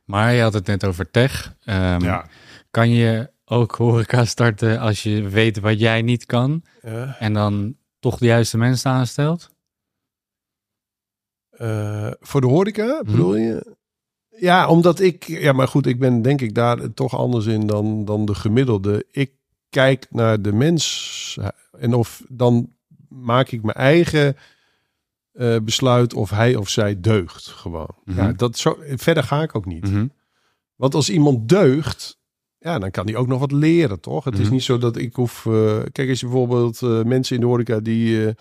[0.04, 1.54] Maar je had het net over tech.
[1.64, 2.20] Ehm,
[2.70, 7.16] Kan je ook horeca starten als je weet wat jij niet kan Ja.
[7.18, 9.50] en dan toch de juiste mensen aanstelt?
[11.58, 13.10] Eh, voor de horeca, Mhm.
[13.10, 13.76] bedoel je?
[14.40, 15.24] Ja, omdat ik...
[15.24, 19.06] Ja, maar goed, ik ben denk ik daar toch anders in dan, dan de gemiddelde.
[19.10, 19.32] Ik
[19.68, 21.38] kijk naar de mens
[21.78, 22.72] en of dan
[23.08, 24.36] maak ik mijn eigen
[25.32, 27.94] eh, besluit of hij of zij deugt gewoon.
[28.04, 28.18] Mhm.
[28.18, 29.90] Ja, dat zo, verder ga ik ook niet.
[29.90, 30.06] Mhm.
[30.76, 32.18] Want als iemand deugt,
[32.58, 34.24] ja, dan kan hij ook nog wat leren, toch?
[34.24, 35.46] Het is niet zo dat ik hoef...
[35.46, 38.34] eh, kijk, als je bijvoorbeeld eh, mensen in de horeca die...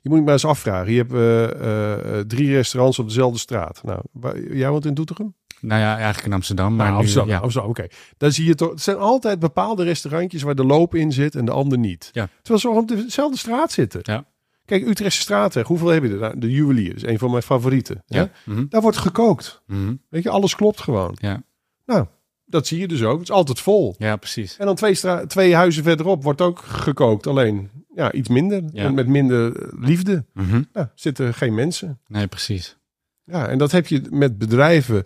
[0.00, 0.92] je moet je maar eens afvragen.
[0.92, 3.80] Je hebt eh, eh, eh, drie restaurants op dezelfde straat.
[3.84, 5.34] Nou, waar, jij woont in Doetinchem?
[5.60, 6.68] Nou ja, eigenlijk in Amsterdam.
[6.76, 7.38] Maar Nou, nu- Amsterdam, ja.
[7.38, 7.86] Amsterdam, oké.
[8.16, 8.70] Dan zie je toch...
[8.70, 12.08] Het zijn altijd bepaalde restaurantjes waar de loop in zit en de ander niet.
[12.12, 12.28] Ja.
[12.42, 14.00] Terwijl ze op dezelfde straat zitten.
[14.02, 14.24] Ja.
[14.64, 15.66] Kijk, Utrechtse straatweg.
[15.66, 16.18] Hoeveel heb je er?
[16.18, 16.94] Nou, De juwelier.
[16.96, 18.02] Is een van mijn favorieten.
[18.06, 18.30] Ja.
[18.44, 18.64] Mhm.
[18.68, 19.62] Daar wordt gekookt.
[19.66, 19.94] Mhm.
[20.08, 21.16] Weet je, alles klopt gewoon.
[21.20, 21.42] Ja.
[21.86, 22.06] Nou,
[22.46, 23.18] dat zie je dus ook.
[23.18, 23.94] Het is altijd vol.
[23.98, 24.56] ja, precies.
[24.56, 24.96] En dan twee,
[25.26, 27.26] twee huizen verderop wordt ook gekookt.
[27.26, 28.62] Alleen ja, iets minder.
[28.72, 28.84] Ja.
[28.84, 30.24] En met minder liefde.
[30.32, 30.62] Mhm.
[30.72, 31.98] Ja, zitten geen mensen.
[32.06, 32.76] Nee, precies.
[33.24, 35.04] Ja, en dat heb je met bedrijven.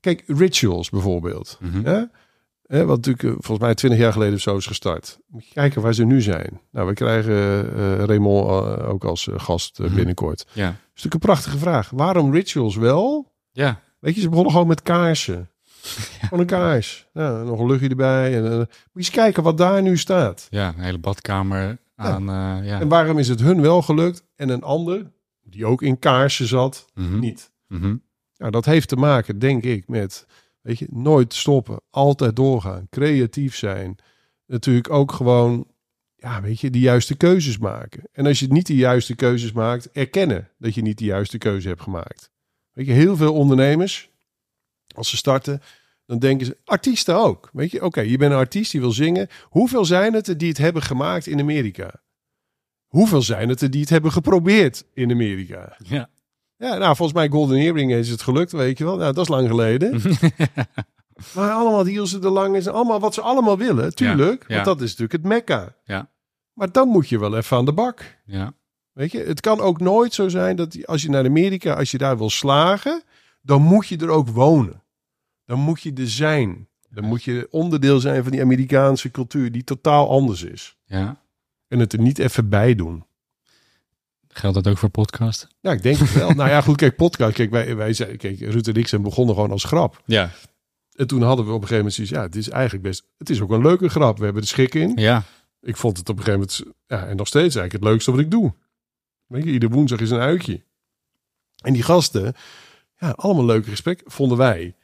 [0.00, 1.58] Kijk, rituals bijvoorbeeld.
[1.60, 1.80] Mhm.
[1.88, 2.10] Ja?
[2.66, 5.18] Hè, wat natuurlijk eh, volgens mij twintig jaar geleden of zo is gestart.
[5.28, 6.60] Moet je kijken waar ze nu zijn.
[6.70, 7.34] Nou, we krijgen
[7.76, 9.94] eh Raymond eh, ook als gast Mhm.
[9.94, 10.38] binnenkort.
[10.38, 10.66] Dat is Ja.
[10.88, 11.90] natuurlijk een prachtige vraag.
[11.90, 13.32] Waarom rituals wel?
[13.52, 13.80] Ja.
[13.98, 15.48] Weet je, ze begonnen gewoon met kaarsen.
[16.20, 17.06] Gewoon een kaars.
[17.12, 18.36] Nou, nog een luchtje erbij.
[18.36, 20.46] En, moet je eens kijken wat daar nu staat.
[20.50, 22.28] Ja, een hele badkamer aan.
[22.28, 22.80] eh, ja.
[22.80, 26.86] En waarom is het hun wel gelukt en een ander, die ook in kaarsen zat,
[26.94, 27.18] Mhm.
[27.18, 27.52] niet?
[27.68, 27.96] Mhm.
[28.36, 30.26] Nou, dat heeft te maken, denk ik, met
[30.60, 33.96] weet je, nooit stoppen, altijd doorgaan, creatief zijn.
[34.46, 35.66] Natuurlijk ook gewoon,
[36.16, 38.02] ja, weet je, de juiste keuzes maken.
[38.12, 41.68] En als je niet de juiste keuzes maakt, erkennen dat je niet de juiste keuze
[41.68, 42.30] hebt gemaakt.
[42.72, 44.10] Weet je, heel veel ondernemers,
[44.94, 45.60] als ze starten,
[46.06, 47.50] dan denken ze, artiesten ook.
[47.52, 49.28] Weet je, oké, je bent een artiest die wil zingen.
[49.42, 51.90] Hoeveel zijn het er die het hebben gemaakt in Amerika?
[52.86, 55.76] Hoeveel zijn het er die het hebben geprobeerd in Amerika?
[55.84, 56.08] Ja.
[56.56, 58.96] Ja, nou, volgens mij Golden Earring is het gelukt, weet je wel.
[58.96, 60.00] Nou, dat is lang geleden.
[61.34, 64.44] maar allemaal die als ze er lang is, en allemaal wat ze allemaal willen, tuurlijk.
[64.48, 64.54] ja.
[64.54, 65.74] Want dat is natuurlijk het mekka.
[65.84, 66.10] Ja.
[66.52, 68.16] Maar dan moet je wel even aan de bak.
[68.24, 68.54] ja.
[68.92, 71.98] Weet je, het kan ook nooit zo zijn dat als je naar Amerika, als je
[71.98, 73.02] daar wil slagen,
[73.42, 74.82] dan moet je er ook wonen.
[75.46, 76.68] Dan moet je er zijn.
[76.90, 80.76] Dan moet je onderdeel zijn van die Amerikaanse cultuur die totaal anders is.
[80.84, 81.24] ja.
[81.68, 83.04] En het er niet even bij doen.
[84.28, 85.48] Geldt dat ook voor podcast?
[85.60, 86.30] Ja, ik denk het wel.
[86.30, 87.34] nou ja, goed, kijk, podcast.
[87.34, 90.02] Kijk, wij, wij zijn, kijk, Ruud en ik zijn begonnen gewoon als grap.
[90.04, 90.30] Ja.
[90.94, 93.30] En toen hadden we op een gegeven moment zoiets, ja, het is eigenlijk best, het
[93.30, 94.18] is ook een leuke grap.
[94.18, 94.92] We hebben er schik in.
[94.96, 95.22] Ja.
[95.60, 98.20] Ik vond het op een gegeven moment, ja, en nog steeds eigenlijk het leukste wat
[98.20, 98.54] ik doe.
[99.26, 100.62] Weet je, iedere woensdag is een uitje.
[101.56, 102.34] En die gasten,
[102.98, 104.75] ja, allemaal leuke gesprek, vonden wij.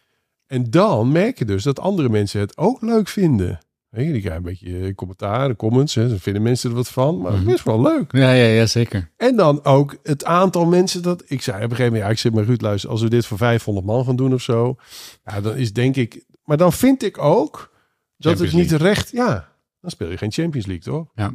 [0.53, 3.59] En dan merk je dus dat andere mensen het ook leuk vinden.
[3.88, 6.88] Weet je, die krijgen een beetje eh, commentaar, comments, hè, dan vinden mensen er wat
[6.88, 7.50] van, maar het Mhm.
[7.50, 8.12] is wel leuk.
[8.12, 9.11] Ja, ja, ja, zeker.
[9.16, 11.22] En dan ook het aantal mensen dat...
[11.26, 13.26] Ik zei op een gegeven moment, ja, ik zit met Ruud, luister, als we dit
[13.26, 14.76] voor 500 man gaan doen of zo,
[15.24, 16.24] ja, dan is denk ik...
[16.44, 17.72] Maar dan vind ik ook
[18.16, 19.11] dat het niet recht...
[19.11, 19.48] Ja,
[19.80, 21.07] dan speel je geen Champions League, toch?
[21.14, 21.32] Ja.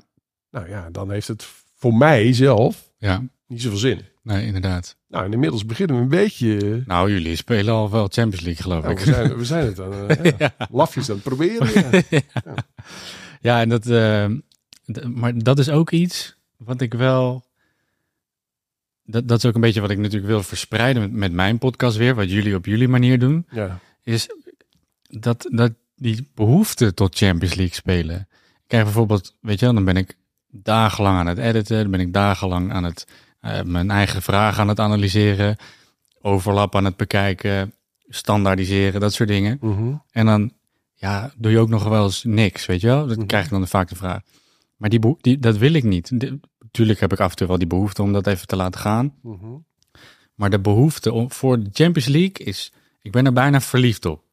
[0.51, 3.23] Nou ja, dan heeft het voor mij zelf Ja.
[3.47, 4.01] niet zoveel zin.
[4.27, 4.95] Nee, inderdaad.
[5.07, 6.83] Nou, en inmiddels beginnen we een beetje...
[6.85, 8.99] Nou, jullie spelen al wel Champions League, geloof Nou, ik.
[8.99, 11.67] we, zijn, we zijn het aan, eh, ja, lafjes aan het proberen.
[12.09, 12.23] Ja.
[13.41, 14.25] Ja, en dat, eh,
[14.91, 17.45] d- maar dat is ook iets wat ik wel.
[19.03, 21.97] Dat, dat is ook een beetje wat ik natuurlijk wil verspreiden met, met mijn podcast
[21.97, 23.45] weer, wat jullie op jullie manier doen.
[23.51, 23.79] ja.
[24.03, 24.27] Is
[25.09, 28.19] dat, dat die behoefte tot Champions League spelen.
[28.19, 30.17] Ik krijg bijvoorbeeld, weet je wel, dan ben ik
[30.51, 33.07] dagenlang aan het editen, dan ben ik dagenlang aan het
[33.53, 35.55] eh, mijn eigen vragen aan het analyseren,
[36.21, 37.73] overlap aan het bekijken,
[38.07, 39.57] standaardiseren, dat soort dingen.
[39.61, 39.93] Mhm.
[40.11, 40.51] En dan
[40.93, 43.07] ja, doe je ook nog wel eens niks, weet je wel?
[43.07, 43.25] Dan Mhm.
[43.25, 44.21] krijg ik dan vaak de vraag.
[44.75, 46.11] Maar die, die, dat wil ik niet.
[46.59, 49.13] Natuurlijk heb ik af en toe wel die behoefte om dat even te laten gaan.
[49.21, 49.45] Mhm.
[50.35, 52.71] Maar de behoefte om, voor de Champions League is...
[53.01, 54.23] Ik ben er bijna verliefd op.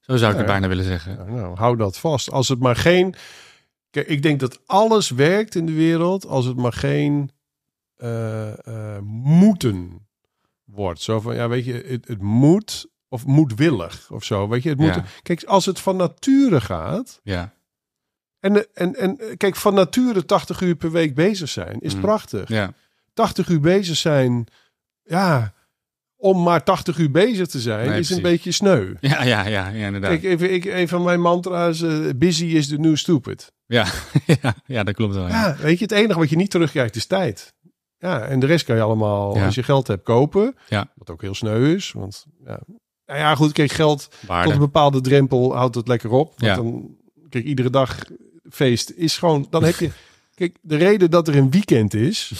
[0.00, 1.34] Zo zou ik Ja, het bijna willen zeggen.
[1.34, 2.30] Nou, hou dat vast.
[2.30, 3.14] Als het maar geen.
[3.90, 7.30] Kijk, ik denk dat alles werkt in de wereld als het maar geen
[7.98, 10.06] eh, moeten
[10.64, 11.00] wordt.
[11.00, 14.48] Zo van, ja, weet je, het, het moet of moedwillig of zo.
[14.48, 14.94] Weet je, het moet.
[14.94, 15.04] Ja.
[15.22, 17.20] Kijk, als het van nature gaat.
[17.22, 17.52] Ja,
[18.40, 22.02] En, en, en kijk, van nature 80 uur per week bezig zijn is Mhm.
[22.02, 22.48] prachtig.
[22.48, 22.72] ja,
[23.14, 24.46] 80 uur bezig zijn,
[25.02, 25.52] ja,
[26.16, 28.94] om maar 80 uur bezig te zijn, Nee, is een beetje sneu.
[29.00, 30.10] ja, ja, ja, ja inderdaad.
[30.10, 33.52] Kijk, even, ik, een van mijn mantra's, eh, busy is the new stupid.
[33.66, 33.86] Ja,
[34.42, 35.28] ja, ja, dat klopt wel.
[35.28, 35.46] Ja.
[35.48, 37.54] Ja, weet je, het enige wat je niet terugkrijgt is tijd.
[37.98, 39.44] Ja, en de rest kan je allemaal, Ja.
[39.44, 40.56] als je geld hebt, kopen.
[40.68, 40.92] Ja.
[40.94, 42.60] Wat ook heel sneu is, want ja.
[43.06, 44.44] Nou ja, goed, kijk, geld Waarde.
[44.44, 46.26] tot een bepaalde drempel houdt het lekker op.
[46.28, 46.54] Want Ja.
[46.54, 46.96] dan,
[47.28, 47.98] kijk, iedere dag
[48.50, 49.90] feest is gewoon, dan heb je,
[50.34, 52.32] kijk, de reden dat er een weekend is,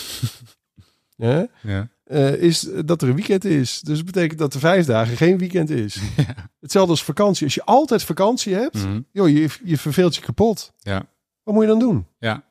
[1.16, 1.88] hè, Ja.
[2.04, 3.80] eh, is dat er een weekend is.
[3.80, 5.98] Dus dat betekent dat er vijf dagen geen weekend is.
[6.60, 7.44] Hetzelfde als vakantie.
[7.44, 9.00] Als je altijd vakantie hebt, Mhm.
[9.12, 10.72] joh, je, je verveelt je kapot.
[10.78, 11.06] Ja.
[11.42, 12.06] Wat moet je dan doen?
[12.18, 12.44] ja,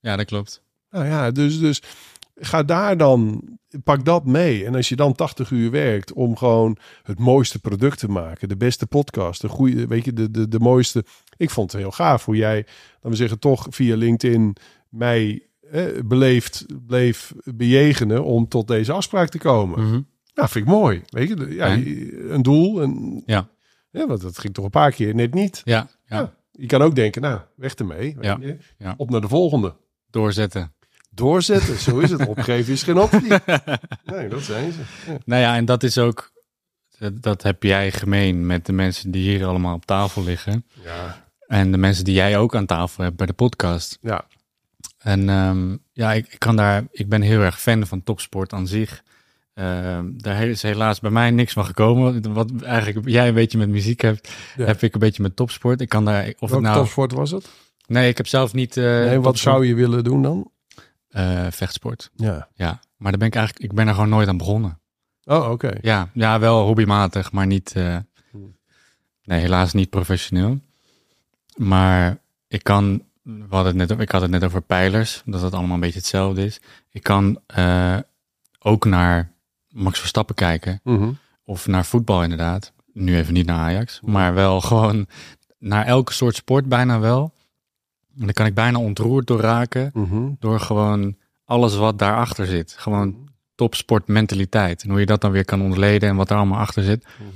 [0.00, 0.62] ja, dat klopt.
[0.90, 1.82] Nou ja, dus, dus
[2.44, 3.42] ga daar dan,
[3.84, 4.64] pak dat mee.
[4.64, 8.56] En als je dan 80 uur werkt om gewoon het mooiste product te maken, de
[8.56, 11.04] beste podcast, de goede, weet je, de, de, de mooiste.
[11.36, 12.56] ik vond het heel gaaf hoe jij,
[12.94, 14.56] laten we zeggen, toch via LinkedIn
[14.88, 19.80] mij eh, beleefd bleef bejegenen om tot deze afspraak te komen.
[19.86, 20.00] Mhm.
[20.34, 21.02] Nou, vind ik mooi.
[21.06, 21.84] Weet je, ja, En?
[22.34, 22.80] een doel.
[23.26, 23.48] Ja.
[23.90, 25.60] ja, want dat ging toch een paar keer net niet.
[25.64, 26.34] Ja, ja, Ja.
[26.54, 27.98] Je kan ook denken, nou, weg ermee.
[27.98, 28.56] weet Ja, je.
[28.78, 28.94] ja.
[28.96, 29.74] Op naar de volgende.
[30.10, 30.72] doorzetten.
[31.14, 32.26] Doorzetten, zo is het.
[32.26, 33.28] Opgeven is geen optie.
[34.04, 34.78] Nee, dat zijn ze.
[35.10, 35.18] Ja.
[35.24, 36.32] Nou ja, en dat is ook,
[37.12, 40.64] dat, heb jij gemeen met de mensen die hier allemaal op tafel liggen.
[40.84, 41.24] Ja.
[41.46, 43.98] En de mensen die jij ook aan tafel hebt bij de podcast.
[44.00, 44.24] ja.
[44.98, 48.66] En ehm, ja, ik, ik kan daar, ik ben heel erg fan van topsport aan
[48.66, 49.02] zich.
[49.54, 52.32] Ehm, daar is helaas bij mij niks van gekomen.
[52.32, 54.64] Wat eigenlijk jij een beetje met muziek hebt, Ja.
[54.64, 55.80] heb ik een beetje met topsport.
[55.80, 57.48] Ik kan daar, of nou, topsport was het?
[57.86, 58.76] nee, ik heb zelf niet.
[58.76, 59.38] eh nee, wat topsport.
[59.38, 60.50] zou je willen doen dan?
[61.12, 62.10] Eh, vechtsport.
[62.16, 62.48] Ja.
[62.54, 64.80] Ja, maar daar ben ik eigenlijk, ik ben er gewoon nooit aan begonnen.
[65.24, 65.70] Oh, oké.
[65.80, 67.72] Ja, ja, wel hobbymatig, maar niet.
[67.76, 67.96] eh,
[68.30, 68.56] Hmm.
[69.24, 70.58] nee, helaas niet professioneel.
[71.56, 73.02] Maar ik kan.
[73.22, 75.98] We hadden het net, ik had het net over pijlers, dat het allemaal een beetje
[75.98, 76.60] hetzelfde is.
[76.90, 77.96] Ik kan eh,
[78.58, 79.32] ook naar
[79.68, 80.80] Max Verstappen kijken.
[80.84, 81.10] Mhm.
[81.44, 82.72] Of naar voetbal inderdaad.
[82.92, 84.00] Nu even niet naar Ajax.
[84.04, 85.06] Maar wel gewoon
[85.58, 87.32] naar elke soort sport bijna wel.
[88.18, 89.90] En daar kan ik bijna ontroerd door raken.
[89.94, 90.30] Mhm.
[90.38, 92.74] Door gewoon alles wat daarachter zit.
[92.78, 94.82] Gewoon topsportmentaliteit.
[94.82, 97.04] En hoe je dat dan weer kan ontleden en wat er allemaal achter zit.
[97.04, 97.28] Mhm.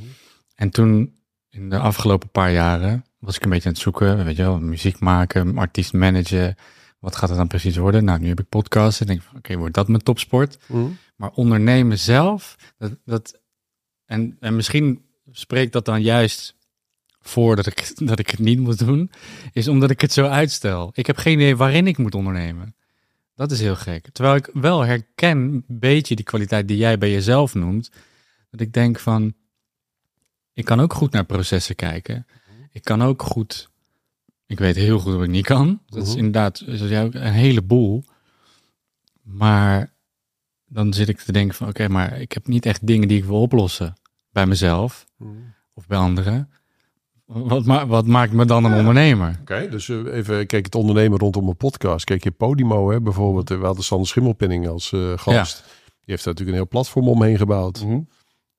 [0.55, 1.15] En toen,
[1.51, 4.25] in de afgelopen paar jaren, was ik een beetje aan het zoeken.
[4.25, 6.55] Weet je wel, muziek maken, artiest managen.
[6.99, 8.05] Wat gaat het dan precies worden?
[8.05, 10.59] Nou, nu heb ik podcasts en denk oké, wordt dat mijn topsport?
[10.67, 10.87] Mhm.
[11.17, 13.41] Maar ondernemen zelf, dat, dat,
[14.05, 16.57] en, en misschien spreekt dat dan juist
[17.29, 19.11] voor dat ik, dat ik het niet moet doen,
[19.53, 20.91] is omdat ik het zo uitstel.
[20.95, 22.75] Ik heb geen idee waarin ik moet ondernemen.
[23.35, 24.09] Dat is heel gek.
[24.13, 27.91] Terwijl ik wel herken een beetje die kwaliteit die jij bij jezelf noemt.
[28.51, 29.35] Dat ik denk van,
[30.53, 32.27] ik kan ook goed naar processen kijken.
[32.71, 33.71] Ik kan ook goed,
[34.47, 35.81] ik weet heel goed wat ik niet kan.
[35.87, 36.17] Dat is Mhm.
[36.19, 38.05] inderdaad, zoals jij ook, een heleboel.
[39.23, 39.93] Maar
[40.69, 43.25] dan zit ik te denken van, oké, maar ik heb niet echt dingen die ik
[43.25, 43.95] wil oplossen.
[44.31, 45.31] Bij mezelf Mhm.
[45.75, 46.51] of bij anderen.
[47.27, 49.39] Wat, ma wat maakt me dan een ondernemer?
[49.41, 52.05] Oké, dus eh, even kijk het ondernemen rondom een podcast.
[52.05, 53.51] Kijk je Podimo, hè, bijvoorbeeld.
[53.51, 55.63] eh, We hadden Sander Schimmelpenning als eh, gast.
[55.85, 57.85] Die heeft daar natuurlijk een heel platform omheen gebouwd.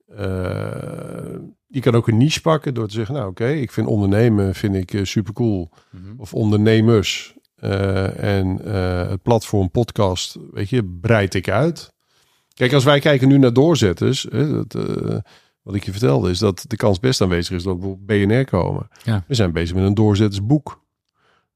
[0.07, 1.35] Eh,
[1.67, 4.75] je kan ook een niche pakken door te zeggen, nou oké, ik vind ondernemen vind
[4.75, 5.69] ik super cool.
[6.17, 7.35] Of ondernemers.
[8.15, 8.47] En
[9.09, 11.93] het platform podcast, weet je, breid ik uit.
[12.53, 14.77] Kijk, als wij kijken nu naar doorzetters, dat,
[15.67, 18.45] wat ik je vertelde, is dat de kans best aanwezig is dat we op BNR
[18.45, 18.87] komen.
[19.03, 19.23] Ja.
[19.27, 20.85] We zijn bezig met een doorzettersboek.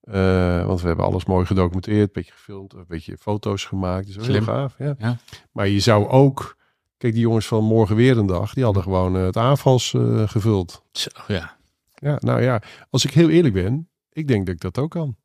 [0.02, 4.14] Eh, want we hebben alles mooi gedocumenteerd, een beetje gefilmd, een beetje foto's gemaakt.
[4.14, 4.76] Dus heel gaaf.
[4.78, 4.96] Ja.
[5.00, 5.18] Ja.
[5.52, 6.58] Maar je zou ook,
[6.98, 10.28] kijk, die jongens van Morgen Weer een Dag, die hadden gewoon eh, het aanvals eh,
[10.30, 10.84] gevuld.
[10.92, 11.58] Zo, ja.
[11.94, 15.16] Ja, nou ja, als ik heel eerlijk ben, ik denk dat ik dat ook kan.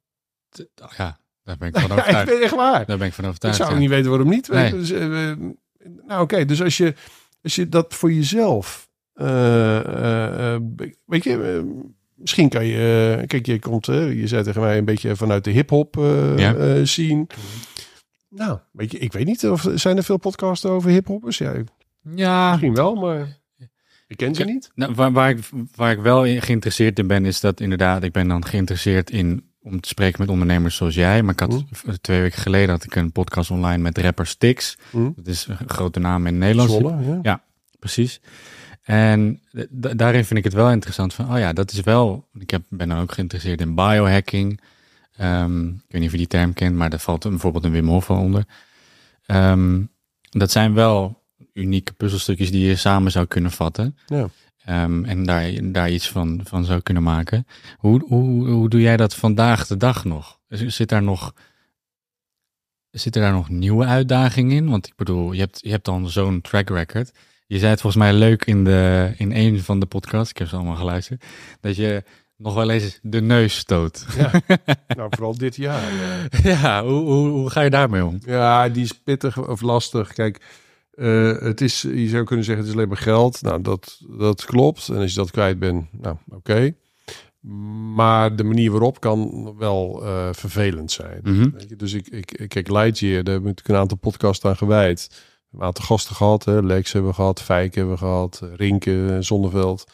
[0.49, 0.66] T-
[0.97, 2.26] ja, daar ben ik van Ja, ik overtuigd.
[2.30, 2.87] ben echt waar.
[2.87, 3.57] Daar ben ik van Ik overtuigd.
[3.57, 3.78] zou ja.
[3.78, 4.49] niet weten waarom niet.
[4.49, 4.70] Nee.
[4.70, 4.91] Dus,
[6.07, 6.95] nou oké, dus als je,
[7.47, 10.61] als je dat voor jezelf, eh, eh, eh,
[11.07, 11.64] weet je,
[12.14, 15.97] misschien kan je, kijk, je komt, je zei tegen mij een beetje vanuit de hip-hop
[15.97, 16.55] eh Ja.
[16.55, 17.26] eh, zien.
[18.28, 21.38] Nou, weet je, ik weet niet of zijn er veel podcasts over hip-hoppers?
[21.38, 21.53] Ja,
[22.14, 23.38] Ja, misschien wel, maar
[24.07, 24.70] ik ken ze niet.
[24.74, 25.38] Nou, waar, waar, ik,
[25.74, 29.45] waar ik wel in geïnteresseerd in ben, is dat inderdaad, ik ben dan geïnteresseerd in
[29.66, 31.22] om te spreken met ondernemers zoals jij.
[31.22, 34.76] Maar ik had v- twee weken geleden had ik een podcast online met rapper Stix.
[34.90, 35.10] Hm.
[35.16, 36.70] Dat is een grote naam in Nederland.
[36.70, 37.18] Zwolle, ja.
[37.22, 37.42] Ja.
[37.78, 38.20] Precies.
[38.82, 39.40] En
[39.96, 42.88] daarin vind ik het wel interessant van, oh ja, dat is wel, ik heb, ben
[42.88, 44.60] dan ook geïnteresseerd in biohacking.
[45.16, 47.88] Ehm, ik weet niet of je die term kent, maar daar valt bijvoorbeeld een Wim
[47.88, 48.44] Hof onder.
[49.26, 49.80] Ehm,
[50.30, 53.96] dat zijn wel unieke puzzelstukjes die je samen zou kunnen vatten.
[54.06, 54.28] Ja.
[54.66, 57.46] Ehm, en daar, daar iets van, van zou kunnen maken.
[57.76, 60.38] Hoe, hoe, hoe doe jij dat vandaag de dag nog?
[60.48, 61.34] Zit daar nog,
[62.90, 64.68] zitten daar nog nieuwe uitdagingen in?
[64.68, 67.12] Want ik bedoel, je hebt, je hebt dan zo'n track record.
[67.46, 70.48] Je zei het volgens mij leuk in, de, in een van de podcasts, ik heb
[70.48, 71.24] ze allemaal geluisterd,
[71.60, 72.02] dat je
[72.36, 74.06] nog wel eens de neus stoot.
[74.16, 74.30] Ja.
[74.96, 75.92] nou, vooral dit jaar.
[76.42, 76.50] ja.
[76.50, 78.18] ja, hoe, hoe, hoe ga je daarmee om?
[78.24, 80.12] Ja, die is pittig of lastig.
[80.12, 80.40] Kijk,
[80.97, 83.42] eh, het is, je zou kunnen zeggen, het is alleen maar geld.
[83.42, 84.88] Nou, dat, dat klopt.
[84.88, 86.74] En als je dat kwijt bent, nou, oké.
[87.94, 91.20] Maar de manier waarop kan wel eh, vervelend zijn.
[91.22, 91.51] Mhm.
[91.51, 94.44] Weet je, dus ik, ik, ik kijk, Lightyear, daar hebben we natuurlijk een aantal podcasts
[94.44, 95.24] aan gewijd.
[95.53, 96.44] Een aantal gasten gehad.
[96.44, 96.62] Hè.
[96.62, 99.84] Lex hebben we gehad, Fijk hebben we gehad, Rinke, Zonneveld.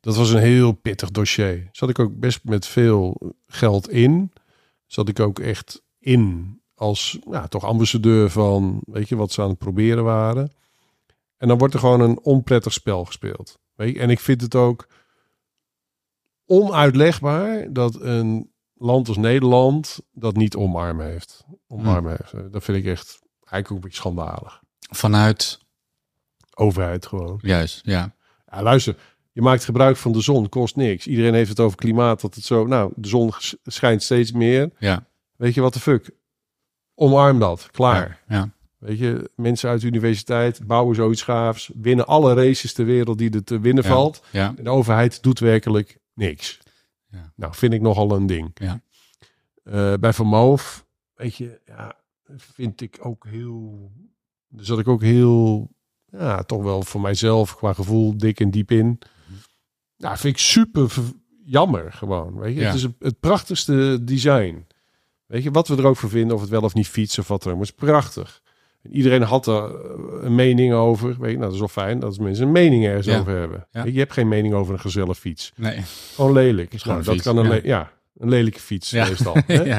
[0.00, 1.68] Dat was een heel pittig dossier.
[1.72, 4.32] Zat ik ook best met veel geld in.
[4.86, 9.48] Zat ik ook echt in als ja, toch ambassadeur van, weet je, wat ze aan
[9.48, 10.52] het proberen waren.
[11.36, 13.58] En dan wordt er gewoon een onprettig spel gespeeld.
[13.74, 14.00] Weet je?
[14.00, 14.86] En ik vind het ook
[16.46, 21.44] onuitlegbaar dat een land als Nederland dat niet omarmen heeft.
[21.68, 22.52] Omarmen heeft.
[22.52, 24.60] Dat vind ik echt eigenlijk ook een beetje schandalig.
[24.78, 25.58] Vanuit,
[26.54, 27.38] Overheid gewoon.
[27.42, 28.14] juist, ja.
[28.50, 28.96] Ja, luister,
[29.32, 31.06] je maakt gebruik van de zon, kost niks.
[31.06, 32.66] Iedereen heeft het over klimaat, dat het zo...
[32.66, 34.70] Nou, de zon sch- schijnt steeds meer.
[34.78, 35.06] Ja,
[35.36, 36.10] Weet je wat de fuck?
[36.94, 37.68] Omarm dat.
[37.70, 38.20] Klaar.
[38.28, 38.50] ja.
[38.78, 41.70] Weet je, mensen uit de universiteit bouwen zoiets gaafs.
[41.74, 43.90] Winnen alle races ter wereld die er te winnen Ja.
[43.90, 44.22] valt.
[44.30, 44.54] ja.
[44.56, 46.58] En de overheid doet werkelijk niks.
[47.10, 47.32] Ja.
[47.36, 48.50] Nou, vind ik nogal een ding.
[48.54, 48.80] Ja.
[49.64, 51.94] Eh, bij Van Moof, weet je, ja,
[52.36, 53.90] vind ik ook heel...
[54.48, 55.70] Daar zat ik ook heel,
[56.10, 58.98] ja, toch wel voor mijzelf qua gevoel dik en diep in.
[59.96, 60.92] Ja, vind ik super
[61.44, 62.38] jammer gewoon.
[62.38, 64.66] Weet je, het is het prachtigste design.
[65.32, 67.28] Weet je, wat we er ook voor vinden, of het wel of niet fietsen of
[67.28, 68.40] wat dan ook, is prachtig.
[68.82, 71.08] En iedereen had er eh, een mening over.
[71.08, 73.18] Weet je, nou, dat is wel fijn dat mensen een mening ergens Ja.
[73.18, 73.66] over hebben.
[73.70, 73.84] Ja.
[73.84, 75.52] Je, hebt geen mening over een gezellig fiets.
[75.56, 75.82] Nee.
[76.14, 76.84] Gewoon lelijk.
[76.84, 77.92] Nou, dat fiets, kan een, ja.
[78.16, 79.08] een lelijke fiets Ja.
[79.08, 79.36] meestal.
[79.46, 79.78] hè?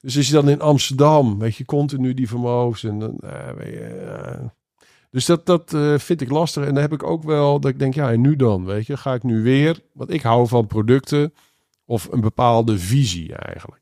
[0.00, 4.52] Dus als je dan in Amsterdam, weet je, continu die vermogens en dan, eh, ja.
[5.10, 6.66] Dus dat, dat eh, vind ik lastig.
[6.66, 8.96] En dan heb ik ook wel dat ik denk, ja, en nu dan, weet je,
[8.96, 11.34] ga ik nu weer, want ik hou van producten
[11.84, 13.81] of een bepaalde visie eigenlijk.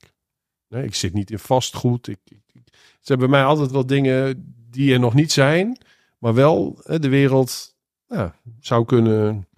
[0.70, 2.06] Nee, ik zit niet in vastgoed.
[2.08, 5.78] Ik, ik, ik- het zijn bij mij altijd wel dingen die er nog niet zijn,
[6.18, 9.48] maar wel hè, de wereld ja, zou kunnen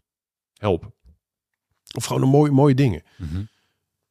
[0.56, 0.94] helpen.
[1.96, 3.02] Of gewoon een mooie, mooie dingen.
[3.18, 3.42] Mhm.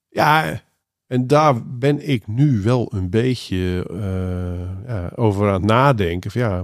[0.10, 0.62] Ja,
[1.08, 6.32] en daar ben ik nu wel een beetje eh, ja, over aan het nadenken.
[6.32, 6.64] Van, ja,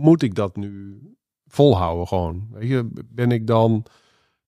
[0.00, 0.98] moet ik dat nu
[1.46, 2.48] volhouden gewoon?
[2.50, 3.84] Weet je, ben ik dan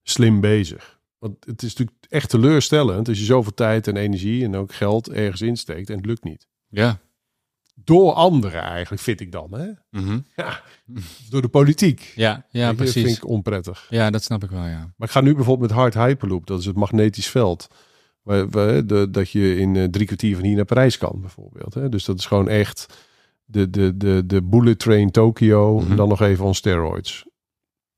[0.02, 0.99] slim bezig?
[1.20, 5.10] Want het is natuurlijk echt teleurstellend als je zoveel tijd en energie en ook geld
[5.10, 6.46] ergens insteekt en het lukt niet.
[6.68, 7.00] Ja.
[7.74, 9.54] Door anderen eigenlijk, vind ik dan.
[9.54, 9.66] Hè?
[9.90, 10.18] Mhm.
[11.30, 12.12] Door de politiek.
[12.16, 13.04] Ja, ja, Dat precies.
[13.04, 13.86] vind ik onprettig.
[13.90, 14.92] Ja, dat snap ik wel, ja.
[14.96, 16.46] Maar ik ga nu bijvoorbeeld met Hard Hyperloop.
[16.46, 17.68] Dat is het magnetisch veld.
[18.22, 21.74] Waar, waar, de, dat je in eh, drie kwartier van hier naar Parijs kan, bijvoorbeeld.
[21.74, 21.88] Hè?
[21.88, 22.86] Dus dat is gewoon echt
[23.44, 25.78] de, de, de, de bullet train Tokyo.
[25.78, 25.90] Mhm.
[25.90, 27.24] En dan nog even on steroids.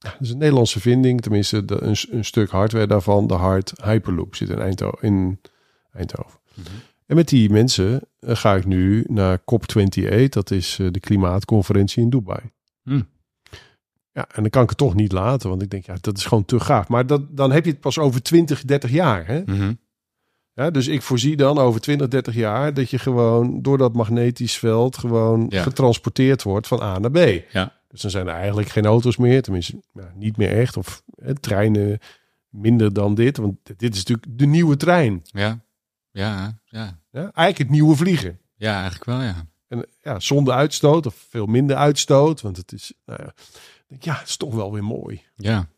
[0.03, 1.21] Dat is een Nederlandse vinding.
[1.21, 3.27] Tenminste, de, een, een stuk hardware daarvan.
[3.27, 5.41] De Hard Hyperloop zit in, Eindho in
[5.93, 6.39] Eindhoven.
[6.55, 6.67] Mhm.
[7.07, 10.29] En met die mensen eh, ga ik nu naar COP28.
[10.29, 12.41] Dat is eh, de klimaatconferentie in Dubai.
[12.83, 13.01] Hm.
[14.13, 16.25] Ja, en dan kan ik het toch niet laten, want ik denk, ja, dat is
[16.25, 16.89] gewoon te gaaf.
[16.89, 19.27] Maar dat, dan heb je het pas over 20, 30 jaar.
[19.27, 19.43] Hè?
[19.47, 19.73] Mhm.
[20.55, 24.59] Ja, dus ik voorzie dan over 20, 30 jaar dat je gewoon door dat magnetisch
[24.59, 25.63] veld gewoon Ja.
[25.63, 27.43] getransporteerd wordt van A naar B.
[27.53, 27.81] Ja.
[27.93, 30.77] Dus dan zijn er eigenlijk geen auto's meer, tenminste ja, niet meer echt.
[30.77, 31.99] Of hè, treinen
[32.49, 35.21] minder dan dit, want dit is natuurlijk de nieuwe trein.
[35.23, 35.65] Ja.
[36.11, 37.01] Ja, ja.
[37.11, 37.21] Ja?
[37.21, 38.39] Eigenlijk het nieuwe vliegen.
[38.57, 39.47] Ja, eigenlijk wel, ja.
[39.69, 43.33] En ja, zonder uitstoot of veel minder uitstoot, want het is, nou ja,
[44.01, 45.23] ja, het is toch wel weer mooi.
[45.37, 45.69] Ja.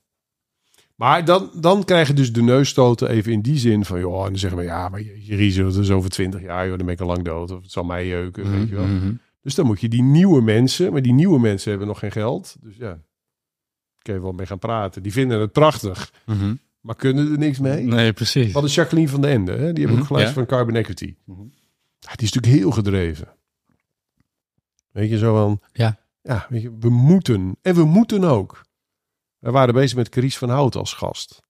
[0.94, 4.00] Maar dan, dan krijg je dus de neusstoten even in die zin van...
[4.00, 6.66] joh, en dan zeggen we, ja, maar je, je dat is over twintig jaar...
[6.66, 8.86] joh, dan ben ik al lang dood of het zal mij jeuken, weet je wel.
[8.86, 9.12] Mhm.
[9.44, 10.92] Dus dan moet je die nieuwe mensen...
[10.92, 12.56] maar die nieuwe mensen hebben nog geen geld.
[12.60, 12.98] Dus ja,
[13.98, 15.02] kun je wel mee gaan praten.
[15.02, 16.54] Die vinden het prachtig, Mhm.
[16.80, 17.84] maar kunnen er niks mee.
[17.84, 18.52] Nee, precies.
[18.52, 19.52] Wat is Jacqueline van den Ende?
[19.52, 19.58] Hè?
[19.58, 20.44] Die hebben ook Mhm, geluisterd ja.
[20.46, 21.14] van Carbon Equity.
[21.24, 21.40] Mhm.
[21.98, 23.28] Ja, die is natuurlijk heel gedreven.
[24.90, 25.60] Weet je, zo van...
[25.72, 25.98] Ja.
[26.22, 27.56] Ja, weet je, we moeten.
[27.62, 28.64] En we moeten ook.
[29.38, 31.42] We waren bezig met Carice van Hout als gast.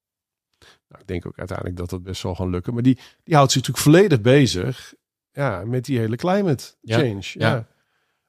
[0.89, 2.75] Nou, ik denk ook uiteindelijk dat dat best wel gaan lukken.
[2.75, 4.95] Maar die, die houdt zich natuurlijk volledig bezig
[5.33, 7.23] ja, met die hele climate Ja, change.
[7.33, 7.49] Ja.
[7.55, 7.67] ja.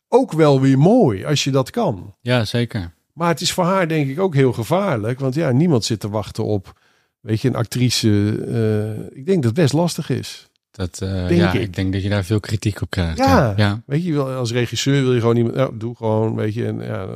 [0.07, 2.15] Ook wel weer mooi als je dat kan.
[2.21, 2.93] Ja, zeker.
[3.13, 5.19] Maar het is voor haar denk ik ook heel gevaarlijk.
[5.19, 6.79] Want ja, niemand zit te wachten op,
[7.19, 8.09] weet je, een actrice.
[8.47, 10.49] eh, ik denk dat het best lastig is.
[10.71, 11.61] Dat, Denk ja, ik.
[11.61, 11.75] ik.
[11.75, 13.17] denk dat je daar veel kritiek op krijgt.
[13.17, 13.25] Ja.
[13.37, 13.53] Ja.
[13.57, 13.81] ja.
[13.85, 16.65] Weet je, wel, als regisseur wil je gewoon iemand, nou, doe gewoon, weet je.
[16.65, 17.07] En, ja,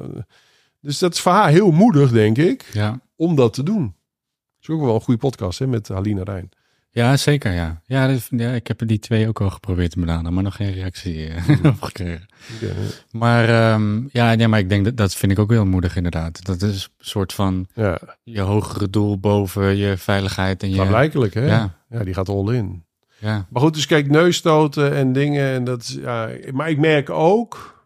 [0.80, 3.00] dus dat is voor haar heel moedig, denk ik, Ja.
[3.16, 3.84] om dat te doen.
[3.84, 6.50] Het is ook wel een goede podcast hè, met Halina Rijn.
[6.92, 7.82] Ja, zeker, ja.
[7.86, 10.74] Ja, dat- ja, ik heb die twee ook al geprobeerd te benaderen, maar nog geen
[10.74, 12.26] reactie eh, op gekregen.
[12.60, 12.72] Ja,
[13.12, 16.46] Maar ehm, ja, nee, maar ik denk dat dat vind ik ook heel moedig inderdaad.
[16.46, 17.68] Dat is een soort van
[18.24, 20.76] je hogere doel boven je veiligheid en je...
[20.76, 21.46] klaarblijkelijk, hè?
[21.46, 21.78] Ja.
[21.90, 22.86] Ja, die gaat all in.
[23.18, 25.54] ja, Maar goed, dus kijk, neusstoten en dingen.
[25.54, 27.84] En dat ja, maar ik merk ook,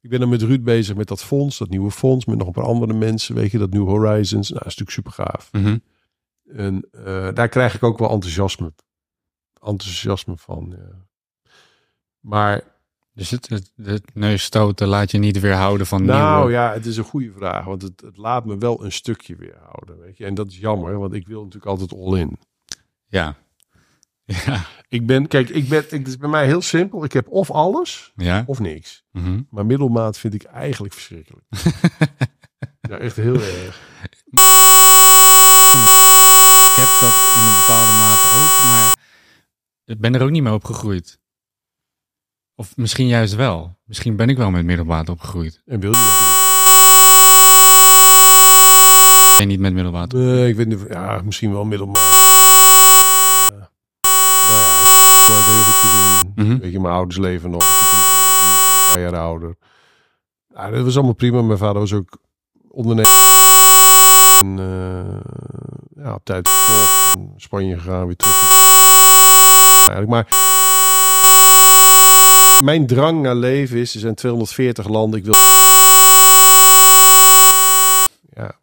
[0.00, 2.52] ik ben er met Ruud bezig met dat fonds, dat nieuwe fonds, met nog een
[2.52, 4.48] paar andere mensen, weet je, dat New Horizons.
[4.50, 5.48] Nou, dat is natuurlijk super gaaf.
[5.52, 5.76] Mhm.
[6.56, 8.72] En eh, daar krijg ik ook wel enthousiasme,
[9.60, 10.74] enthousiasme van.
[10.78, 11.06] Ja.
[12.20, 12.62] Maar
[13.14, 16.52] Dus het, het, het neusstoten laat je niet weerhouden van nou nieuwe...
[16.52, 19.98] ja, het is een goede vraag, want het, het laat me wel een stukje weerhouden,
[19.98, 20.24] weet je.
[20.24, 22.38] En dat is jammer, want ik wil natuurlijk altijd all in.
[23.06, 23.36] Ja.
[24.24, 24.64] Ja.
[24.88, 27.04] Ik ben, kijk, ik ben, het is bij mij heel simpel.
[27.04, 28.42] Ik heb of alles Ja.
[28.46, 29.04] of niks.
[29.10, 29.42] Mhm.
[29.50, 31.44] Maar middelmaat vind ik eigenlijk verschrikkelijk.
[32.88, 33.80] ja, echt heel erg.
[34.30, 34.40] Ik
[36.74, 37.12] heb dat
[39.84, 41.20] Ik ben er ook niet mee opgegroeid.
[42.54, 43.76] Of misschien juist wel.
[43.84, 45.62] Misschien ben ik wel met middelwater opgegroeid.
[45.66, 46.02] En wil je dat
[49.26, 49.40] niet?
[49.40, 50.18] En niet met middelwater.
[50.18, 50.84] Nee, ik weet niet.
[50.88, 51.96] Ja, misschien wel middelmaat.
[51.96, 52.02] Ja.
[54.02, 54.86] Nou ja, ik
[55.34, 56.32] uit een heel goed gezin.
[56.34, 56.58] Mhm.
[56.58, 57.62] Weet je, mijn ouders leven nog.
[57.62, 57.84] Ik heb een
[58.88, 59.56] een paar jaar ouder.
[60.48, 61.42] Ja, dat was allemaal prima.
[61.42, 62.18] Mijn vader was ook
[62.72, 63.06] ondernemer.
[64.38, 66.48] En, eh, ja, tijd.
[67.16, 68.34] In Spanje gegaan, weer terug.
[69.86, 70.26] Eigenlijk, maar
[72.62, 75.18] mijn drang naar leven is, er zijn 240 landen.
[75.18, 75.34] Ik wil.
[78.34, 78.60] Ja.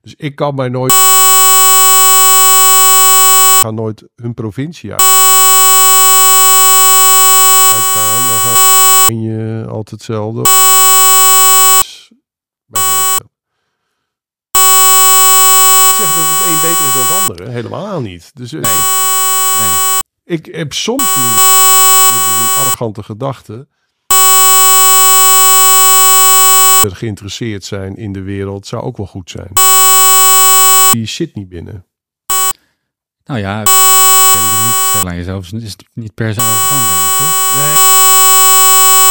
[0.00, 0.92] Dus ik kan mij nooit.
[3.54, 5.00] Ik ga nooit hun provincie uit.
[7.72, 10.40] Uitgaan, dan gaan je altijd hetzelfde.
[15.98, 17.50] Zeg dat het een beter is dan het andere.
[17.50, 18.30] Helemaal niet.
[18.34, 18.72] Dus eh, Nee.
[19.58, 20.38] Nee.
[20.38, 21.22] ik heb soms nu.
[21.22, 23.68] Dat is een arrogante gedachte.
[26.82, 29.50] Er geïnteresseerd zijn in de wereld zou ook wel goed zijn.
[30.90, 31.86] Die zit niet binnen.
[33.24, 37.41] Nou ja, een limiet stellen aan jezelf is niet per se arrogant, denk ik, toch?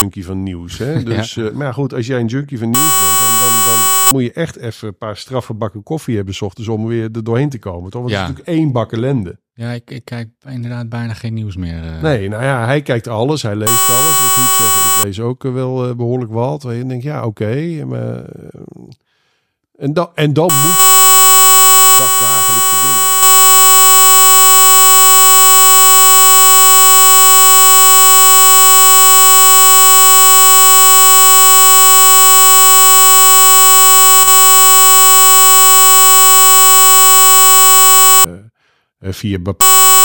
[0.01, 1.03] Junkie van nieuws, hè?
[1.13, 3.79] Dus, eh, maar goed, als jij een junkie van nieuws bent, dan, dan, dan
[4.11, 7.49] moet je echt even een paar straffe bakken koffie hebben, ochtends, om weer er doorheen
[7.49, 7.91] te komen.
[7.91, 8.01] Toch?
[8.01, 8.19] Want Ja.
[8.21, 9.39] het is natuurlijk één bak ellende.
[9.53, 11.83] Ja, ik, ik kijk inderdaad bijna geen nieuws meer.
[11.83, 12.01] eh.
[12.01, 14.19] Nee, nou ja, hij kijkt alles, hij leest alles.
[14.25, 16.63] Ik moet zeggen, ik lees ook eh, wel eh, behoorlijk wat.
[16.65, 17.83] En je denkt, ja, oké.
[17.85, 18.23] maar,
[19.77, 22.40] en, dan, en dan moet je dingen.
[39.21, 40.01] Eh, via bep- Nee,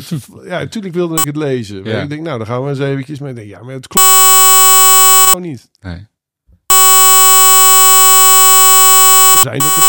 [0.00, 1.82] dat, ja, natuurlijk wilde ik het lezen.
[1.82, 2.02] Maar Ja.
[2.02, 3.32] Ik denk, nou, dan gaan we eens eventjes mee.
[3.34, 4.06] Denk, Ja, maar het klopt
[5.24, 5.68] gewoon niet.
[5.80, 6.06] Nee.
[9.42, 9.82] Zijn dat er...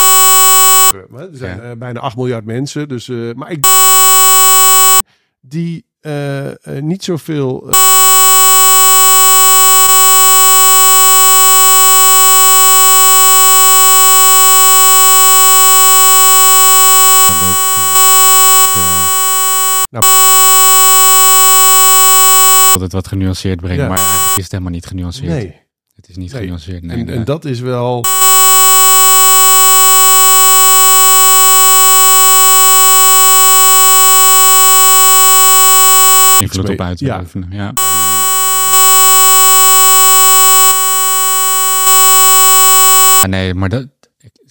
[1.31, 1.63] Er zijn Ja.
[1.63, 2.87] eh, bijna 8 miljard mensen.
[2.87, 3.65] Dus, eh, maar ik...
[5.41, 6.47] Die eh,
[6.79, 7.69] niet zoveel...
[7.69, 7.77] eh, We
[17.97, 18.79] hebben ook eh,
[19.89, 20.03] Nou.
[22.81, 23.87] Altijd wat genuanceerd brengen, Ja.
[23.89, 25.29] maar eigenlijk is het helemaal niet genuanceerd.
[25.31, 25.55] nee.
[25.95, 26.41] Het is niet Nee.
[26.41, 26.83] genuanceerd.
[26.83, 28.03] Nee, en, dat is wel...
[36.39, 37.19] invloed op uit te ja.
[37.19, 37.49] oefenen.
[37.51, 37.73] Ja.
[43.21, 43.87] Ja, nee, maar dat,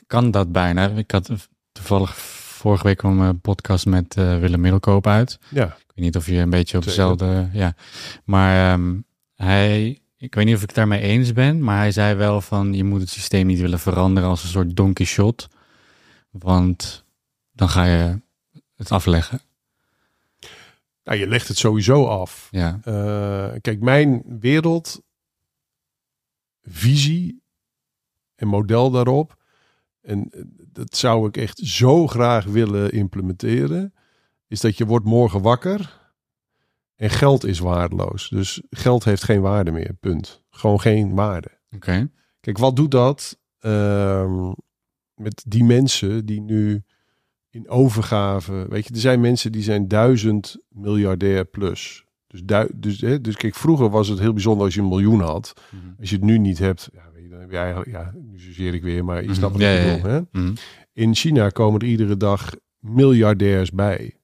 [0.06, 0.88] kan dat bijna.
[0.88, 1.30] Ik had
[1.72, 5.38] toevallig vorige week kwam een podcast met eh, Willem Middelkoop uit.
[5.48, 7.48] Ja, Ik weet niet of je een beetje op dezelfde...
[7.52, 7.74] Ja,
[8.28, 8.96] maar ehm,
[9.34, 10.00] hij...
[10.16, 12.74] Ik weet niet of ik het daarmee eens ben, maar hij zei wel van...
[12.74, 15.48] je moet het systeem niet willen veranderen als een soort Don Quixote.
[16.30, 17.04] Want
[17.52, 18.20] dan ga je
[18.76, 19.40] het afleggen.
[21.04, 22.48] nou, je legt het sowieso af.
[22.50, 25.02] Ja, Eh, kijk, mijn wereldvisie
[28.34, 29.36] en model daarop.
[30.00, 30.40] En eh,
[30.72, 33.94] dat zou ik echt zo graag willen implementeren.
[34.48, 35.97] Is dat je wordt morgen wakker
[36.98, 38.28] en geld is waardeloos.
[38.28, 40.42] Dus geld heeft geen waarde meer, punt.
[40.50, 41.48] Gewoon geen waarde.
[41.74, 42.10] oké.
[42.40, 44.52] Kijk, wat doet dat ehm,
[45.14, 46.82] met die mensen die nu
[47.50, 48.66] in overgave...
[48.68, 52.04] Weet je, er zijn mensen die zijn duizend miljardair plus.
[52.26, 55.20] Dus, du dus, hè, dus kijk, vroeger was het heel bijzonder als je een miljoen
[55.20, 55.52] had.
[55.70, 56.00] Mhm.
[56.00, 57.90] Als je het nu niet hebt, ja, weet je, dan heb je eigenlijk...
[57.90, 60.10] Ja, nu zozeer ik weer, maar je snapt wat Ja, ik ja, bedoel.
[60.10, 60.20] Hè?
[60.32, 60.54] Mhm.
[60.92, 64.17] In China komen er iedere dag miljardairs bij.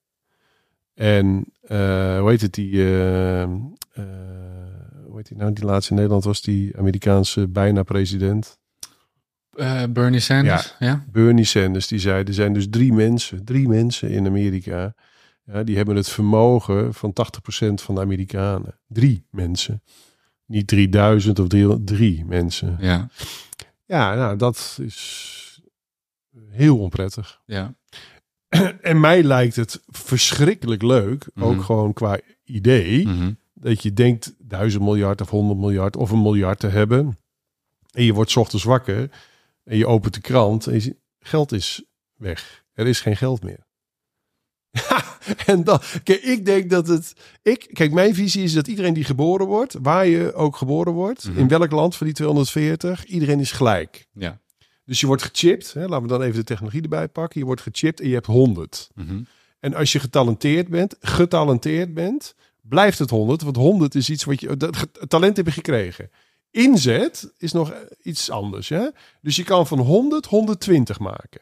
[0.95, 2.73] En eh, hoe heet het, die...
[2.73, 3.49] eh, eh,
[5.07, 5.53] hoe heet die nou?
[5.53, 8.59] Die laatste in Nederland was die Amerikaanse bijna president.
[9.57, 11.05] Eh, Bernie Sanders, ja.
[11.11, 14.95] Bernie Sanders, die zei, er zijn dus drie mensen, drie mensen in Amerika,
[15.45, 18.79] ja, die hebben het vermogen van 80% van de Amerikanen.
[18.89, 19.83] Drie mensen.
[20.47, 22.77] Niet 3000 of drie, drie mensen.
[22.81, 23.09] Ja,
[23.87, 25.61] Ja, nou, dat is
[26.51, 27.41] heel onprettig.
[27.47, 27.75] ja.
[28.81, 31.61] En mij lijkt het verschrikkelijk leuk, ook Mhm.
[31.65, 33.33] gewoon qua idee, Mhm.
[33.55, 37.19] dat je denkt 1000 miljard of 100 miljard of een miljard te hebben.
[37.91, 39.11] En je wordt 's ochtends wakker
[39.65, 41.85] en je opent de krant en je ziet, geld is
[42.17, 42.65] weg.
[42.73, 43.67] Er is geen geld meer.
[45.47, 49.05] en dan, kijk, ik denk dat het, ik, kijk, mijn visie is dat iedereen die
[49.05, 51.39] geboren wordt, waar je ook geboren wordt, Mhm.
[51.39, 54.07] in welk land van die 240, iedereen is gelijk.
[54.13, 54.41] Ja.
[54.85, 57.41] Dus je wordt gechipt, hè, laten we dan even de technologie erbij pakken.
[57.41, 58.91] Je wordt gechipt en je hebt 100.
[58.95, 59.23] Mhm.
[59.61, 63.43] En als je getalenteerd bent, getalenteerd bent, blijft het 100.
[63.43, 66.11] Want 100 is iets wat je, dat talent heb je gekregen.
[66.51, 68.69] Inzet is nog iets anders.
[68.69, 68.89] Hè?
[69.21, 71.41] Dus je kan van 100 120 maken.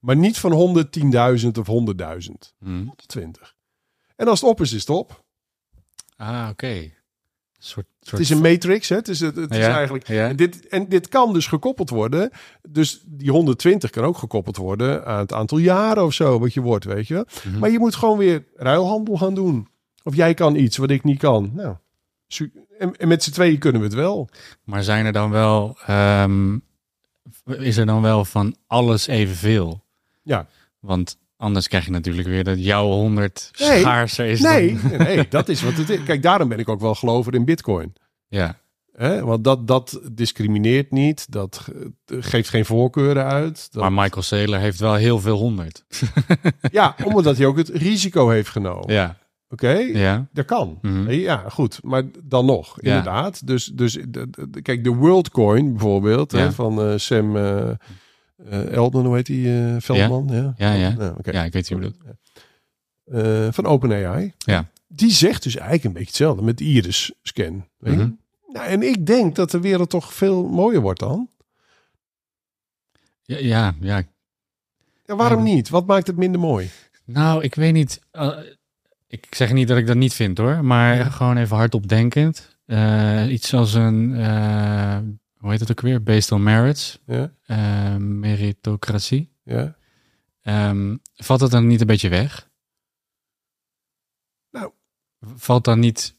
[0.00, 2.54] Maar niet van 100 10.000 of 100.000.
[2.58, 2.76] Mhm.
[2.76, 3.54] 120.
[4.16, 5.24] En als het op is, is het op.
[6.16, 6.92] Ah, oké.
[7.66, 8.88] Soort, soort Het is een matrix.
[8.88, 8.96] Hè?
[8.96, 10.08] Het is, het, het is eigenlijk.
[10.08, 10.28] ja.
[10.28, 12.30] En, dit, en dit kan dus gekoppeld worden.
[12.68, 16.60] Dus die 120 kan ook gekoppeld worden aan het aantal jaren of zo wat je
[16.60, 17.14] wordt, weet je.
[17.14, 17.26] wel.
[17.44, 17.58] Mhm.
[17.58, 19.68] Maar je moet gewoon weer ruilhandel gaan doen.
[20.02, 21.50] Of jij kan iets wat ik niet kan.
[21.54, 21.76] Nou,
[22.78, 24.28] en, en met z'n tweeën kunnen we het wel.
[24.64, 26.58] Maar zijn er dan wel, ehm,
[27.44, 29.84] is er dan wel van alles evenveel?
[30.22, 30.46] Ja.
[30.80, 33.80] Want anders krijg je natuurlijk weer dat jouw 100 Nee.
[33.80, 34.98] schaarser is Nee, dan...
[34.98, 36.02] nee, dat is wat het is.
[36.02, 37.92] Kijk, daarom ben ik ook wel gelover in bitcoin.
[38.28, 38.56] Ja?
[39.22, 41.32] Want dat, dat discrimineert niet.
[41.32, 43.68] Dat ge- geeft geen voorkeuren uit.
[43.72, 45.84] Dat- maar Michael Saylor heeft wel heel veel 100.
[46.72, 48.92] Ja, omdat hij ook het risico heeft genomen.
[48.92, 49.16] Ja,
[49.48, 49.70] Oké?
[49.72, 50.26] ja.
[50.32, 50.78] Dat kan.
[50.82, 51.10] Mhm.
[51.10, 51.78] Ja, goed.
[51.82, 52.88] Maar dan nog, Ja.
[52.96, 53.46] inderdaad.
[53.46, 53.98] Dus, dus
[54.62, 57.68] kijk, de WorldCoin bijvoorbeeld van eh, Sam eh
[58.44, 59.48] eh, Eldman, hoe heet die?
[59.48, 60.28] eh, Veldman?
[60.30, 60.90] Ja, Ja, ja.
[60.94, 61.16] Nou.
[61.22, 62.16] Ja, ik weet wie je bedoelt.
[63.04, 64.32] Eh, van OpenAI.
[64.38, 64.68] Ja.
[64.88, 67.68] Die zegt dus eigenlijk een beetje hetzelfde met iris scan.
[67.78, 67.96] Weet?
[67.96, 68.10] Mhm.
[68.46, 71.28] nou, en ik denk dat de wereld toch veel mooier wordt dan.
[73.22, 74.02] Ja, ja, ja.
[75.04, 75.68] Ja, waarom niet?
[75.68, 76.70] Wat maakt het minder mooi?
[77.04, 78.00] Nou, ik weet niet.
[79.06, 82.58] ik zeg niet dat ik dat niet vind hoor, maar gewoon even hardop denkend.
[83.28, 84.10] Iets als een,
[85.46, 86.02] hoe heet het ook weer?
[86.02, 89.30] Based on merits, Ja, eh, meritocratie.
[89.42, 89.76] ja.
[90.42, 92.50] Ehm, valt dat dan niet een beetje weg?
[94.50, 94.70] Nou.
[95.20, 96.14] Valt dan niet...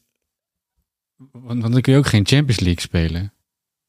[1.16, 3.32] Want, want dan kun je ook geen Champions League spelen.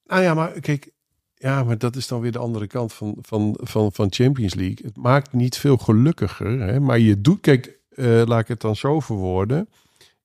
[0.03, 0.91] Nou ja, maar kijk,
[1.35, 4.85] ja, maar dat is dan weer de andere kant van, van, van, van Champions League.
[4.85, 6.79] Het maakt niet veel gelukkiger, hè?
[6.79, 9.69] maar je doet, kijk, eh, laat ik het dan zo verwoorden.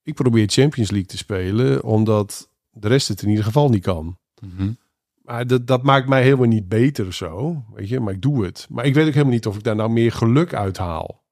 [0.02, 4.18] Ik probeer Champions League te spelen, omdat de rest het in ieder geval niet kan.
[4.40, 4.72] Mhm.
[5.24, 8.44] Maar dat, dat maakt mij helemaal niet beter of zo, weet je, maar ik doe
[8.44, 8.66] het.
[8.70, 11.22] Maar ik weet ook helemaal niet of ik daar nou meer geluk uit haal.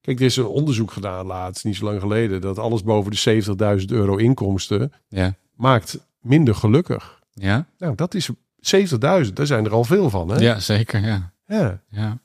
[0.00, 3.42] Kijk, er is een onderzoek gedaan laatst, niet zo lang geleden, dat alles boven de
[3.80, 5.34] 70.000 euro inkomsten Ja.
[5.54, 7.20] maakt minder gelukkig.
[7.32, 7.66] Ja?
[7.78, 8.30] Nou, dat is
[8.60, 9.32] 70.000.
[9.32, 10.38] Daar zijn er al veel van, hè?
[10.38, 11.00] ja, zeker.
[11.00, 11.32] Ja.
[11.46, 11.80] Ja.
[11.88, 12.18] Ja.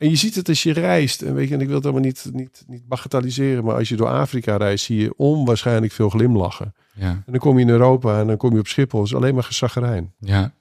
[0.00, 1.22] En je ziet het als je reist.
[1.22, 3.64] En weet je, en ik wil het allemaal niet, niet, niet bagatelliseren.
[3.64, 6.74] Maar als je door Afrika reist, zie je onwaarschijnlijk veel glimlachen.
[6.94, 7.08] Ja.
[7.10, 9.00] En dan kom je in Europa en dan kom je op Schiphol.
[9.00, 10.12] Het is alleen maar gezaggerijn.
[10.18, 10.42] Ja.
[10.42, 10.52] Het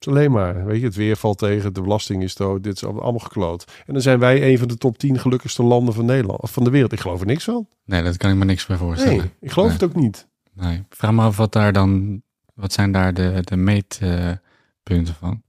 [0.00, 2.62] is alleen maar, weet je, het weer valt tegen, de belasting is dood.
[2.62, 3.64] Dit is allemaal gekloot.
[3.86, 6.40] En dan zijn wij een van de top 10 gelukkigste landen van Nederland.
[6.40, 6.92] Of van de wereld.
[6.92, 7.68] Ik geloof er niks van.
[7.84, 9.16] Nee, dat kan ik me niks bij voorstellen.
[9.16, 9.78] Nee, ik geloof Nee.
[9.78, 10.28] het ook niet.
[10.52, 10.82] Nee.
[10.88, 12.22] Vraag me af wat daar dan,
[12.54, 15.42] wat zijn daar de, de meetpunten van?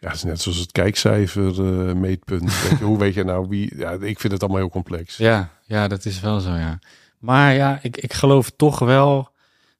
[0.00, 1.94] Ja, het is net zoals het kijkcijfer eh,
[2.26, 3.76] je, hoe weet je nou wie...
[3.78, 5.16] Ja, ik vind het allemaal heel complex.
[5.16, 6.78] Ja, ja, dat is wel zo, ja.
[7.18, 9.28] Maar ja, ik, ik geloof toch wel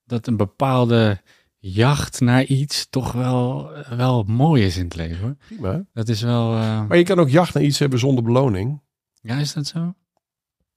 [0.05, 1.21] dat een bepaalde
[1.59, 5.19] jacht naar iets toch wel, wel mooi is in het leven.
[5.23, 5.37] Hoor.
[5.47, 5.85] Prima.
[5.93, 6.55] Dat is wel...
[6.55, 8.81] eh, Maar je kan ook jacht naar iets hebben zonder beloning.
[9.21, 9.79] Ja, is dat zo?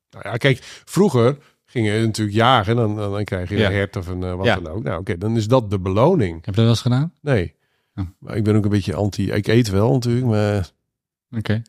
[0.09, 2.75] Nou ja, kijk, vroeger ging je natuurlijk jagen.
[2.75, 3.67] Dan, dan, dan krijg je Ja.
[3.67, 4.55] een hert of een eh, wat Ja.
[4.55, 4.83] dan ook.
[4.83, 6.33] Nou oké, dan is dat de beloning.
[6.35, 7.13] Heb je dat wel eens gedaan?
[7.21, 7.54] Nee.
[8.19, 9.31] Maar ik ben ook een beetje anti...
[9.31, 10.71] Ik eet wel natuurlijk, maar...
[11.31, 11.61] Oké.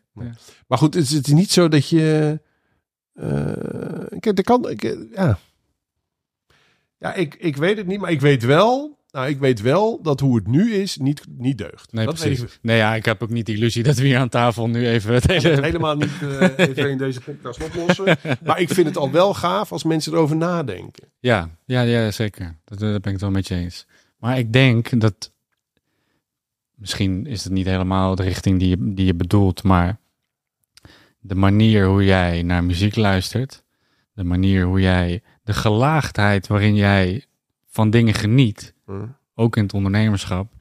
[0.66, 2.40] Maar goed, het is, het is niet zo dat je...
[3.12, 4.70] eh kijk, er kan...
[4.70, 5.38] Ik, eh, ja,
[6.98, 8.94] ja ik, ik weet het niet, maar ik weet wel...
[9.10, 11.92] Nou, ik weet wel dat hoe het nu is niet, niet deugt.
[11.92, 12.40] Nee, dat precies.
[12.40, 14.68] weet ik Nee, ja, ik heb ook niet de illusie dat we hier aan tafel
[14.68, 15.62] nu even het hele...
[15.62, 18.18] helemaal niet eh, even in deze podcast oplossen.
[18.44, 21.12] Maar ik vind het al wel gaaf als mensen erover nadenken.
[21.20, 22.56] Ja, ja, ja zeker.
[22.64, 23.86] Dat, dat ben ik het wel met je eens.
[24.18, 25.34] Maar ik denk dat...
[26.76, 29.98] Misschien is het niet helemaal de richting die je, die je bedoelt, maar
[31.18, 33.62] de manier hoe jij naar muziek luistert,
[34.12, 37.24] de manier hoe jij, de gelaagdheid waarin jij
[37.66, 39.06] van dingen geniet, Hm.
[39.34, 40.52] ook in het ondernemerschap.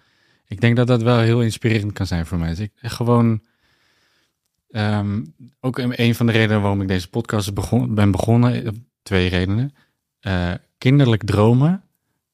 [0.48, 2.66] Ik denk dat dat wel heel inspirerend kan zijn voor mensen.
[2.66, 3.44] Ik gewoon,
[4.70, 5.24] ehm,
[5.60, 9.76] ook een van de redenen waarom ik deze podcast begon, ben begonnen, twee redenen.
[10.20, 11.84] Eh, kinderlijk dromen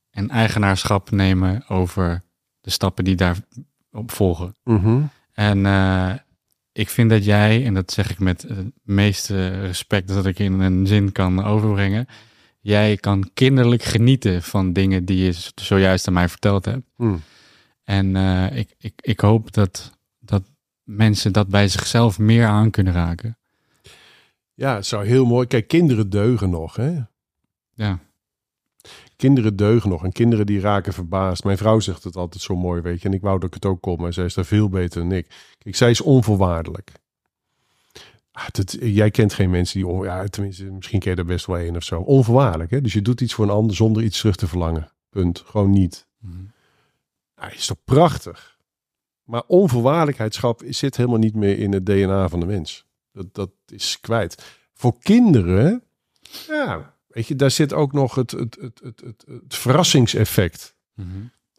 [0.09, 2.23] en eigenaarschap nemen over
[2.61, 3.15] de stappen die
[3.91, 4.55] daarop volgen.
[4.63, 5.01] Mhm.
[5.33, 6.13] En eh,
[6.71, 10.59] ik vind dat jij, en dat zeg ik met het meeste respect dat ik in
[10.59, 12.05] een zin kan overbrengen,
[12.59, 16.85] jij kan kinderlijk genieten van dingen die je zojuist aan mij verteld hebt.
[16.95, 17.21] Mm.
[17.83, 20.43] En eh, ik, ik, ik hoop dat, dat
[20.83, 23.37] mensen dat bij zichzelf meer aan kunnen raken.
[24.53, 25.47] Ja, het zou heel mooi.
[25.47, 26.99] Kijk, kinderen deugen nog, hè?
[27.73, 27.99] Ja,
[29.21, 31.43] Kinderen deugen nog en kinderen die raken verbaasd.
[31.43, 33.07] Mijn vrouw zegt het altijd zo mooi, weet je.
[33.07, 35.11] En ik wou dat ik het ook kon, maar zij is daar veel beter dan
[35.11, 35.53] ik.
[35.57, 36.91] Kijk, zij is onvoorwaardelijk.
[38.31, 39.87] Ah, dat, jij kent geen mensen die...
[39.87, 41.99] On, ja, tenminste, misschien ken je er best wel één of zo.
[41.99, 42.81] Onvoorwaardelijk, hè.
[42.81, 44.91] Dus je doet iets voor een ander zonder iets terug te verlangen.
[45.09, 45.43] Punt.
[45.45, 46.07] Gewoon niet.
[47.35, 48.57] Ja, is toch prachtig?
[49.23, 52.85] Maar onvoorwaardelijkheidschap zit helemaal niet meer in het DNA van de mens.
[53.11, 54.59] Dat, dat is kwijt.
[54.73, 55.83] Voor kinderen,
[56.47, 60.75] ja, weet je, daar zit ook nog het, het, het, het, het, het verrassingseffect.
[60.95, 61.07] Mhm.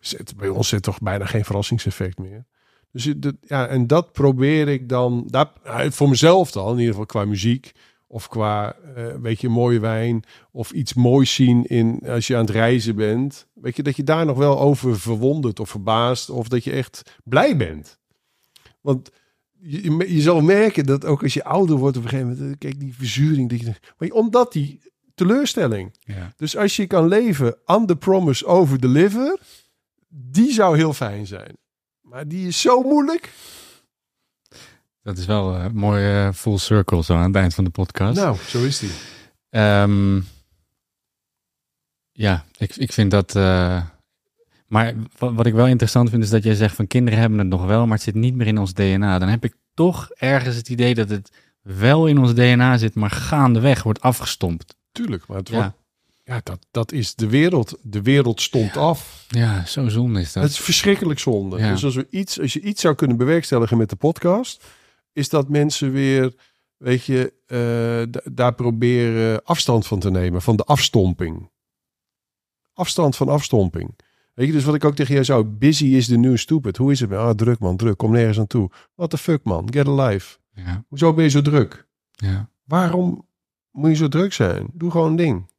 [0.00, 2.46] Zit, bij ons zit toch bijna geen verrassingseffect meer.
[2.92, 5.48] Dus dat, ja, en dat probeer ik dan, nou,
[5.92, 7.72] voor mezelf dan, in ieder geval qua muziek.
[8.06, 8.76] Of qua,
[9.20, 10.24] weet je, mooie wijn.
[10.50, 13.46] Of iets moois zien in, als je aan het reizen bent.
[13.54, 16.30] Weet je, dat je daar nog wel over verwondert of verbaast.
[16.30, 17.98] Of dat je echt blij bent.
[18.80, 19.10] Want
[19.58, 22.58] je, je, je zal merken dat ook als je ouder wordt op een gegeven moment.
[22.58, 23.50] Kijk, die verzuring.
[23.50, 25.96] Dat je, maar omdat die teleurstelling.
[26.00, 26.32] ja.
[26.36, 29.38] Dus als je kan leven under promise over deliver,
[30.08, 31.56] die zou heel fijn zijn.
[32.00, 33.32] Maar die is zo moeilijk.
[35.02, 38.16] dat is wel een mooie full circle zo aan het eind van de podcast.
[38.20, 38.90] Nou, zo is die.
[39.50, 40.20] Ehm,
[42.12, 43.36] ja, ik, ik vind dat.
[43.36, 43.82] eh,
[44.66, 47.48] maar wat, wat ik wel interessant vind, is dat jij zegt van kinderen hebben het
[47.48, 49.18] nog wel, maar het zit niet meer in ons DNA.
[49.18, 51.30] Dan heb ik toch ergens het idee dat het
[51.62, 54.76] wel in ons DNA zit, maar gaandeweg wordt afgestompt.
[54.92, 55.74] Tuurlijk, maar het Ja, wordt,
[56.24, 57.78] ja, dat, dat is de wereld.
[57.82, 59.24] De wereld stond af.
[59.28, 60.42] ja zo zonde is dat.
[60.42, 61.58] Het is verschrikkelijk zonde.
[61.58, 61.70] Ja.
[61.70, 64.64] Dus als, we iets, als je iets zou kunnen bewerkstelligen met de podcast,
[65.12, 66.34] is dat mensen weer,
[66.76, 67.58] weet je, eh,
[68.12, 71.50] da- daar proberen afstand van te nemen, van de afstomping.
[72.74, 73.98] Afstand van afstomping.
[74.34, 76.76] Weet je, dus wat ik ook tegen jou zou, busy is the new stupid.
[76.76, 77.12] Hoe is het?
[77.12, 77.96] Ah, druk man, druk.
[77.98, 78.70] Kom nergens aan toe.
[78.94, 80.38] What the fuck man, get a life.
[80.54, 81.86] Ja, Hoezo ben je zo druk?
[82.10, 83.26] ja, Waarom
[83.72, 84.66] moet je zo druk zijn?
[84.72, 85.50] Doe gewoon een ding.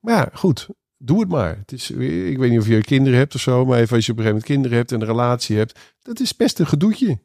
[0.00, 0.68] Maar ja, goed.
[0.98, 1.56] Doe het maar.
[1.56, 4.12] Het is, ik weet niet of je kinderen hebt of zo, maar even als je
[4.12, 7.18] op een gegeven moment kinderen hebt en een relatie hebt, dat is best een gedoetje.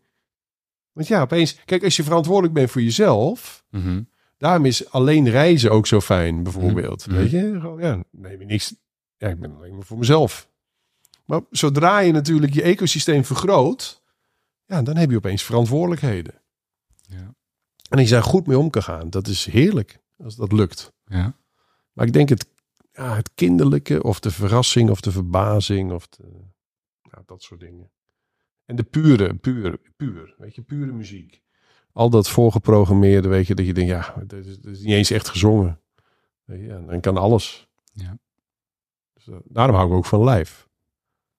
[0.92, 4.02] Want ja, opeens, kijk, als je verantwoordelijk bent voor jezelf, mhm,
[4.38, 7.08] daarom is alleen reizen ook zo fijn, bijvoorbeeld.
[7.08, 7.16] Mhm.
[7.16, 8.76] Weet je, gewoon, ja, neem je niks.
[9.18, 10.50] Ja, ik ben alleen maar voor mezelf.
[11.26, 14.04] Maar zodra je natuurlijk je ecosysteem vergroot,
[14.66, 16.41] ja, dan heb je opeens verantwoordelijkheden.
[17.92, 19.10] Ja, En die zijn goed mee om kan gaan.
[19.10, 20.94] Dat is heerlijk als dat lukt.
[21.06, 21.40] ja.
[21.94, 22.50] Maar ik denk het,
[22.94, 26.24] ja, het kinderlijke of de verrassing of de verbazing of de,
[27.12, 27.92] nou, dat soort dingen.
[28.66, 31.42] En de pure, puur, puur, weet je, pure muziek.
[31.94, 35.12] Al dat voorgeprogrammeerde, weet je, dat je denkt, ja, dat is, dat is niet eens
[35.12, 35.80] echt gezongen.
[36.46, 37.68] En dan kan alles.
[37.94, 38.18] Ja.
[39.14, 40.68] Dus, eh, daarom hou ik ook van live.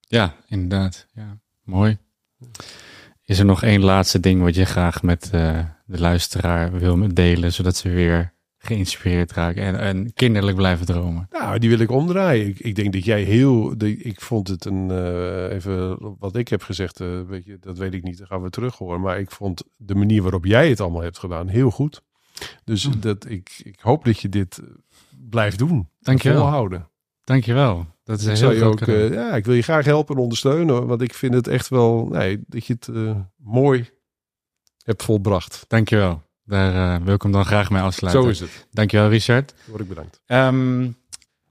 [0.00, 1.06] Ja, inderdaad.
[1.12, 1.98] Ja, mooi.
[3.22, 7.52] Is er nog één laatste ding wat je graag met eh, de luisteraar wil delen,
[7.52, 11.26] zodat ze weer geïnspireerd raken en, en kinderlijk blijven dromen?
[11.30, 12.46] Nou, die wil ik omdraaien.
[12.46, 13.78] Ik, ik denk dat jij heel.
[13.78, 14.90] De, ik vond het een.
[14.90, 18.18] eh, even wat ik heb gezegd, eh, weet je, dat weet ik niet.
[18.18, 19.00] Dan gaan we terug horen.
[19.00, 22.02] Maar ik vond de manier waarop jij het allemaal hebt gedaan heel goed.
[22.64, 23.00] Dus Hm.
[23.00, 24.60] dat, ik, ik hoop dat je dit
[25.30, 25.88] blijft doen.
[26.00, 26.40] Dankjewel.
[26.40, 26.88] Volhouden.
[27.24, 27.86] Dankjewel.
[28.04, 30.86] Dat is Ik, heel je ook, eh, ja, ik wil je graag helpen en ondersteunen.
[30.86, 32.06] Want ik vind het echt wel.
[32.10, 32.88] Nee, dat je het
[33.36, 33.90] mooi
[34.84, 35.64] hebt volbracht.
[35.68, 36.22] Dankjewel.
[36.44, 38.22] Daar eh, wil ik hem dan graag mee afsluiten.
[38.22, 38.66] Zo is het.
[38.70, 39.54] Dankjewel, Richard.
[39.64, 40.20] Word ik bedankt.
[40.26, 40.88] Ehm,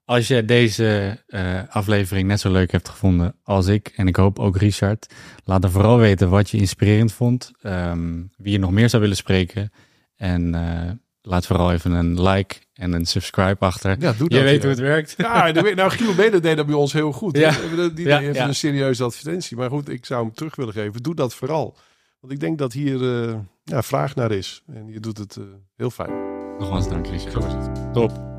[0.05, 4.39] als je deze eh, aflevering net zo leuk hebt gevonden als ik, en ik hoop
[4.39, 5.13] ook Richard,
[5.43, 9.17] laat dan vooral weten wat je inspirerend vond, ehm, wie je nog meer zou willen
[9.17, 9.71] spreken.
[10.15, 10.91] En eh,
[11.21, 13.95] laat vooral even een like en een subscribe achter.
[13.99, 14.37] Ja, doe dat.
[14.37, 14.61] je weet ja.
[14.61, 15.13] hoe het werkt.
[15.17, 17.37] Ja, nou, Giel Beder deed dat bij ons heel goed.
[17.37, 17.51] Ja.
[17.93, 18.47] Die Ja, even ja.
[18.47, 19.57] een serieuze advertentie.
[19.57, 21.03] Maar goed, ik zou hem terug willen geven.
[21.03, 21.77] Doe dat vooral.
[22.21, 24.63] Want ik denk dat hier eh, ja, vraag naar is.
[24.67, 25.43] En je doet het eh,
[25.75, 26.11] heel fijn.
[26.57, 27.93] Nogmaals dank, Richard.
[27.93, 28.30] Top.